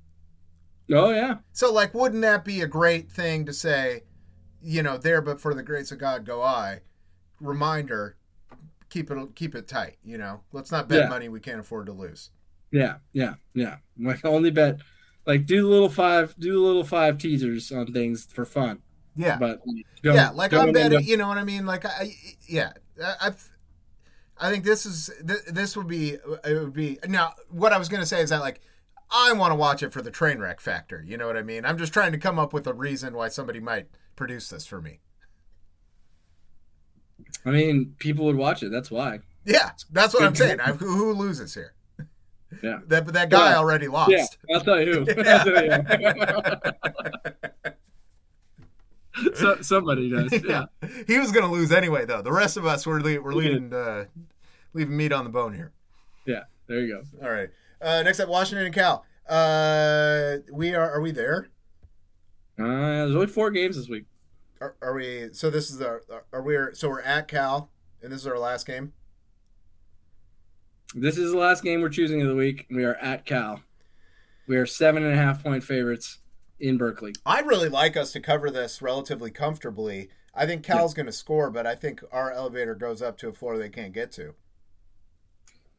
Oh 0.92 1.10
yeah. 1.10 1.36
So, 1.52 1.72
like, 1.72 1.94
wouldn't 1.94 2.22
that 2.22 2.44
be 2.44 2.62
a 2.62 2.66
great 2.66 3.12
thing 3.12 3.44
to 3.46 3.52
say? 3.52 4.02
You 4.62 4.82
know, 4.82 4.98
there, 4.98 5.20
but 5.22 5.40
for 5.40 5.54
the 5.54 5.62
grace 5.62 5.92
of 5.92 5.98
God, 5.98 6.26
go 6.26 6.42
I. 6.42 6.80
Reminder: 7.40 8.16
keep 8.90 9.10
it 9.10 9.34
keep 9.34 9.54
it 9.54 9.66
tight. 9.68 9.96
You 10.04 10.18
know, 10.18 10.42
let's 10.52 10.70
not 10.70 10.88
bet 10.88 11.04
Yeah. 11.04 11.08
money 11.08 11.28
we 11.28 11.40
can't 11.40 11.60
afford 11.60 11.86
to 11.86 11.92
lose. 11.92 12.30
Yeah, 12.70 12.96
yeah, 13.12 13.34
yeah. 13.54 13.76
Like 13.98 14.24
only 14.24 14.50
bet, 14.50 14.80
like 15.26 15.46
do 15.46 15.62
the 15.62 15.68
little 15.68 15.88
five, 15.88 16.34
do 16.38 16.52
the 16.52 16.58
little 16.60 16.84
five 16.84 17.18
teasers 17.18 17.72
on 17.72 17.92
things 17.92 18.26
for 18.26 18.44
fun. 18.44 18.80
Yeah, 19.16 19.36
But 19.38 19.60
yeah, 20.04 20.30
like 20.30 20.52
I'm 20.52 20.72
betting. 20.72 21.02
You 21.04 21.16
know 21.16 21.26
what 21.28 21.36
I 21.36 21.44
mean? 21.44 21.66
Like, 21.66 21.84
I, 21.84 22.14
yeah, 22.46 22.72
I, 23.02 23.14
I've, 23.22 23.50
I 24.38 24.50
think 24.50 24.64
this 24.64 24.86
is 24.86 25.10
this 25.48 25.76
would 25.76 25.88
be 25.88 26.10
it 26.44 26.54
would 26.60 26.72
be 26.72 26.98
now. 27.08 27.34
What 27.50 27.72
I 27.72 27.78
was 27.78 27.88
gonna 27.88 28.06
say 28.06 28.20
is 28.22 28.30
that 28.30 28.40
like. 28.40 28.60
I 29.12 29.32
want 29.32 29.50
to 29.50 29.56
watch 29.56 29.82
it 29.82 29.92
for 29.92 30.02
the 30.02 30.12
train 30.12 30.38
wreck 30.38 30.60
factor. 30.60 31.02
You 31.04 31.16
know 31.16 31.26
what 31.26 31.36
I 31.36 31.42
mean? 31.42 31.64
I'm 31.64 31.76
just 31.76 31.92
trying 31.92 32.12
to 32.12 32.18
come 32.18 32.38
up 32.38 32.52
with 32.52 32.68
a 32.68 32.72
reason 32.72 33.12
why 33.12 33.26
somebody 33.26 33.58
might 33.58 33.88
produce 34.14 34.48
this 34.48 34.66
for 34.66 34.80
me. 34.80 35.00
I 37.44 37.50
mean, 37.50 37.94
people 37.98 38.24
would 38.26 38.36
watch 38.36 38.62
it. 38.62 38.70
That's 38.70 38.90
why. 38.90 39.20
Yeah, 39.44 39.70
that's 39.90 40.12
what 40.14 40.22
I'm 40.22 40.34
saying. 40.34 40.60
I, 40.60 40.72
who, 40.72 40.86
who 40.94 41.12
loses 41.14 41.54
here? 41.54 41.74
Yeah. 42.62 42.80
That 42.88 43.04
but 43.04 43.14
that 43.14 43.30
guy 43.30 43.50
Yeah. 43.52 43.58
already 43.58 43.86
lost. 43.88 44.10
Yeah, 44.10 44.26
I'll 44.54 44.60
tell 44.60 44.80
you 44.80 45.04
who. 45.04 45.04
Tell 45.14 45.64
you. 45.64 45.84
so, 49.34 49.60
somebody 49.62 50.10
does. 50.10 50.32
Yeah. 50.44 50.64
He 51.06 51.18
was 51.18 51.30
going 51.32 51.44
to 51.46 51.50
lose 51.52 51.72
anyway, 51.72 52.04
though. 52.06 52.22
The 52.22 52.32
rest 52.32 52.56
of 52.56 52.66
us 52.66 52.86
were 52.86 53.00
le- 53.00 53.20
we're 53.20 53.34
leaving 53.34 53.72
uh, 53.72 54.06
leaving 54.72 54.96
meat 54.96 55.12
on 55.12 55.24
the 55.24 55.30
bone 55.30 55.54
here. 55.54 55.72
Yeah. 56.26 56.42
There 56.66 56.80
you 56.80 56.94
go. 56.94 57.02
All 57.26 57.32
right. 57.32 57.50
Uh, 57.80 58.02
next 58.02 58.20
up, 58.20 58.28
Washington 58.28 58.66
and 58.66 58.74
Cal. 58.74 59.04
Uh, 59.28 60.36
we 60.52 60.74
are. 60.74 60.90
Are 60.90 61.00
we 61.00 61.12
there? 61.12 61.48
Uh, 62.58 62.64
there's 62.66 63.14
only 63.14 63.26
four 63.26 63.50
games 63.50 63.76
this 63.76 63.88
week. 63.88 64.04
Are, 64.60 64.76
are 64.82 64.94
we? 64.94 65.30
So 65.32 65.50
this 65.50 65.70
is 65.70 65.80
our. 65.80 66.02
Are 66.32 66.42
we? 66.42 66.56
So 66.74 66.88
we're 66.88 67.00
at 67.00 67.28
Cal, 67.28 67.70
and 68.02 68.12
this 68.12 68.20
is 68.20 68.26
our 68.26 68.38
last 68.38 68.66
game. 68.66 68.92
This 70.94 71.16
is 71.16 71.32
the 71.32 71.38
last 71.38 71.62
game 71.62 71.80
we're 71.80 71.88
choosing 71.88 72.20
of 72.20 72.28
the 72.28 72.34
week. 72.34 72.66
We 72.70 72.84
are 72.84 72.96
at 72.96 73.24
Cal. 73.24 73.62
We 74.46 74.56
are 74.56 74.66
seven 74.66 75.04
and 75.04 75.12
a 75.12 75.16
half 75.16 75.42
point 75.42 75.62
favorites 75.62 76.18
in 76.58 76.76
Berkeley. 76.76 77.14
I 77.24 77.40
really 77.40 77.68
like 77.68 77.96
us 77.96 78.12
to 78.12 78.20
cover 78.20 78.50
this 78.50 78.82
relatively 78.82 79.30
comfortably. 79.30 80.10
I 80.34 80.46
think 80.46 80.64
Cal's 80.64 80.94
going 80.94 81.06
to 81.06 81.12
score, 81.12 81.50
but 81.50 81.66
I 81.66 81.74
think 81.74 82.02
our 82.12 82.32
elevator 82.32 82.74
goes 82.74 83.02
up 83.02 83.16
to 83.18 83.28
a 83.28 83.32
floor 83.32 83.56
they 83.56 83.68
can't 83.68 83.92
get 83.92 84.12
to. 84.12 84.34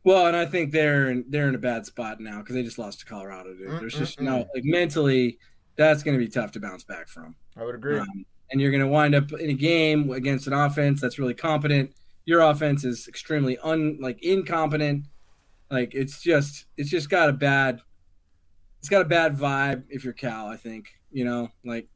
Well, 0.03 0.25
and 0.25 0.35
I 0.35 0.45
think 0.45 0.71
they're 0.71 1.09
in, 1.09 1.25
they're 1.29 1.47
in 1.47 1.55
a 1.55 1.59
bad 1.59 1.85
spot 1.85 2.19
now 2.19 2.39
because 2.39 2.55
they 2.55 2.63
just 2.63 2.79
lost 2.79 3.01
to 3.01 3.05
Colorado. 3.05 3.53
Dude. 3.53 3.79
There's 3.79 3.93
just 3.93 4.19
no 4.19 4.47
like 4.55 4.63
mentally, 4.63 5.37
that's 5.75 6.03
going 6.03 6.17
to 6.17 6.23
be 6.23 6.29
tough 6.29 6.51
to 6.53 6.59
bounce 6.59 6.83
back 6.83 7.07
from. 7.07 7.35
I 7.55 7.63
would 7.63 7.75
agree. 7.75 7.99
Um, 7.99 8.25
and 8.51 8.59
you're 8.59 8.71
going 8.71 8.83
to 8.83 8.87
wind 8.87 9.15
up 9.15 9.31
in 9.31 9.49
a 9.49 9.53
game 9.53 10.11
against 10.11 10.47
an 10.47 10.53
offense 10.53 11.01
that's 11.01 11.17
really 11.17 11.33
competent. 11.33 11.93
Your 12.25 12.41
offense 12.41 12.83
is 12.83 13.07
extremely 13.07 13.57
un 13.59 13.97
like 14.01 14.21
incompetent. 14.23 15.05
Like 15.69 15.93
it's 15.93 16.21
just 16.21 16.65
it's 16.77 16.89
just 16.89 17.09
got 17.09 17.29
a 17.29 17.33
bad 17.33 17.81
it's 18.79 18.89
got 18.89 19.01
a 19.01 19.05
bad 19.05 19.37
vibe 19.37 19.83
if 19.89 20.03
you're 20.03 20.13
Cal. 20.13 20.47
I 20.47 20.57
think 20.57 20.89
you 21.11 21.25
know 21.25 21.49
like 21.65 21.87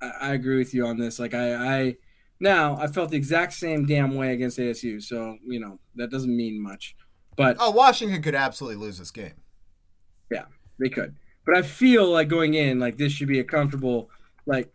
I, 0.00 0.10
I 0.20 0.32
agree 0.34 0.58
with 0.58 0.74
you 0.74 0.86
on 0.86 0.98
this. 0.98 1.18
Like 1.18 1.34
I 1.34 1.54
I 1.54 1.96
now 2.40 2.76
I 2.80 2.86
felt 2.86 3.10
the 3.10 3.16
exact 3.16 3.52
same 3.52 3.86
damn 3.86 4.16
way 4.16 4.32
against 4.32 4.58
ASU. 4.58 5.02
So 5.02 5.36
you 5.46 5.60
know 5.60 5.78
that 5.96 6.10
doesn't 6.10 6.34
mean 6.34 6.60
much. 6.60 6.96
But 7.36 7.58
oh, 7.60 7.70
Washington 7.70 8.22
could 8.22 8.34
absolutely 8.34 8.82
lose 8.84 8.98
this 8.98 9.10
game. 9.10 9.34
Yeah, 10.30 10.46
they 10.78 10.88
could. 10.88 11.16
But 11.44 11.56
I 11.56 11.62
feel 11.62 12.10
like 12.10 12.28
going 12.28 12.54
in, 12.54 12.80
like 12.80 12.96
this 12.96 13.12
should 13.12 13.28
be 13.28 13.38
a 13.38 13.44
comfortable, 13.44 14.10
like 14.46 14.72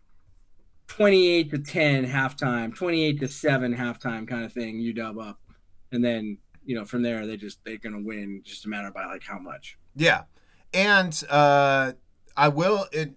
28 0.92 1.50
to 1.50 1.58
10 1.58 2.06
halftime, 2.06 2.74
28 2.74 3.20
to 3.20 3.26
7 3.26 3.74
halftime 3.74 4.28
kind 4.28 4.44
of 4.44 4.52
thing, 4.52 4.78
you 4.78 4.92
dub 4.92 5.18
up. 5.18 5.40
And 5.90 6.04
then, 6.04 6.36
you 6.66 6.76
know, 6.76 6.84
from 6.84 7.00
there, 7.00 7.26
they 7.26 7.38
just, 7.38 7.64
they're 7.64 7.78
going 7.78 7.94
to 7.94 8.06
win 8.06 8.42
just 8.44 8.66
a 8.66 8.68
matter 8.68 8.90
by 8.90 9.06
like 9.06 9.22
how 9.22 9.38
much. 9.38 9.78
Yeah. 9.96 10.24
And, 10.74 11.18
uh, 11.30 11.92
I 12.36 12.48
will. 12.48 12.86
It. 12.92 13.12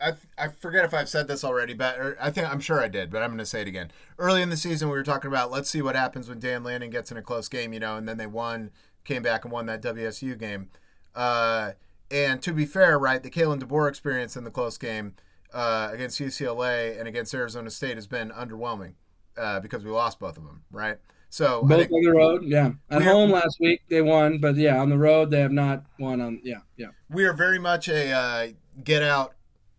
I. 0.00 0.12
I 0.38 0.48
forget 0.48 0.84
if 0.84 0.94
I've 0.94 1.08
said 1.08 1.26
this 1.26 1.42
already, 1.42 1.74
but 1.74 2.16
I 2.20 2.30
think 2.30 2.48
I'm 2.48 2.60
sure 2.60 2.80
I 2.80 2.86
did. 2.86 3.10
But 3.10 3.20
I'm 3.20 3.30
going 3.30 3.38
to 3.38 3.46
say 3.46 3.62
it 3.62 3.66
again. 3.66 3.90
Early 4.16 4.42
in 4.42 4.48
the 4.48 4.56
season, 4.56 4.88
we 4.88 4.94
were 4.94 5.02
talking 5.02 5.26
about 5.26 5.50
let's 5.50 5.68
see 5.68 5.82
what 5.82 5.96
happens 5.96 6.28
when 6.28 6.38
Dan 6.38 6.62
Lanning 6.62 6.90
gets 6.90 7.10
in 7.10 7.16
a 7.16 7.22
close 7.22 7.48
game, 7.48 7.72
you 7.72 7.80
know, 7.80 7.96
and 7.96 8.08
then 8.08 8.16
they 8.16 8.28
won, 8.28 8.70
came 9.04 9.22
back 9.22 9.44
and 9.44 9.50
won 9.52 9.66
that 9.66 9.82
WSU 9.82 10.38
game. 10.38 10.68
Uh, 11.16 11.72
and 12.12 12.40
to 12.42 12.52
be 12.52 12.64
fair, 12.64 12.96
right, 12.96 13.24
the 13.24 13.30
Kalen 13.30 13.60
DeBoer 13.60 13.88
experience 13.88 14.36
in 14.36 14.44
the 14.44 14.52
close 14.52 14.78
game 14.78 15.14
uh, 15.52 15.90
against 15.92 16.20
UCLA 16.20 16.98
and 16.98 17.08
against 17.08 17.34
Arizona 17.34 17.70
State 17.70 17.96
has 17.96 18.06
been 18.06 18.30
underwhelming 18.30 18.94
uh, 19.36 19.60
because 19.60 19.84
we 19.84 19.90
lost 19.90 20.18
both 20.18 20.36
of 20.36 20.44
them, 20.44 20.62
right? 20.70 20.98
So 21.30 21.62
both 21.62 21.90
on 21.92 22.02
the 22.02 22.12
road, 22.12 22.42
yeah. 22.44 22.72
At 22.90 23.02
home 23.02 23.30
last 23.30 23.58
week 23.60 23.82
they 23.88 24.02
won, 24.02 24.38
but 24.38 24.56
yeah, 24.56 24.80
on 24.80 24.90
the 24.90 24.98
road 24.98 25.30
they 25.30 25.40
have 25.40 25.52
not 25.52 25.84
won. 25.98 26.20
On 26.20 26.40
yeah, 26.42 26.58
yeah. 26.76 26.88
We 27.08 27.24
are 27.24 27.32
very 27.32 27.60
much 27.60 27.88
a 27.88 28.10
uh, 28.10 28.48
get 28.82 29.02
out. 29.02 29.34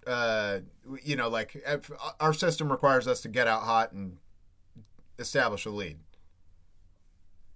Uh, 0.07 0.59
you 1.03 1.15
know, 1.15 1.28
like 1.28 1.61
our 2.19 2.34
system 2.34 2.72
requires 2.72 3.07
us 3.07 3.22
to 3.22 3.28
get 3.28 3.47
out 3.47 3.63
hot 3.63 3.91
and 3.91 4.17
establish 5.19 5.65
a 5.65 5.69
lead. 5.69 5.99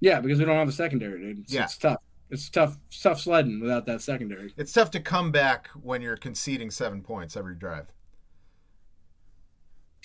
Yeah, 0.01 0.19
because 0.19 0.39
we 0.39 0.45
don't 0.45 0.57
have 0.57 0.67
a 0.67 0.73
secondary, 0.73 1.19
dude. 1.19 1.39
It's, 1.39 1.53
yeah. 1.53 1.63
it's 1.63 1.77
tough. 1.77 1.97
It's 2.29 2.49
tough, 2.49 2.77
tough 3.01 3.21
sledding 3.21 3.61
without 3.61 3.85
that 3.85 4.01
secondary. 4.01 4.53
It's 4.57 4.73
tough 4.73 4.91
to 4.91 4.99
come 4.99 5.31
back 5.31 5.69
when 5.81 6.01
you're 6.01 6.17
conceding 6.17 6.69
seven 6.69 7.01
points 7.01 7.37
every 7.37 7.55
drive. 7.55 7.87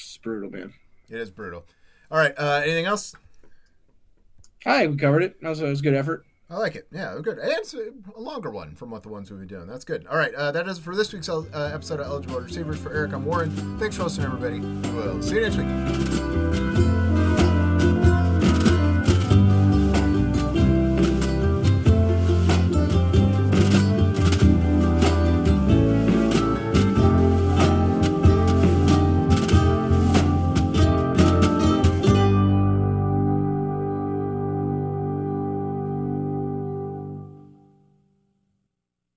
It's 0.01 0.17
brutal, 0.17 0.51
man. 0.51 0.75
It 1.09 1.19
is 1.19 1.31
brutal. 1.31 1.65
All 2.11 2.19
right. 2.19 2.35
Uh, 2.37 2.61
anything 2.65 2.87
else? 2.87 3.15
Hi, 4.65 4.87
we 4.87 4.97
covered 4.97 5.23
it. 5.23 5.41
That 5.41 5.49
was, 5.51 5.61
that 5.61 5.69
was 5.69 5.81
a 5.81 5.83
good 5.83 5.95
effort. 5.95 6.25
I 6.51 6.57
like 6.57 6.75
it. 6.75 6.89
Yeah, 6.91 7.17
good. 7.23 7.39
And 7.39 7.49
it's 7.53 7.75
a 7.75 7.93
longer 8.19 8.51
one 8.51 8.75
from 8.75 8.91
what 8.91 9.05
the 9.05 9.09
ones 9.09 9.31
we've 9.31 9.39
been 9.39 9.49
doing. 9.49 9.69
That's 9.69 9.85
good. 9.85 10.07
All 10.09 10.17
right, 10.19 10.35
uh, 10.35 10.51
that 10.51 10.67
is 10.67 10.79
it 10.79 10.83
for 10.83 10.97
this 10.97 11.13
week's 11.13 11.29
uh, 11.29 11.43
episode 11.73 12.01
of 12.01 12.07
Eligible 12.07 12.41
Receivers. 12.41 12.81
For 12.81 12.93
Eric, 12.93 13.13
I'm 13.13 13.25
Warren. 13.25 13.51
Thanks 13.79 13.97
for 13.97 14.03
listening, 14.03 14.27
everybody. 14.27 14.59
We'll 14.91 15.23
see 15.23 15.37
you 15.37 15.43
next 15.43 15.57
week. 15.57 17.00